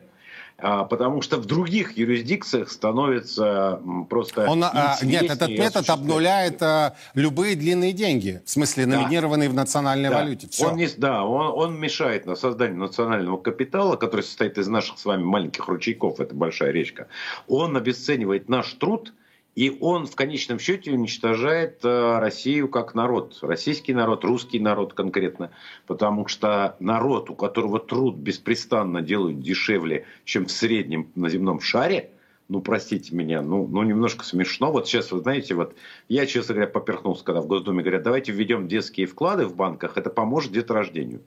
А, 0.57 0.85
потому 0.85 1.21
что 1.21 1.37
в 1.37 1.45
других 1.45 1.97
юрисдикциях 1.97 2.69
становится 2.69 3.81
просто... 4.09 4.47
Он, 4.47 4.63
а, 4.63 4.97
нет, 5.01 5.23
этот 5.23 5.49
метод 5.49 5.89
обнуляет 5.89 6.61
а, 6.61 6.95
любые 7.15 7.55
длинные 7.55 7.91
деньги, 7.91 8.41
в 8.45 8.49
смысле 8.49 8.85
номинированные 8.85 9.49
да. 9.49 9.53
в 9.53 9.55
национальной 9.55 10.09
да. 10.09 10.19
валюте. 10.19 10.47
Все. 10.49 10.67
Он 10.67 10.77
не, 10.77 10.87
да, 10.95 11.25
он, 11.25 11.71
он 11.71 11.79
мешает 11.79 12.25
на 12.25 12.35
созданию 12.35 12.77
национального 12.77 13.37
капитала, 13.37 13.95
который 13.95 14.21
состоит 14.21 14.57
из 14.57 14.67
наших 14.67 14.99
с 14.99 15.05
вами 15.05 15.23
маленьких 15.23 15.67
ручейков, 15.67 16.19
это 16.19 16.35
большая 16.35 16.71
речка. 16.71 17.07
Он 17.47 17.75
обесценивает 17.75 18.47
наш 18.47 18.71
труд, 18.73 19.11
и 19.55 19.75
он 19.81 20.07
в 20.07 20.15
конечном 20.15 20.59
счете 20.59 20.91
уничтожает 20.91 21.83
э, 21.83 22.19
Россию 22.19 22.67
как 22.69 22.95
народ, 22.95 23.37
российский 23.41 23.93
народ, 23.93 24.23
русский 24.23 24.59
народ 24.59 24.93
конкретно, 24.93 25.51
потому 25.85 26.27
что 26.27 26.75
народ, 26.79 27.29
у 27.29 27.35
которого 27.35 27.79
труд 27.79 28.15
беспрестанно 28.15 29.01
делают 29.01 29.41
дешевле, 29.41 30.05
чем 30.25 30.47
в 30.47 30.51
среднем 30.51 31.11
на 31.15 31.29
земном 31.29 31.59
шаре, 31.59 32.09
ну, 32.49 32.61
простите 32.61 33.15
меня, 33.15 33.41
ну, 33.41 33.67
ну, 33.67 33.83
немножко 33.83 34.25
смешно. 34.25 34.71
Вот 34.71 34.87
сейчас, 34.87 35.11
вы 35.11 35.19
знаете, 35.21 35.55
вот 35.55 35.75
я, 36.09 36.25
честно 36.25 36.55
говоря, 36.55 36.69
поперхнулся, 36.69 37.23
когда 37.23 37.41
в 37.41 37.47
Госдуме 37.47 37.81
говорят, 37.81 38.03
давайте 38.03 38.31
введем 38.31 38.67
детские 38.67 39.07
вклады 39.07 39.45
в 39.45 39.55
банках, 39.55 39.97
это 39.97 40.09
поможет 40.09 40.51
деторождению. 40.51 41.21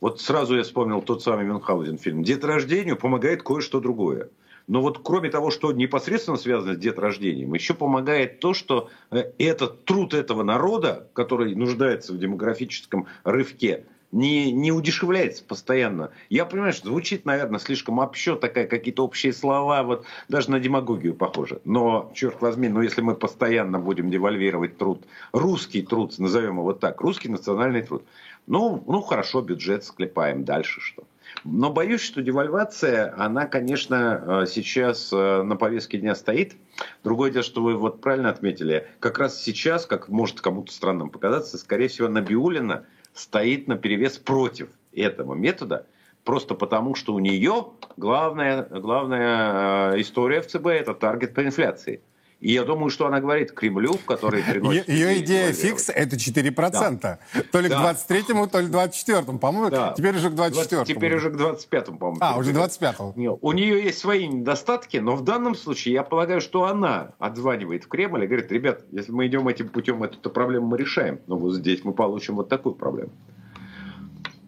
Вот 0.00 0.20
сразу 0.20 0.56
я 0.56 0.62
вспомнил 0.62 1.02
тот 1.02 1.22
самый 1.22 1.44
Мюнхгаузен 1.44 1.98
фильм. 1.98 2.24
Деторождению 2.24 2.96
помогает 2.96 3.42
кое-что 3.42 3.80
другое. 3.80 4.30
Но 4.66 4.80
вот 4.82 5.00
кроме 5.02 5.30
того, 5.30 5.50
что 5.50 5.72
непосредственно 5.72 6.36
связано 6.36 6.74
с 6.74 6.78
деторождением, 6.78 7.54
еще 7.54 7.74
помогает 7.74 8.40
то, 8.40 8.54
что 8.54 8.90
э, 9.10 9.32
этот 9.38 9.84
труд 9.84 10.14
этого 10.14 10.42
народа, 10.42 11.08
который 11.12 11.54
нуждается 11.54 12.12
в 12.12 12.18
демографическом 12.18 13.06
рывке, 13.24 13.84
не, 14.12 14.50
не 14.52 14.72
удешевляется 14.72 15.44
постоянно. 15.44 16.10
Я 16.28 16.44
понимаю, 16.44 16.72
что 16.72 16.88
звучит, 16.88 17.24
наверное, 17.24 17.60
слишком 17.60 17.98
общо, 17.98 18.36
такая 18.36 18.66
какие-то 18.66 19.04
общие 19.04 19.32
слова, 19.32 19.82
вот 19.82 20.04
даже 20.28 20.50
на 20.50 20.58
демагогию 20.58 21.14
похоже. 21.14 21.60
Но, 21.64 22.10
черт 22.14 22.40
возьми, 22.40 22.68
ну 22.68 22.82
если 22.82 23.02
мы 23.02 23.14
постоянно 23.14 23.78
будем 23.78 24.10
девальвировать 24.10 24.78
труд, 24.78 25.04
русский 25.32 25.82
труд, 25.82 26.18
назовем 26.18 26.58
его 26.58 26.72
так, 26.72 27.00
русский 27.00 27.28
национальный 27.28 27.82
труд, 27.82 28.04
ну, 28.46 28.82
ну 28.86 29.00
хорошо, 29.00 29.42
бюджет 29.42 29.84
склепаем, 29.84 30.44
дальше 30.44 30.80
что? 30.80 31.04
Но 31.44 31.70
боюсь, 31.70 32.00
что 32.00 32.22
девальвация, 32.22 33.14
она, 33.16 33.46
конечно, 33.46 34.42
э, 34.42 34.46
сейчас 34.46 35.12
э, 35.12 35.42
на 35.42 35.56
повестке 35.56 35.98
дня 35.98 36.14
стоит. 36.14 36.54
Другое 37.02 37.30
дело, 37.30 37.44
что 37.44 37.62
вы 37.62 37.76
вот 37.76 38.00
правильно 38.00 38.30
отметили, 38.30 38.88
как 39.00 39.18
раз 39.18 39.40
сейчас, 39.40 39.86
как 39.86 40.08
может 40.08 40.40
кому-то 40.40 40.72
странным 40.72 41.10
показаться, 41.10 41.58
скорее 41.58 41.88
всего, 41.88 42.08
Набиулина 42.08 42.84
стоит 43.14 43.68
на 43.68 43.76
перевес 43.76 44.18
против 44.18 44.68
этого 44.92 45.34
метода, 45.34 45.86
просто 46.24 46.54
потому, 46.54 46.94
что 46.94 47.14
у 47.14 47.18
нее 47.18 47.68
главная, 47.96 48.64
главная 48.64 49.92
э, 49.92 50.00
история 50.00 50.40
в 50.40 50.46
ЦБ– 50.46 50.66
это 50.68 50.94
таргет 50.94 51.34
по 51.34 51.44
инфляции. 51.44 52.02
И 52.40 52.52
я 52.52 52.64
думаю, 52.64 52.90
что 52.90 53.06
она 53.06 53.20
говорит 53.20 53.52
Кремлю, 53.52 53.94
в 53.94 54.04
который 54.06 54.42
приносит... 54.42 54.88
Ее 54.88 55.18
идея 55.20 55.52
фикс– 55.52 55.88
это 55.94 56.16
4%. 56.16 57.00
Да. 57.00 57.18
То 57.52 57.60
ли 57.60 57.68
да. 57.68 57.94
к 57.94 58.10
23-му, 58.10 58.46
то 58.46 58.60
ли 58.60 58.68
к 58.68 58.70
24-му. 58.70 59.38
По-моему, 59.38 59.70
да. 59.70 59.94
теперь 59.96 60.16
уже 60.16 60.30
к 60.30 60.32
24-му. 60.32 60.84
Теперь 60.84 61.14
уже 61.16 61.30
к 61.30 61.34
25-му, 61.34 61.98
по-моему. 61.98 62.18
А, 62.20 62.38
уже 62.38 62.52
25-му. 62.52 63.38
У 63.40 63.52
нее 63.52 63.84
есть 63.84 63.98
свои 63.98 64.26
недостатки, 64.26 64.96
но 64.96 65.16
в 65.16 65.22
данном 65.22 65.54
случае 65.54 65.94
я 65.94 66.02
полагаю, 66.02 66.40
что 66.40 66.64
она 66.64 67.12
отзванивает 67.18 67.84
в 67.84 67.88
Кремль 67.88 68.24
и 68.24 68.26
говорит, 68.26 68.50
ребят, 68.50 68.84
если 68.90 69.12
мы 69.12 69.26
идем 69.26 69.46
этим 69.46 69.68
путем, 69.68 70.02
эту 70.02 70.30
проблему 70.30 70.66
мы 70.68 70.78
решаем. 70.78 71.20
Но 71.26 71.36
вот 71.36 71.54
здесь 71.54 71.84
мы 71.84 71.92
получим 71.92 72.36
вот 72.36 72.48
такую 72.48 72.74
проблему. 72.74 73.10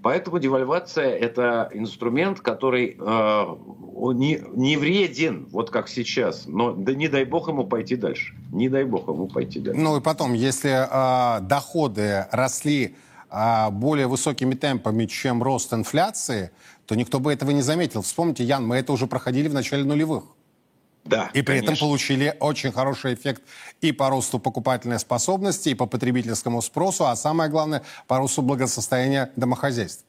Поэтому 0.02 0.38
девальвация– 0.40 1.10
это 1.10 1.70
инструмент, 1.72 2.40
который 2.40 2.96
э, 2.98 3.56
не, 4.14 4.42
не 4.54 4.76
вреден, 4.76 5.46
вот 5.52 5.70
как 5.70 5.88
сейчас. 5.88 6.46
Но 6.46 6.72
да 6.72 6.94
не 6.94 7.08
дай 7.08 7.24
бог 7.24 7.48
ему 7.48 7.64
пойти 7.64 7.96
дальше. 7.96 8.34
Не 8.50 8.68
дай 8.68 8.84
бог 8.84 9.08
ему 9.08 9.28
пойти 9.28 9.60
дальше. 9.60 9.80
Ну 9.80 9.96
и 9.96 10.00
потом, 10.00 10.34
если 10.34 10.70
э, 10.70 11.40
доходы 11.42 12.26
росли 12.32 12.96
э, 13.30 13.70
более 13.70 14.08
высокими 14.08 14.54
темпами, 14.54 15.06
чем 15.06 15.42
рост 15.42 15.72
инфляции, 15.72 16.50
то 16.86 16.96
никто 16.96 17.20
бы 17.20 17.32
этого 17.32 17.52
не 17.52 17.62
заметил. 17.62 18.02
Вспомните, 18.02 18.42
Ян, 18.42 18.66
мы 18.66 18.76
это 18.76 18.92
уже 18.92 19.06
проходили 19.06 19.48
в 19.48 19.54
начале 19.54 19.84
нулевых. 19.84 20.24
Да, 21.04 21.30
и 21.34 21.42
при 21.42 21.58
конечно. 21.58 21.72
этом 21.72 21.88
получили 21.88 22.36
очень 22.38 22.70
хороший 22.70 23.14
эффект 23.14 23.42
и 23.80 23.90
по 23.92 24.08
росту 24.08 24.38
покупательной 24.38 25.00
способности, 25.00 25.70
и 25.70 25.74
по 25.74 25.86
потребительскому 25.86 26.62
спросу, 26.62 27.06
а 27.06 27.16
самое 27.16 27.50
главное, 27.50 27.82
по 28.06 28.18
росту 28.18 28.42
благосостояния 28.42 29.32
домохозяйств. 29.34 30.04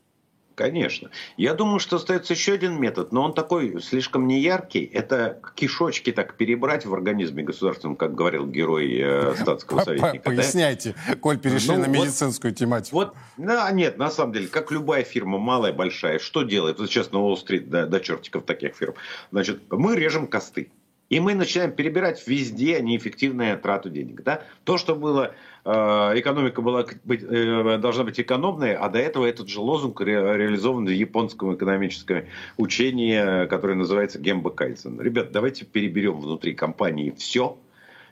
Конечно. 0.55 1.09
Я 1.35 1.53
думаю, 1.53 1.79
что 1.79 1.95
остается 1.95 2.33
еще 2.33 2.53
один 2.53 2.79
метод, 2.79 3.11
но 3.11 3.23
он 3.23 3.33
такой 3.33 3.81
слишком 3.81 4.27
неяркий. 4.27 4.83
Это 4.83 5.39
кишочки 5.55 6.11
так 6.11 6.35
перебрать 6.35 6.85
в 6.85 6.93
организме 6.93 7.43
государственном, 7.43 7.95
как 7.95 8.13
говорил 8.13 8.45
герой 8.45 8.99
э, 8.99 9.35
статского 9.35 9.83
советника. 9.83 10.29
Поясняйте, 10.29 10.95
да? 11.07 11.15
коль 11.15 11.39
перешли 11.39 11.75
ну, 11.75 11.81
на 11.81 11.87
медицинскую 11.87 12.51
вот, 12.51 12.59
тематику. 12.59 12.95
Вот, 12.95 13.15
да, 13.37 13.69
нет, 13.71 13.97
на 13.97 14.11
самом 14.11 14.33
деле, 14.33 14.47
как 14.47 14.71
любая 14.71 15.03
фирма, 15.03 15.39
малая, 15.39 15.73
большая, 15.73 16.19
что 16.19 16.43
делает? 16.43 16.79
Вот 16.79 16.89
сейчас 16.89 17.11
на 17.11 17.19
Уолл-стрит, 17.19 17.69
да, 17.69 17.87
до 17.87 17.99
чертиков 17.99 18.45
таких 18.45 18.75
фирм. 18.75 18.93
Значит, 19.31 19.61
мы 19.71 19.95
режем 19.95 20.27
косты. 20.27 20.69
И 21.13 21.19
мы 21.19 21.35
начинаем 21.35 21.71
перебирать 21.71 22.25
везде 22.25 22.81
неэффективную 22.81 23.59
трату 23.59 23.91
денег. 23.91 24.23
Да? 24.23 24.41
То, 24.63 24.79
что 24.79 24.95
было, 24.95 25.35
э, 25.63 25.69
экономика 25.69 26.63
была, 26.63 26.87
э, 27.07 27.77
должна 27.77 28.03
быть 28.03 28.19
экономной, 28.19 28.73
а 28.73 28.89
до 28.89 28.97
этого 28.97 29.27
этот 29.27 29.47
же 29.47 29.59
лозунг 29.59 30.01
ре, 30.01 30.13
реализован 30.13 30.87
в 30.87 30.89
японском 30.89 31.53
экономическом 31.53 32.23
учении, 32.57 33.45
которое 33.45 33.75
называется 33.75 34.17
Гемба 34.17 34.49
Кайдзен. 34.49 34.99
Ребят, 34.99 35.31
давайте 35.31 35.65
переберем 35.65 36.19
внутри 36.19 36.55
компании 36.55 37.13
все, 37.15 37.59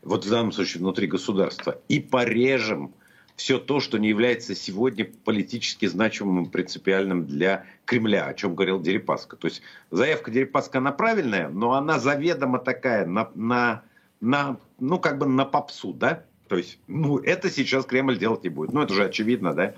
вот 0.04 0.24
в 0.24 0.30
данном 0.30 0.52
случае 0.52 0.82
внутри 0.82 1.08
государства, 1.08 1.82
и 1.88 2.00
порежем 2.00 2.94
все 3.42 3.58
то, 3.58 3.80
что 3.80 3.98
не 3.98 4.08
является 4.08 4.54
сегодня 4.54 5.04
политически 5.26 5.88
значимым 5.88 6.44
и 6.44 6.50
принципиальным 6.50 7.26
для 7.26 7.66
Кремля, 7.86 8.28
о 8.28 8.36
чем 8.36 8.54
говорил 8.54 8.80
Дерипаска. 8.80 9.36
То 9.36 9.48
есть 9.48 9.64
заявка 9.90 10.30
Дерипаска, 10.30 10.78
она 10.78 10.92
правильная, 10.92 11.50
но 11.50 11.74
она 11.74 11.98
заведомо 11.98 12.60
такая 12.60 13.08
на, 13.08 13.32
на, 13.34 13.82
на, 14.20 14.58
ну, 14.80 15.00
как 15.00 15.18
бы 15.18 15.26
на 15.26 15.46
попсу, 15.46 15.92
да? 15.92 16.24
То 16.52 16.58
есть, 16.58 16.80
ну, 16.88 17.18
это 17.18 17.50
сейчас 17.50 17.86
Кремль 17.86 18.20
делать 18.20 18.44
не 18.44 18.50
будет. 18.50 18.74
Ну, 18.74 18.82
это 18.82 18.94
же 18.94 19.06
очевидно, 19.06 19.54
да? 19.54 19.74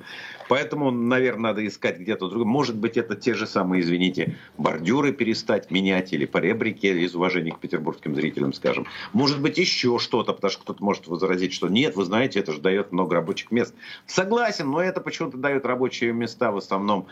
Поэтому, 0.49 0.89
наверное, 0.89 1.51
надо 1.51 1.67
искать 1.67 1.99
где-то 1.99 2.29
другое. 2.29 2.47
Может 2.47 2.75
быть, 2.75 2.97
это 2.97 3.15
те 3.15 3.35
же 3.35 3.45
самые, 3.45 3.83
извините, 3.83 4.37
бордюры 4.57 5.13
перестать 5.13 5.69
менять 5.69 6.13
или 6.13 6.25
поребрики 6.25 6.87
из 6.87 7.13
уважения 7.13 7.51
к 7.51 7.59
петербургским 7.59 8.15
зрителям, 8.15 8.53
скажем. 8.53 8.87
Может 9.11 9.39
быть, 9.39 9.59
еще 9.59 9.99
что-то, 9.99 10.33
потому 10.33 10.49
что 10.49 10.63
кто-то 10.63 10.83
может 10.83 11.05
возразить, 11.05 11.53
что 11.53 11.69
нет, 11.69 11.95
вы 11.95 12.05
знаете, 12.05 12.39
это 12.39 12.51
же 12.51 12.59
дает 12.59 12.91
много 12.91 13.17
рабочих 13.17 13.51
мест. 13.51 13.75
Согласен, 14.07 14.71
но 14.71 14.81
это 14.81 14.99
почему-то 14.99 15.37
дает 15.37 15.67
рабочие 15.67 16.11
места 16.11 16.51
в 16.51 16.57
основном 16.57 17.05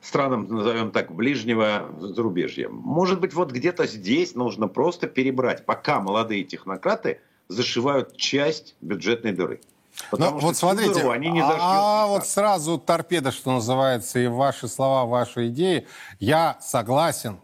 странам, 0.00 0.48
назовем 0.48 0.90
так, 0.90 1.14
ближнего 1.14 1.88
зарубежья. 2.00 2.68
Может 2.68 3.20
быть, 3.20 3.32
вот 3.32 3.52
где-то 3.52 3.86
здесь 3.86 4.34
нужно 4.34 4.66
просто 4.66 5.06
перебрать, 5.06 5.64
пока 5.64 6.00
молодые 6.00 6.42
технократы– 6.42 7.20
зашивают 7.48 8.16
часть 8.16 8.74
бюджетной 8.80 9.32
дыры. 9.32 9.60
Потому 10.10 10.36
ну, 10.36 10.40
вот 10.40 10.56
смотрите, 10.56 10.94
дыру 10.94 11.10
они 11.10 11.30
не 11.30 11.42
а 11.42 12.06
вот 12.06 12.26
сразу 12.26 12.78
торпеда, 12.78 13.30
что 13.30 13.52
называется, 13.52 14.18
и 14.18 14.26
ваши 14.26 14.68
слова, 14.68 15.04
ваши 15.04 15.48
идеи. 15.48 15.86
Я 16.18 16.58
согласен 16.60 17.38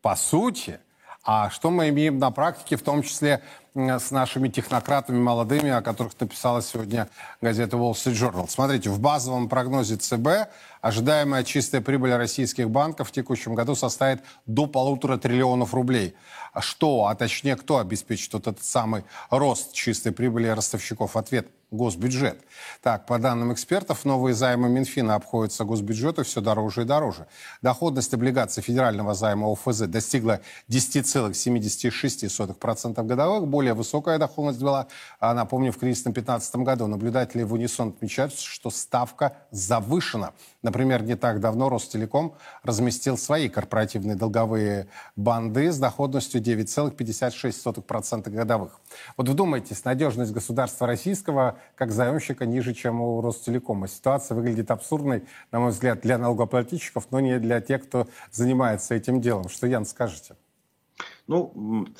по 0.00 0.14
сути, 0.14 0.78
а 1.24 1.50
что 1.50 1.70
мы 1.70 1.88
имеем 1.88 2.18
на 2.18 2.30
практике, 2.30 2.76
в 2.76 2.82
том 2.82 3.02
числе 3.02 3.42
с 3.74 4.10
нашими 4.10 4.48
технократами 4.48 5.18
молодыми, 5.18 5.70
о 5.70 5.82
которых 5.82 6.18
написала 6.18 6.62
сегодня 6.62 7.08
газета 7.40 7.76
Wall 7.76 7.92
Street 7.92 8.14
Journal. 8.14 8.48
Смотрите, 8.48 8.90
в 8.90 9.00
базовом 9.00 9.48
прогнозе 9.48 9.96
ЦБ 9.96 10.50
ожидаемая 10.80 11.44
чистая 11.44 11.80
прибыль 11.80 12.14
российских 12.14 12.70
банков 12.70 13.08
в 13.08 13.12
текущем 13.12 13.54
году 13.54 13.74
составит 13.74 14.22
до 14.46 14.66
полутора 14.66 15.18
триллионов 15.18 15.74
рублей. 15.74 16.14
Что, 16.58 17.06
а 17.06 17.14
точнее 17.14 17.56
кто 17.56 17.78
обеспечит 17.78 18.32
вот 18.32 18.46
этот 18.46 18.64
самый 18.64 19.04
рост 19.30 19.72
чистой 19.72 20.12
прибыли 20.12 20.48
ростовщиков? 20.48 21.16
Ответ– 21.16 21.48
госбюджет. 21.70 22.40
Так, 22.82 23.06
по 23.06 23.18
данным 23.18 23.52
экспертов, 23.52 24.04
новые 24.04 24.34
займы 24.34 24.68
Минфина 24.68 25.14
обходятся 25.14 25.64
госбюджету 25.64 26.24
все 26.24 26.40
дороже 26.40 26.82
и 26.82 26.84
дороже. 26.84 27.28
Доходность 27.62 28.12
облигаций 28.14 28.62
федерального 28.62 29.14
займа 29.14 29.52
ОФЗ 29.52 29.80
достигла 29.80 30.40
10,76% 30.68 33.04
годовых. 33.04 33.48
Более 33.48 33.74
высокая 33.74 34.18
доходность 34.18 34.60
была, 34.60 34.86
а, 35.20 35.34
напомню, 35.34 35.72
в 35.72 35.78
кризисном 35.78 36.14
2015 36.14 36.64
году. 36.64 36.86
Наблюдатели 36.86 37.42
в 37.42 37.52
унисон 37.52 37.88
отмечают, 37.88 38.32
что 38.32 38.70
ставка 38.70 39.36
завышена. 39.50 40.32
Например, 40.62 41.02
не 41.02 41.16
так 41.16 41.40
давно 41.40 41.68
Ростелеком 41.68 42.34
разместил 42.62 43.18
свои 43.18 43.48
корпоративные 43.48 44.16
долговые 44.16 44.88
банды 45.16 45.70
с 45.70 45.78
доходностью 45.78 46.40
9,56% 46.40 48.30
годовых. 48.30 48.80
Вот 49.16 49.28
вдумайтесь, 49.28 49.84
надежность 49.84 50.32
государства 50.32 50.86
российского 50.86 51.57
как 51.74 51.92
заемщика 51.92 52.46
ниже, 52.46 52.74
чем 52.74 53.00
у 53.00 53.20
Ростелекома. 53.20 53.88
Ситуация 53.88 54.34
выглядит 54.34 54.70
абсурдной, 54.70 55.24
на 55.52 55.60
мой 55.60 55.70
взгляд, 55.70 56.00
для 56.00 56.18
налогоплательщиков, 56.18 57.08
но 57.10 57.20
не 57.20 57.38
для 57.38 57.60
тех, 57.60 57.84
кто 57.84 58.06
занимается 58.30 58.94
этим 58.94 59.20
делом. 59.20 59.48
Что, 59.48 59.66
Ян, 59.66 59.84
скажете? 59.84 60.36
Ну, 61.26 61.52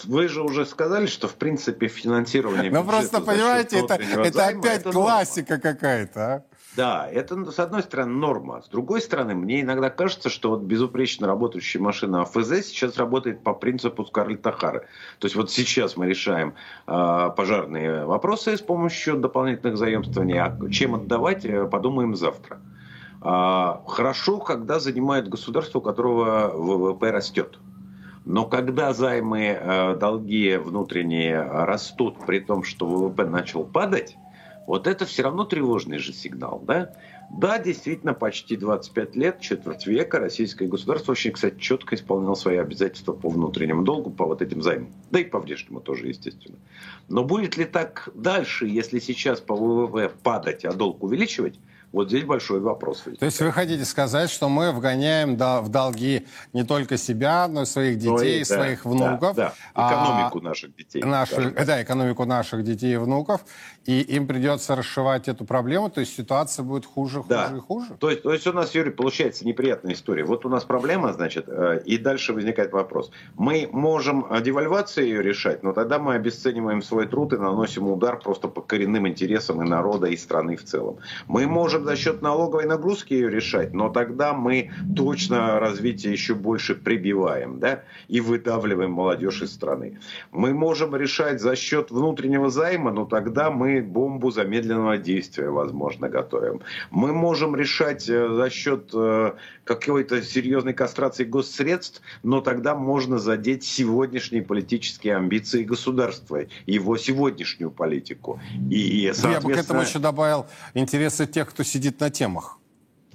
вы 0.05 0.29
же 0.29 0.43
уже 0.43 0.65
сказали, 0.65 1.07
что 1.07 1.29
в 1.29 1.35
принципе 1.35 1.89
финансирование. 1.89 2.71
Ну 2.71 2.83
просто 2.83 3.21
понимаете, 3.21 3.81
это, 3.81 3.95
это 3.95 4.47
опять 4.47 4.81
это 4.81 4.93
классика 4.93 5.59
какая-то. 5.59 6.35
А? 6.35 6.43
Да, 6.79 7.09
это 7.11 7.51
с 7.51 7.59
одной 7.59 7.83
стороны 7.83 8.13
норма. 8.13 8.63
С 8.63 8.69
другой 8.69 9.01
стороны, 9.01 9.35
мне 9.35 9.63
иногда 9.63 9.91
кажется, 9.91 10.29
что 10.29 10.51
вот 10.51 10.61
безупречно 10.61 11.27
работающая 11.27 11.81
машина 11.81 12.23
АФЗ 12.23 12.67
сейчас 12.67 12.97
работает 12.97 13.43
по 13.43 13.53
принципу 13.53 14.05
Скарлетта 14.05 14.53
Хары. 14.53 14.87
То 15.19 15.27
есть 15.27 15.35
вот 15.35 15.51
сейчас 15.51 15.97
мы 15.97 16.07
решаем 16.07 16.55
э, 16.87 17.31
пожарные 17.37 18.05
вопросы 18.05 18.57
с 18.57 18.61
помощью 18.61 19.17
дополнительных 19.17 19.77
заемствований, 19.77 20.39
а 20.39 20.57
чем 20.71 20.95
отдавать, 20.95 21.45
э, 21.45 21.67
подумаем 21.67 22.15
завтра. 22.15 22.61
А, 23.23 23.83
хорошо, 23.89 24.39
когда 24.39 24.79
занимает 24.79 25.29
государство, 25.29 25.81
у 25.81 25.83
которого 25.83 26.53
ВВП 26.55 27.11
растет. 27.11 27.59
Но 28.25 28.45
когда 28.45 28.93
займы, 28.93 29.59
э, 29.61 29.97
долги 29.97 30.57
внутренние 30.57 31.43
растут, 31.43 32.25
при 32.25 32.39
том, 32.39 32.63
что 32.63 32.87
ВВП 32.87 33.25
начал 33.25 33.65
падать, 33.65 34.17
вот 34.69 34.87
это 34.87 35.07
все 35.07 35.23
равно 35.23 35.45
тревожный 35.45 35.97
же 35.97 36.13
сигнал, 36.13 36.63
да? 36.63 36.93
Да, 37.31 37.59
действительно, 37.59 38.13
почти 38.13 38.55
25 38.55 39.17
лет, 39.17 39.41
четверть 39.41 39.87
века 39.87 40.19
российское 40.19 40.67
государство 40.67 41.13
очень, 41.13 41.33
кстати, 41.33 41.59
четко 41.59 41.95
исполняло 41.95 42.35
свои 42.35 42.59
обязательства 42.59 43.15
по 43.15 43.31
внутреннему 43.31 43.83
долгу, 43.83 44.11
по 44.11 44.27
вот 44.27 44.43
этим 44.43 44.61
займам. 44.63 44.93
Да 45.11 45.21
и 45.21 45.25
по 45.25 45.41
внешнему 45.41 45.81
тоже, 45.81 46.09
естественно. 46.09 46.59
Но 47.09 47.25
будет 47.25 47.57
ли 47.57 47.65
так 47.65 48.11
дальше, 48.15 48.67
если 48.67 48.99
сейчас 48.99 49.41
по 49.41 49.57
ВВП 49.57 50.13
падать, 50.23 50.67
а 50.67 50.73
долг 50.75 51.03
увеличивать? 51.03 51.59
Вот 51.93 52.09
здесь 52.09 52.25
большой 52.25 52.61
вопрос. 52.61 53.05
То 53.19 53.25
есть 53.25 53.41
вы 53.41 53.51
хотите 53.51 53.85
сказать, 53.85 54.31
что 54.31 54.49
мы 54.49 54.73
вгоняем 54.73 55.37
в 55.37 55.69
долги 55.69 56.27
не 56.53 56.65
только 56.65 56.99
себя, 56.99 57.49
но 57.49 57.63
и 57.63 57.65
своих 57.65 57.99
детей, 57.99 58.11
ну, 58.37 58.41
и, 58.41 58.45
своих 58.45 58.85
да, 58.85 58.91
внуков. 58.91 59.37
Да, 59.37 59.55
да. 59.75 59.89
Экономику 59.89 60.39
а, 60.39 60.43
наших 60.43 60.77
детей. 60.77 61.03
Наши, 61.03 61.51
да, 61.51 61.83
экономику 61.83 62.25
наших 62.27 62.63
детей 62.63 62.95
и 62.95 62.97
внуков. 62.97 63.41
И 63.85 64.01
им 64.01 64.27
придется 64.27 64.77
расшивать 64.77 65.29
эту 65.29 65.47
проблему, 65.47 65.89
то 65.89 66.01
есть 66.01 66.15
ситуация 66.15 66.63
будет 66.63 66.85
хуже, 66.85 67.23
хуже 67.23 67.29
да. 67.29 67.57
и 67.57 67.61
хуже. 67.61 67.97
То 67.99 68.11
есть, 68.11 68.23
то 68.23 68.33
есть 68.35 68.47
у 68.47 68.53
нас, 68.53 68.75
Юрий, 68.75 68.91
получается 68.91 69.47
неприятная 69.47 69.95
история. 69.95 70.25
Вот 70.25 70.45
у 70.45 70.51
нас 70.51 70.65
проблема, 70.65 71.15
значит, 71.15 71.47
э, 71.49 71.81
и 71.87 71.97
дальше 71.97 72.35
возникает 72.35 72.73
вопрос. 72.73 73.11
Мы 73.37 73.67
можем 73.73 74.27
девальвацией 74.43 75.09
ее 75.09 75.23
решать, 75.23 75.63
но 75.63 75.73
тогда 75.73 75.99
мы 75.99 76.17
обесцениваем 76.17 76.83
свой 76.83 77.07
труд 77.07 77.33
и 77.33 77.39
наносим 77.39 77.89
удар 77.89 78.19
просто 78.19 78.49
по 78.49 78.61
коренным 78.61 79.09
интересам 79.09 79.63
и 79.63 79.67
народа, 79.67 80.09
и 80.09 80.17
страны 80.19 80.57
в 80.57 80.65
целом. 80.65 80.99
Мы 81.27 81.47
можем 81.47 81.78
за 81.85 81.97
счет 81.97 82.23
налоговой 82.23 82.67
нагрузки 82.67 83.15
ее 83.15 83.31
решать, 83.31 83.73
но 83.73 83.89
тогда 83.89 84.33
мы 84.33 84.71
точно 84.97 85.61
развитие 85.61 86.13
еще 86.13 86.35
больше 86.35 86.75
прибиваем, 86.75 87.59
да, 87.59 87.83
и 88.09 88.21
выдавливаем 88.21 88.93
молодежь 88.93 89.43
из 89.43 89.53
страны. 89.53 89.99
Мы 90.33 90.55
можем 90.55 90.95
решать 90.97 91.41
за 91.41 91.57
счет 91.57 91.91
внутреннего 91.91 92.51
займа, 92.51 92.93
но 92.93 93.05
тогда 93.05 93.51
мы 93.51 93.83
бомбу 93.83 94.31
замедленного 94.31 94.99
действия, 94.99 95.51
возможно, 95.51 96.09
готовим. 96.09 96.61
Мы 96.91 97.13
можем 97.13 97.57
решать 97.57 98.09
э, 98.09 98.29
за 98.29 98.51
счет 98.51 98.91
э, 98.95 99.33
какой-то 99.69 100.23
серьезной 100.23 100.73
кастрации 100.73 101.25
госсредств, 101.25 102.01
но 102.23 102.41
тогда 102.41 102.75
можно 102.75 103.19
задеть 103.19 103.65
сегодняшние 103.65 104.43
политические 104.43 105.17
амбиции 105.17 105.63
государства, 105.63 106.47
его 106.65 106.97
сегодняшнюю 106.97 107.71
политику. 107.71 108.41
И, 108.71 109.13
соответственно... 109.15 109.33
Я 109.33 109.41
бы 109.41 109.53
к 109.53 109.57
этому 109.59 109.81
еще 109.83 109.99
добавил 109.99 110.47
интересы 110.73 111.27
тех, 111.27 111.51
кто 111.51 111.63
сидит 111.63 112.01
на 112.01 112.09
темах. 112.09 112.59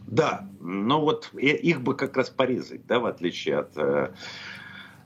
Да, 0.05 0.47
но 0.61 1.01
вот 1.01 1.31
их 1.33 1.81
бы 1.81 1.95
как 1.95 2.17
раз 2.17 2.29
порезать, 2.29 2.85
да, 2.85 2.99
в 2.99 3.07
отличие 3.07 3.57
от... 3.57 3.75
Э, 3.77 4.13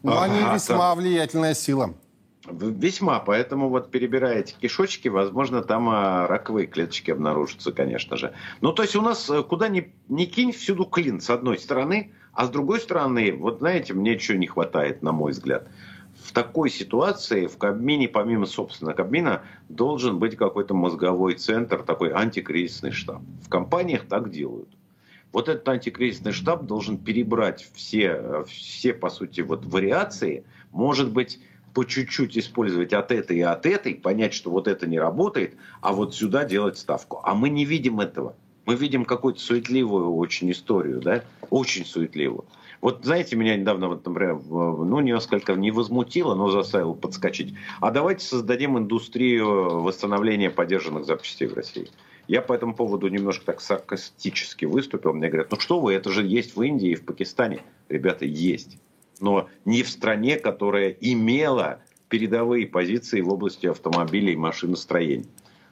но 0.03 0.21
они 0.21 0.39
весьма 0.53 0.95
влиятельная 0.95 1.53
сила. 1.53 1.93
Весьма, 2.49 3.19
поэтому 3.19 3.67
вот 3.67 3.91
перебирая 3.91 4.39
эти 4.39 4.53
кишочки, 4.53 5.09
возможно, 5.09 5.61
там 5.61 5.89
а, 5.89 6.27
раковые 6.27 6.65
клеточки 6.65 7.11
обнаружатся, 7.11 7.73
конечно 7.73 8.15
же. 8.15 8.33
Ну, 8.61 8.71
то 8.71 8.83
есть 8.83 8.95
у 8.95 9.01
нас 9.01 9.29
э, 9.29 9.43
куда 9.43 9.67
ни, 9.67 9.93
ни 10.07 10.23
кинь, 10.25 10.53
всюду 10.53 10.85
клин, 10.85 11.19
с 11.19 11.29
одной 11.29 11.57
стороны, 11.59 12.13
а 12.31 12.45
с 12.45 12.49
другой 12.49 12.79
стороны, 12.79 13.33
вот 13.33 13.59
знаете, 13.59 13.93
мне 13.93 14.17
чего 14.17 14.37
не 14.37 14.47
хватает, 14.47 15.01
на 15.01 15.11
мой 15.11 15.33
взгляд. 15.33 15.67
В 16.23 16.31
такой 16.31 16.69
ситуации 16.69 17.47
в 17.47 17.57
Кабмине, 17.57 18.07
помимо, 18.07 18.45
собственно, 18.45 18.93
Кабмина, 18.93 19.43
должен 19.67 20.17
быть 20.17 20.37
какой-то 20.37 20.73
мозговой 20.73 21.33
центр, 21.33 21.83
такой 21.83 22.11
антикризисный 22.11 22.91
штаб. 22.91 23.21
В 23.43 23.49
компаниях 23.49 24.05
так 24.07 24.31
делают. 24.31 24.69
Вот 25.33 25.49
этот 25.49 25.67
антикризисный 25.67 26.31
штаб 26.31 26.63
должен 26.63 26.97
перебрать 26.97 27.69
все, 27.73 28.21
э, 28.21 28.43
все 28.47 28.93
по 28.93 29.09
сути, 29.09 29.41
вот 29.41 29.65
вариации, 29.65 30.45
может 30.71 31.11
быть, 31.11 31.41
по 31.77 31.85
чуть-чуть 31.85 32.35
использовать 32.35 32.91
от 32.91 33.11
этой 33.11 33.37
и 33.37 33.41
от 33.41 33.67
этой, 33.67 33.93
понять, 33.93 34.33
что 34.33 34.49
вот 34.49 34.67
это 34.67 34.87
не 34.87 34.97
работает, 34.97 35.53
а 35.79 35.93
вот 35.93 36.15
сюда 36.15 36.43
делать 36.43 36.79
ставку. 36.79 37.21
А 37.23 37.35
мы 37.35 37.49
не 37.49 37.65
видим 37.65 37.99
этого. 37.99 38.35
Мы 38.65 38.73
видим 38.73 39.05
какую-то 39.05 39.39
суетливую 39.39 40.15
очень 40.15 40.49
историю, 40.49 41.01
да, 41.01 41.23
очень 41.51 41.85
суетливую. 41.85 42.45
Вот 42.81 43.05
знаете, 43.05 43.35
меня 43.35 43.55
недавно, 43.55 43.89
вот, 43.89 44.03
например, 44.07 44.39
ну, 44.49 44.99
несколько 45.01 45.53
не 45.53 45.69
возмутило, 45.69 46.33
но 46.33 46.49
заставило 46.49 46.93
подскочить. 46.93 47.53
А 47.79 47.91
давайте 47.91 48.25
создадим 48.25 48.79
индустрию 48.79 49.83
восстановления 49.83 50.49
поддержанных 50.49 51.05
запчастей 51.05 51.45
в 51.45 51.53
России. 51.53 51.91
Я 52.27 52.41
по 52.41 52.53
этому 52.53 52.73
поводу 52.73 53.07
немножко 53.07 53.45
так 53.45 53.61
саркастически 53.61 54.65
выступил. 54.65 55.13
Мне 55.13 55.29
говорят, 55.29 55.51
ну 55.51 55.59
что 55.59 55.79
вы, 55.79 55.93
это 55.93 56.09
же 56.09 56.25
есть 56.25 56.55
в 56.55 56.61
Индии 56.63 56.89
и 56.89 56.95
в 56.95 57.05
Пакистане. 57.05 57.61
Ребята, 57.87 58.25
есть 58.25 58.79
но 59.21 59.49
не 59.65 59.83
в 59.83 59.89
стране, 59.89 60.37
которая 60.37 60.89
имела 60.89 61.79
передовые 62.09 62.67
позиции 62.67 63.21
в 63.21 63.29
области 63.29 63.67
автомобилей 63.67 64.33
и 64.33 64.37
машиностроения. 64.37 65.25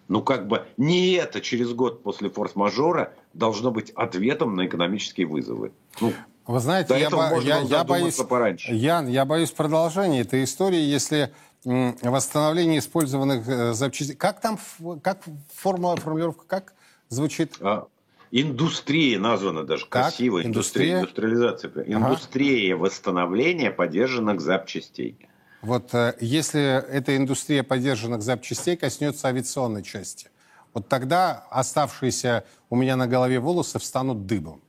Ну, 0.07 0.21
как 0.21 0.47
бы 0.47 0.65
не 0.77 1.13
это 1.13 1.41
через 1.41 1.73
год 1.73 2.03
после 2.03 2.29
форс-мажора 2.29 3.13
должно 3.33 3.71
быть 3.71 3.91
ответом 3.91 4.55
на 4.55 4.67
экономические 4.67 5.25
вызовы. 5.25 5.71
Ну, 5.99 6.13
Вы 6.45 6.59
знаете, 6.59 6.99
я, 6.99 7.09
бо- 7.09 7.39
я, 7.41 7.61
я 7.61 7.83
боюсь, 7.83 8.15
пораньше. 8.15 8.73
Ян, 8.73 9.07
я 9.07 9.25
боюсь 9.25 9.51
продолжения 9.51 10.21
этой 10.21 10.43
истории, 10.43 10.79
если 10.79 11.31
восстановление 11.63 12.77
использованных 12.77 13.47
э, 13.47 13.73
запчастей... 13.73 14.15
Как 14.15 14.39
там, 14.39 14.59
как 15.01 15.23
формула, 15.51 15.95
формулировка, 15.95 16.45
как 16.45 16.73
звучит? 17.09 17.55
А, 17.59 17.87
Индустрия 18.31 19.19
названа 19.19 19.63
даже 19.63 19.85
как? 19.85 20.03
красиво. 20.03 20.43
Индустрия? 20.43 20.99
Индустриализация. 20.99 21.71
Индустрия 21.85 22.75
ага. 22.75 22.81
восстановления 22.83 23.71
поддержанных 23.71 24.41
запчастей. 24.41 25.17
Вот 25.61 25.93
э, 25.93 26.15
если 26.19 26.61
эта 26.61 27.17
индустрия 27.17 27.63
поддержанных 27.63 28.21
запчастей 28.21 28.77
коснется 28.77 29.27
авиационной 29.27 29.83
части, 29.83 30.29
вот 30.73 30.87
тогда 30.89 31.45
оставшиеся 31.49 32.43
у 32.69 32.75
меня 32.75 32.95
на 32.95 33.07
голове 33.07 33.39
волосы 33.39 33.79
встанут 33.79 34.25
дыбом. 34.25 34.61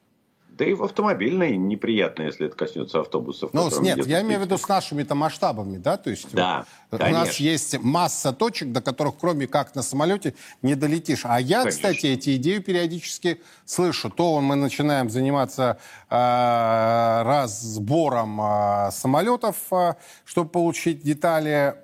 Да 0.56 0.64
и 0.64 0.72
в 0.72 0.82
автомобильной 0.82 1.56
неприятно, 1.58 2.22
если 2.22 2.46
это 2.46 2.56
коснется 2.56 3.00
автобусов. 3.00 3.50
Ну, 3.52 3.68
нет, 3.82 4.06
я 4.06 4.22
имею 4.22 4.40
в 4.40 4.44
виду 4.44 4.56
с 4.56 4.66
нашими-то 4.66 5.14
масштабами, 5.14 5.76
да? 5.76 5.98
То 5.98 6.08
есть 6.08 6.32
да, 6.32 6.64
вот, 6.90 7.02
у 7.02 7.08
нас 7.08 7.36
есть 7.36 7.78
масса 7.80 8.32
точек, 8.32 8.72
до 8.72 8.80
которых 8.80 9.18
кроме 9.18 9.46
как 9.46 9.74
на 9.74 9.82
самолете 9.82 10.34
не 10.62 10.74
долетишь. 10.74 11.22
А 11.24 11.38
я, 11.38 11.58
конечно. 11.58 11.70
кстати, 11.76 12.06
эти 12.06 12.36
идеи 12.36 12.58
периодически 12.58 13.42
слышу. 13.66 14.08
То 14.08 14.40
мы 14.40 14.56
начинаем 14.56 15.10
заниматься 15.10 15.78
э, 16.08 17.22
разбором 17.22 18.40
э, 18.40 18.90
самолетов, 18.92 19.56
э, 19.72 19.94
чтобы 20.24 20.48
получить 20.48 21.02
детали. 21.02 21.74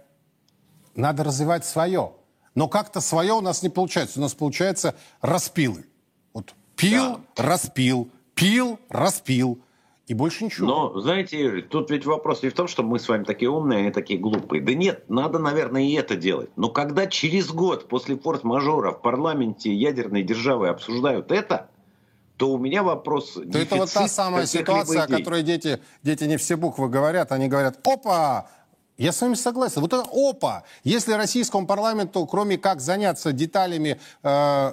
Надо 0.94 1.24
развивать 1.24 1.66
свое. 1.66 2.12
Но 2.54 2.68
как-то 2.68 3.02
свое 3.02 3.34
у 3.34 3.42
нас 3.42 3.62
не 3.62 3.68
получается. 3.68 4.18
У 4.18 4.22
нас 4.22 4.32
получается 4.32 4.94
распилы. 5.20 5.84
Вот 6.32 6.54
пил, 6.74 7.20
да. 7.36 7.42
распил, 7.44 8.10
пил, 8.34 8.78
распил. 8.88 9.60
И 10.08 10.14
больше 10.14 10.44
ничего. 10.44 10.66
Но, 10.66 11.00
знаете, 11.00 11.62
тут 11.62 11.90
ведь 11.90 12.04
вопрос 12.04 12.42
не 12.42 12.48
в 12.48 12.54
том, 12.54 12.66
что 12.66 12.82
мы 12.82 12.98
с 12.98 13.08
вами 13.08 13.22
такие 13.22 13.48
умные, 13.48 13.78
они 13.80 13.90
такие 13.92 14.18
глупые. 14.18 14.60
Да 14.60 14.74
нет, 14.74 15.08
надо, 15.08 15.38
наверное, 15.38 15.82
и 15.82 15.92
это 15.92 16.16
делать. 16.16 16.50
Но 16.56 16.70
когда 16.70 17.06
через 17.06 17.50
год 17.50 17.88
после 17.88 18.16
форс-мажора 18.16 18.92
в 18.92 19.00
парламенте 19.00 19.72
ядерной 19.72 20.24
державы 20.24 20.68
обсуждают 20.68 21.30
это, 21.30 21.70
то 22.36 22.50
у 22.50 22.58
меня 22.58 22.82
вопрос... 22.82 23.34
То 23.34 23.58
это 23.58 23.76
вот 23.76 23.92
та 23.92 24.08
самая 24.08 24.46
ситуация, 24.46 25.04
о 25.04 25.06
которой 25.06 25.44
дети, 25.44 25.80
дети 26.02 26.24
не 26.24 26.36
все 26.36 26.56
буквы 26.56 26.88
говорят. 26.88 27.30
Они 27.30 27.46
говорят, 27.46 27.78
опа, 27.86 28.48
я 28.98 29.12
с 29.12 29.20
вами 29.20 29.34
согласен. 29.34 29.80
Вот 29.80 29.92
это 29.92 30.04
опа! 30.12 30.64
Если 30.82 31.12
российскому 31.12 31.66
парламенту, 31.66 32.26
кроме 32.26 32.58
как 32.58 32.80
заняться 32.80 33.32
деталями 33.32 34.00
э, 34.24 34.72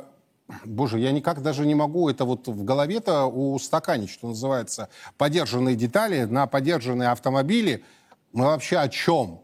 Боже, 0.66 1.00
я 1.00 1.12
никак 1.12 1.41
даже 1.41 1.66
не 1.66 1.76
могу 1.76 2.10
это 2.10 2.26
вот 2.26 2.47
в 2.47 2.64
голове-то 2.64 3.26
устаканить, 3.26 4.10
что 4.10 4.28
называется, 4.28 4.89
подержанные 5.18 5.76
детали 5.76 6.24
на 6.24 6.47
подержанные 6.47 7.10
автомобили. 7.10 7.84
Мы 8.34 8.45
вообще 8.45 8.78
о 8.78 8.89
чем? 8.89 9.41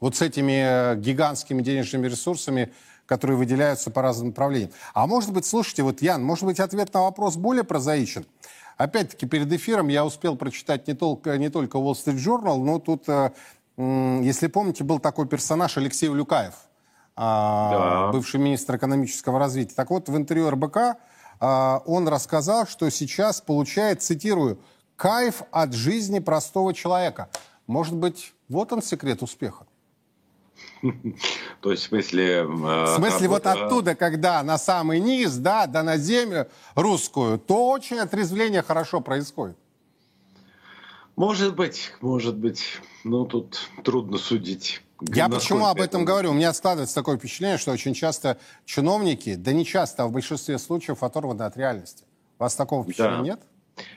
Вот 0.00 0.16
с 0.16 0.22
этими 0.22 0.94
э, 0.94 0.96
гигантскими 0.96 1.62
денежными 1.62 2.08
ресурсами, 2.08 2.72
которые 3.06 3.36
выделяются 3.36 3.90
по 3.90 4.02
разным 4.02 4.28
направлениям. 4.28 4.72
А 4.94 5.06
может 5.06 5.32
быть, 5.32 5.46
слушайте, 5.46 5.84
вот, 5.84 6.02
Ян, 6.02 6.24
может 6.24 6.44
быть, 6.44 6.58
ответ 6.58 6.92
на 6.92 7.02
вопрос 7.02 7.36
более 7.36 7.62
прозаичен? 7.62 8.26
Опять-таки, 8.76 9.26
перед 9.26 9.52
эфиром 9.52 9.88
я 9.88 10.04
успел 10.04 10.34
прочитать 10.34 10.88
не 10.88 10.94
только, 10.94 11.38
не 11.38 11.50
только 11.50 11.78
Wall 11.78 11.92
Street 11.92 12.16
Journal, 12.16 12.56
но 12.56 12.80
тут, 12.80 13.08
э, 13.08 13.30
если 13.76 14.48
помните, 14.48 14.82
был 14.82 14.98
такой 14.98 15.28
персонаж 15.28 15.76
Алексей 15.76 16.08
Улюкаев– 16.08 16.54
да. 17.16 18.10
бывший 18.12 18.40
министр 18.40 18.76
экономического 18.76 19.38
развития. 19.38 19.74
Так 19.74 19.90
вот, 19.90 20.08
в 20.08 20.16
интервью 20.16 20.50
РБК 20.50 20.96
а, 21.40 21.82
он 21.86 22.08
рассказал, 22.08 22.66
что 22.66 22.88
сейчас 22.90 23.40
получает, 23.40 24.02
цитирую, 24.02 24.58
кайф 24.96 25.42
от 25.50 25.72
жизни 25.72 26.20
простого 26.20 26.72
человека. 26.72 27.28
Может 27.66 27.94
быть, 27.94 28.32
вот 28.48 28.72
он 28.72 28.82
секрет 28.82 29.22
успеха. 29.22 29.66
То 31.60 31.70
есть 31.70 31.84
в 31.84 31.88
смысле... 31.88 32.44
В 32.44 32.94
смысле 32.96 33.28
вот 33.28 33.46
оттуда, 33.46 33.94
когда 33.94 34.42
на 34.42 34.58
самый 34.58 35.00
низ, 35.00 35.36
да, 35.36 35.66
да 35.66 35.82
на 35.82 35.96
землю 35.96 36.48
русскую, 36.74 37.38
то 37.38 37.70
очень 37.70 37.98
отрезвление 37.98 38.62
хорошо 38.62 39.00
происходит. 39.00 39.56
Может 41.16 41.56
быть, 41.56 41.92
может 42.00 42.36
быть. 42.36 42.80
Ну, 43.04 43.26
тут 43.26 43.68
трудно 43.84 44.18
судить. 44.18 44.82
Я 45.08 45.28
почему 45.28 45.66
об 45.66 45.80
этом 45.80 46.04
говорю? 46.04 46.30
У 46.30 46.34
меня 46.34 46.52
складывается 46.52 46.94
такое 46.94 47.16
впечатление, 47.16 47.58
что 47.58 47.72
очень 47.72 47.94
часто 47.94 48.38
чиновники, 48.64 49.34
да 49.34 49.52
не 49.52 49.64
часто, 49.64 50.04
а 50.04 50.06
в 50.06 50.12
большинстве 50.12 50.58
случаев 50.58 51.02
оторваны 51.02 51.42
от 51.42 51.56
реальности. 51.56 52.04
У 52.38 52.42
вас 52.42 52.54
такого 52.54 52.84
впечатления 52.84 53.16
да. 53.16 53.22
нет? 53.22 53.40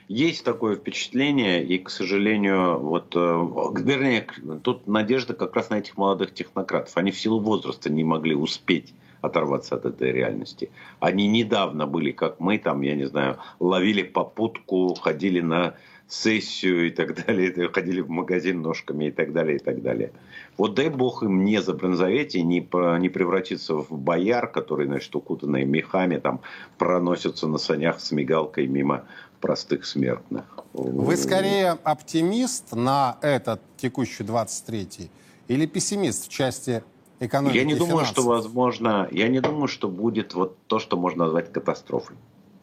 Есть 0.08 0.44
такое 0.44 0.76
впечатление, 0.76 1.64
и, 1.64 1.78
к 1.78 1.90
сожалению, 1.90 2.78
вот, 2.78 3.14
э, 3.14 3.18
вернее, 3.18 4.26
тут 4.62 4.86
надежда 4.86 5.34
как 5.34 5.54
раз 5.54 5.68
на 5.70 5.76
этих 5.76 5.96
молодых 5.96 6.32
технократов. 6.32 6.96
Они 6.96 7.10
в 7.10 7.20
силу 7.20 7.40
возраста 7.40 7.90
не 7.90 8.04
могли 8.04 8.34
успеть 8.34 8.94
оторваться 9.20 9.74
от 9.74 9.84
этой 9.84 10.12
реальности. 10.12 10.70
Они 11.00 11.26
недавно 11.28 11.86
были, 11.86 12.12
как 12.12 12.40
мы, 12.40 12.58
там, 12.58 12.82
я 12.82 12.94
не 12.94 13.06
знаю, 13.06 13.38
ловили 13.58 14.02
попутку, 14.02 14.94
ходили 14.94 15.40
на 15.40 15.74
сессию 16.08 16.86
и 16.86 16.90
так 16.90 17.26
далее, 17.26 17.68
ходили 17.72 18.00
в 18.00 18.08
магазин 18.08 18.62
ножками 18.62 19.06
и 19.06 19.10
так 19.10 19.32
далее, 19.32 19.56
и 19.56 19.58
так 19.58 19.82
далее. 19.82 20.12
Вот 20.56 20.74
дай 20.74 20.88
бог 20.88 21.22
им 21.22 21.44
не 21.44 21.60
забронзоветь 21.60 22.34
и 22.34 22.42
не, 22.42 22.60
не 22.98 23.08
превратиться 23.08 23.74
в 23.74 23.90
бояр, 23.90 24.46
которые, 24.50 24.86
значит, 24.86 25.14
укутанные 25.16 25.64
мехами, 25.64 26.18
там, 26.18 26.40
проносятся 26.78 27.48
на 27.48 27.58
санях 27.58 28.00
с 28.00 28.12
мигалкой 28.12 28.66
мимо 28.68 29.04
простых 29.40 29.84
смертных. 29.84 30.44
Вы 30.72 31.16
скорее 31.16 31.70
оптимист 31.82 32.74
на 32.74 33.18
этот 33.22 33.60
текущий 33.76 34.24
23-й 34.24 35.10
или 35.48 35.66
пессимист 35.66 36.26
в 36.26 36.28
части 36.28 36.82
экономики 37.20 37.56
Я 37.56 37.64
не 37.64 37.74
думаю, 37.74 38.04
финансов? 38.04 38.14
что 38.14 38.22
возможно, 38.22 39.08
я 39.10 39.28
не 39.28 39.40
думаю, 39.40 39.68
что 39.68 39.88
будет 39.88 40.34
вот 40.34 40.56
то, 40.66 40.78
что 40.78 40.96
можно 40.96 41.24
назвать 41.24 41.52
катастрофой. 41.52 42.16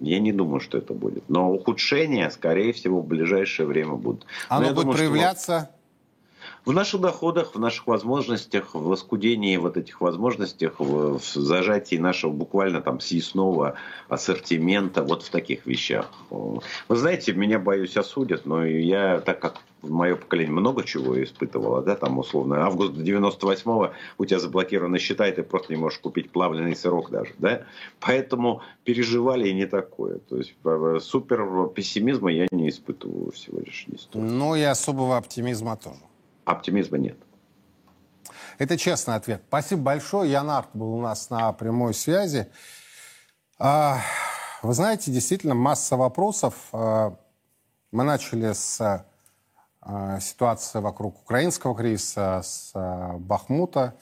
Я 0.04 0.20
не 0.20 0.34
думаю, 0.34 0.60
что 0.60 0.78
это 0.78 0.93
будет. 0.93 1.24
Но 1.30 1.51
ухудшения, 1.51 2.30
скорее 2.30 2.74
всего, 2.74 3.01
в 3.01 3.08
ближайшее 3.08 3.66
время 3.66 3.93
будут. 3.93 4.26
Но 4.49 4.58
Оно 4.58 4.68
будет 4.68 4.76
думаю, 4.76 4.97
что 4.97 5.06
проявляться 5.06 5.70
в 6.66 6.72
наших 6.72 7.01
доходах, 7.01 7.55
в 7.55 7.59
наших 7.59 7.88
возможностях, 7.88 8.74
в 8.74 8.91
оскудении 8.91 9.57
вот 9.57 9.78
этих 9.78 10.01
возможностях, 10.01 10.80
в, 10.80 11.20
в 11.20 11.24
зажатии 11.24 11.97
нашего 11.97 12.32
буквально 12.32 12.82
там 12.82 12.99
съестного 12.99 13.76
ассортимента, 14.07 15.03
вот 15.03 15.24
в 15.24 15.30
таких 15.30 15.66
вещах. 15.66 16.09
Вы 16.30 16.95
знаете, 16.95 17.34
меня, 17.34 17.59
боюсь, 17.59 17.97
осудят, 17.97 18.45
но 18.45 18.66
я, 18.66 19.20
так 19.20 19.39
как 19.39 19.55
мое 19.82 20.16
поколение 20.16 20.53
много 20.53 20.84
чего 20.84 21.22
испытывало, 21.22 21.82
да, 21.82 21.95
там 21.95 22.18
условно, 22.18 22.66
август 22.66 22.93
98-го 22.93 23.91
у 24.18 24.26
тебя 24.26 24.39
заблокированы 24.39 24.97
счета, 24.97 25.28
и 25.28 25.34
ты 25.34 25.43
просто 25.43 25.74
не 25.74 25.80
можешь 25.80 25.99
купить 25.99 26.32
плавленый 26.32 26.76
сырок 26.76 27.09
даже, 27.09 27.34
да, 27.38 27.66
поэтому 27.99 28.61
переживали 28.86 29.49
и 29.49 29.53
не 29.53 29.66
такое, 29.66 30.20
то 30.20 30.38
есть 30.38 30.55
э, 30.64 30.99
супер 31.01 31.68
пессимизма 31.76 32.32
я 32.32 32.47
не 32.51 32.70
испытываю 32.70 33.32
всего 33.32 33.59
лишь 33.59 33.86
не 33.88 33.97
стоит. 33.97 34.24
Ну 34.24 34.55
и 34.55 34.61
особого 34.61 35.18
оптимизма 35.18 35.76
тоже. 35.76 35.99
Оптимизма 36.46 36.98
нет. 36.98 37.18
Это 38.58 38.78
честный 38.78 39.16
ответ. 39.16 39.41
Спасибо 39.48 39.82
большое. 39.82 40.32
Ян 40.32 40.50
Арт 40.50 40.70
был 40.74 40.94
у 40.94 41.02
нас 41.02 41.30
на 41.30 41.52
прямой 41.54 41.94
связи. 41.94 42.50
А, 43.58 44.00
Вы 44.62 44.74
знаете, 44.74 45.12
действительно, 45.12 45.56
масса 45.56 45.98
вопросов. 45.98 46.54
А, 46.72 47.16
Мы 47.91 48.04
начали 48.04 48.54
с 48.54 49.06
а, 49.82 50.20
ситуации 50.20 50.80
вокруг 50.80 51.22
украинского 51.22 51.76
кризиса, 51.76 52.41
с 52.44 52.72
Бахмута, 53.20 53.96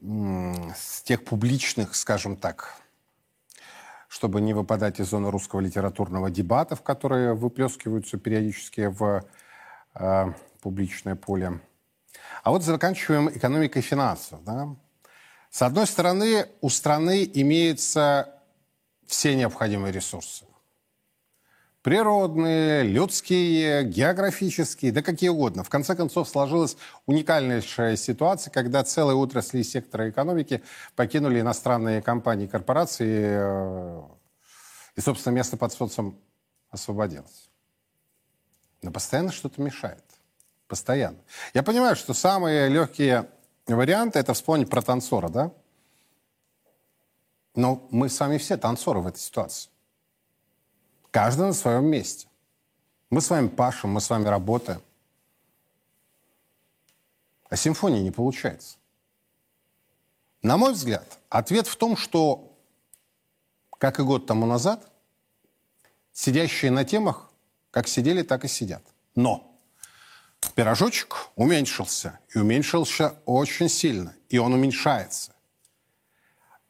с 0.00 1.02
тех 1.02 1.24
публичных, 1.24 1.94
скажем 1.94 2.36
так, 2.36 2.76
чтобы 4.08 4.40
не 4.40 4.54
выпадать 4.54 5.00
из 5.00 5.10
зоны 5.10 5.30
русского 5.30 5.60
литературного 5.60 6.30
дебата, 6.30 6.76
в 6.76 6.82
которые 6.82 7.34
выплескиваются 7.34 8.18
периодически 8.18 8.86
в 8.86 9.24
публичное 10.60 11.14
поле. 11.14 11.60
А 12.42 12.50
вот 12.50 12.62
заканчиваем 12.62 13.28
экономикой 13.28 13.78
и 13.78 13.82
финансов. 13.82 14.42
Да? 14.44 14.76
С 15.50 15.62
одной 15.62 15.86
стороны, 15.86 16.46
у 16.60 16.68
страны 16.68 17.28
имеются 17.34 18.34
все 19.06 19.34
необходимые 19.34 19.92
ресурсы. 19.92 20.44
Природные, 21.82 22.82
людские, 22.82 23.84
географические, 23.84 24.92
да 24.92 25.02
какие 25.02 25.30
угодно. 25.30 25.64
В 25.64 25.70
конце 25.70 25.96
концов, 25.96 26.28
сложилась 26.28 26.76
уникальнейшая 27.06 27.96
ситуация, 27.96 28.50
когда 28.50 28.84
целые 28.84 29.16
отрасли 29.16 29.62
сектора 29.62 30.10
экономики 30.10 30.62
покинули 30.94 31.40
иностранные 31.40 32.02
компании 32.02 32.44
и 32.44 32.48
корпорации, 32.48 33.30
э, 33.32 34.02
и, 34.94 35.00
собственно, 35.00 35.32
место 35.32 35.56
под 35.56 35.72
солнцем 35.72 36.20
освободилось. 36.68 37.50
Но 38.82 38.90
постоянно 38.90 39.32
что-то 39.32 39.62
мешает. 39.62 40.04
Постоянно. 40.70 41.18
Я 41.52 41.64
понимаю, 41.64 41.96
что 41.96 42.14
самые 42.14 42.68
легкие 42.68 43.28
варианты 43.66 44.20
это 44.20 44.34
вспомнить 44.34 44.70
про 44.70 44.80
танцора, 44.82 45.28
да? 45.28 45.52
Но 47.56 47.88
мы 47.90 48.08
с 48.08 48.20
вами 48.20 48.38
все 48.38 48.56
танцоры 48.56 49.00
в 49.00 49.08
этой 49.08 49.18
ситуации. 49.18 49.68
Каждый 51.10 51.48
на 51.48 51.54
своем 51.54 51.86
месте. 51.86 52.28
Мы 53.10 53.20
с 53.20 53.28
вами 53.30 53.48
пашем, 53.48 53.90
мы 53.90 54.00
с 54.00 54.08
вами 54.08 54.28
работаем. 54.28 54.80
А 57.48 57.56
симфонии 57.56 58.00
не 58.00 58.12
получается. 58.12 58.76
На 60.40 60.56
мой 60.56 60.72
взгляд, 60.74 61.18
ответ 61.30 61.66
в 61.66 61.74
том, 61.74 61.96
что, 61.96 62.56
как 63.76 63.98
и 63.98 64.04
год 64.04 64.26
тому 64.26 64.46
назад, 64.46 64.88
сидящие 66.12 66.70
на 66.70 66.84
темах, 66.84 67.32
как 67.72 67.88
сидели, 67.88 68.22
так 68.22 68.44
и 68.44 68.48
сидят. 68.48 68.84
Но 69.16 69.49
пирожочек 70.54 71.28
уменьшился. 71.36 72.18
И 72.34 72.38
уменьшился 72.38 73.14
очень 73.24 73.68
сильно. 73.68 74.14
И 74.28 74.38
он 74.38 74.52
уменьшается. 74.54 75.34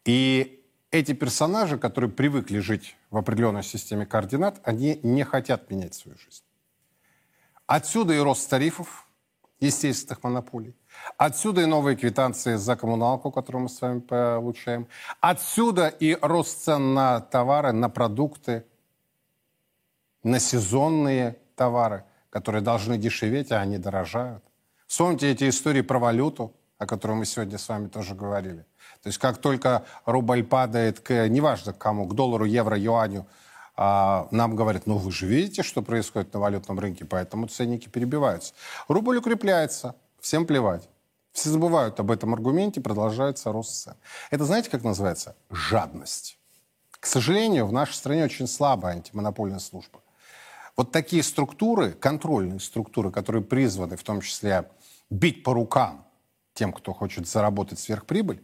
И 0.04 0.64
эти 0.90 1.12
персонажи, 1.12 1.78
которые 1.78 2.10
привыкли 2.10 2.58
жить 2.58 2.96
в 3.10 3.16
определенной 3.16 3.62
системе 3.62 4.06
координат, 4.06 4.60
они 4.64 4.98
не 5.02 5.24
хотят 5.24 5.70
менять 5.70 5.94
свою 5.94 6.18
жизнь. 6.18 6.42
Отсюда 7.66 8.14
и 8.14 8.18
рост 8.18 8.48
тарифов, 8.50 9.06
естественных 9.60 10.24
монополий. 10.24 10.74
Отсюда 11.16 11.62
и 11.62 11.66
новые 11.66 11.96
квитанции 11.96 12.56
за 12.56 12.76
коммуналку, 12.76 13.30
которую 13.30 13.62
мы 13.62 13.68
с 13.68 13.80
вами 13.80 14.00
получаем. 14.00 14.88
Отсюда 15.20 15.88
и 15.88 16.18
рост 16.20 16.64
цен 16.64 16.94
на 16.94 17.20
товары, 17.20 17.72
на 17.72 17.88
продукты, 17.88 18.64
на 20.22 20.40
сезонные 20.40 21.38
товары, 21.54 22.04
которые 22.30 22.62
должны 22.62 22.96
дешеветь, 22.96 23.52
а 23.52 23.60
они 23.60 23.78
дорожают. 23.78 24.42
Вспомните 24.86 25.30
эти 25.30 25.48
истории 25.48 25.82
про 25.82 25.98
валюту, 25.98 26.54
о 26.78 26.86
которой 26.86 27.12
мы 27.12 27.26
сегодня 27.26 27.58
с 27.58 27.68
вами 27.68 27.88
тоже 27.88 28.14
говорили. 28.14 28.64
То 29.02 29.08
есть 29.08 29.18
как 29.18 29.38
только 29.38 29.84
рубль 30.06 30.42
падает, 30.42 31.00
к, 31.00 31.28
неважно 31.28 31.72
к 31.72 31.78
кому, 31.78 32.06
к 32.06 32.14
доллару, 32.14 32.44
евро, 32.44 32.76
юаню, 32.76 33.26
а, 33.76 34.28
нам 34.30 34.56
говорят, 34.56 34.86
ну 34.86 34.96
вы 34.96 35.12
же 35.12 35.26
видите, 35.26 35.62
что 35.62 35.82
происходит 35.82 36.32
на 36.34 36.40
валютном 36.40 36.78
рынке, 36.78 37.04
поэтому 37.04 37.46
ценники 37.46 37.88
перебиваются. 37.88 38.54
Рубль 38.88 39.18
укрепляется, 39.18 39.94
всем 40.20 40.46
плевать. 40.46 40.88
Все 41.32 41.50
забывают 41.50 42.00
об 42.00 42.10
этом 42.10 42.34
аргументе, 42.34 42.80
продолжается 42.80 43.52
рост 43.52 43.84
цен. 43.84 43.94
Это 44.30 44.44
знаете, 44.44 44.70
как 44.70 44.82
называется? 44.82 45.36
Жадность. 45.50 46.38
К 46.90 47.06
сожалению, 47.06 47.66
в 47.66 47.72
нашей 47.72 47.94
стране 47.94 48.24
очень 48.24 48.46
слабая 48.46 48.94
антимонопольная 48.94 49.60
служба. 49.60 50.00
Вот 50.80 50.92
такие 50.92 51.22
структуры, 51.22 51.92
контрольные 51.92 52.58
структуры, 52.58 53.10
которые 53.12 53.42
призваны 53.42 53.98
в 53.98 54.02
том 54.02 54.22
числе 54.22 54.70
бить 55.10 55.42
по 55.42 55.52
рукам 55.52 56.06
тем, 56.54 56.72
кто 56.72 56.94
хочет 56.94 57.28
заработать 57.28 57.78
сверхприбыль, 57.78 58.42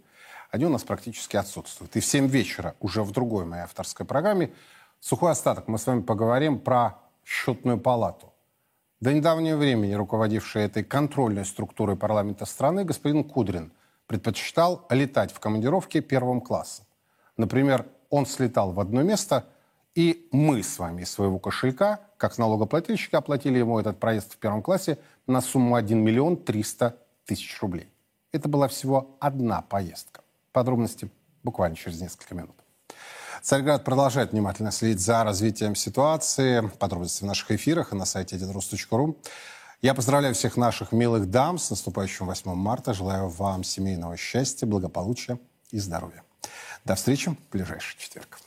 они 0.51 0.67
у 0.67 0.69
нас 0.69 0.85
практически 0.85 1.39
отсутствуют. 1.39 1.97
И 1.97 2.01
в 2.01 2.05
7 2.05 2.27
вечера 2.27 2.75
уже 2.79 3.03
в 3.03 3.11
другой 3.11 3.47
моей 3.47 3.63
авторской 3.63 4.05
программе 4.05 4.53
«Сухой 5.01 5.31
остаток» 5.31 5.67
мы 5.67 5.79
с 5.79 5.87
вами 5.87 6.03
поговорим 6.03 6.59
про 6.59 6.99
счетную 7.25 7.81
палату. 7.81 8.35
До 9.01 9.15
недавнего 9.15 9.57
времени 9.57 9.95
руководивший 9.95 10.65
этой 10.65 10.85
контрольной 10.85 11.47
структурой 11.47 11.97
парламента 11.97 12.45
страны 12.45 12.85
господин 12.85 13.25
Кудрин 13.25 13.73
предпочитал 14.07 14.85
летать 14.91 15.33
в 15.33 15.41
командировке 15.41 16.03
первым 16.03 16.43
классом. 16.43 16.85
Например, 17.39 17.87
он 18.11 18.27
слетал 18.27 18.73
в 18.73 18.81
одно 18.81 19.03
место, 19.03 19.47
и 19.97 20.29
мы 20.31 20.63
с 20.63 20.79
вами 20.79 21.03
из 21.03 21.11
своего 21.11 21.39
кошелька, 21.39 22.01
как 22.19 22.37
налогоплательщики, 22.37 23.17
оплатили 23.17 23.59
ему 23.59 23.81
этот 23.81 23.99
проезд 23.99 24.35
в 24.35 24.37
первом 24.37 24.63
классе 24.63 24.99
на 25.27 25.41
сумму 25.41 25.75
1 25.75 25.99
миллион 25.99 26.37
300 26.37 26.95
тысяч 27.25 27.61
рублей. 27.63 27.89
Это 28.31 28.49
была 28.49 28.69
всего 28.69 29.17
одна 29.21 29.63
поездка. 29.63 30.21
Подробности 30.53 31.11
буквально 31.43 31.77
через 31.77 32.01
несколько 32.01 32.35
минут. 32.35 32.55
Царьград 33.43 33.85
продолжает 33.85 34.33
внимательно 34.33 34.71
следить 34.71 35.01
за 35.01 35.25
развитием 35.25 35.75
ситуации. 35.75 36.61
Подробности 36.79 37.23
в 37.23 37.27
наших 37.27 37.51
эфирах 37.53 37.93
и 37.93 37.97
на 37.97 38.05
сайте 38.05 38.37
edinrus.ru. 38.37 39.17
Я 39.81 39.95
поздравляю 39.95 40.35
всех 40.35 40.59
наших 40.59 40.93
милых 40.93 41.31
дам 41.31 41.57
с 41.59 41.71
наступающим 41.71 42.27
8 42.27 42.55
марта. 42.55 42.93
Желаю 42.93 43.29
вам 43.29 43.65
семейного 43.65 44.17
счастья, 44.19 44.67
благополучия 44.67 45.39
и 45.71 45.79
здоровья. 45.79 46.23
До 46.85 46.97
встречи 46.97 47.31
в 47.31 47.37
ближайший 47.51 47.99
четверг. 47.99 48.39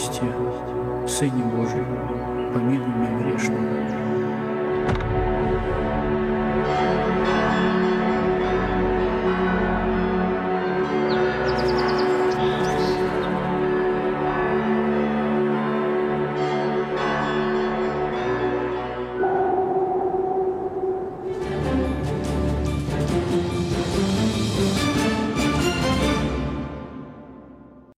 Христе, 0.00 0.22
Сыне 1.06 1.44
Божий, 1.44 1.84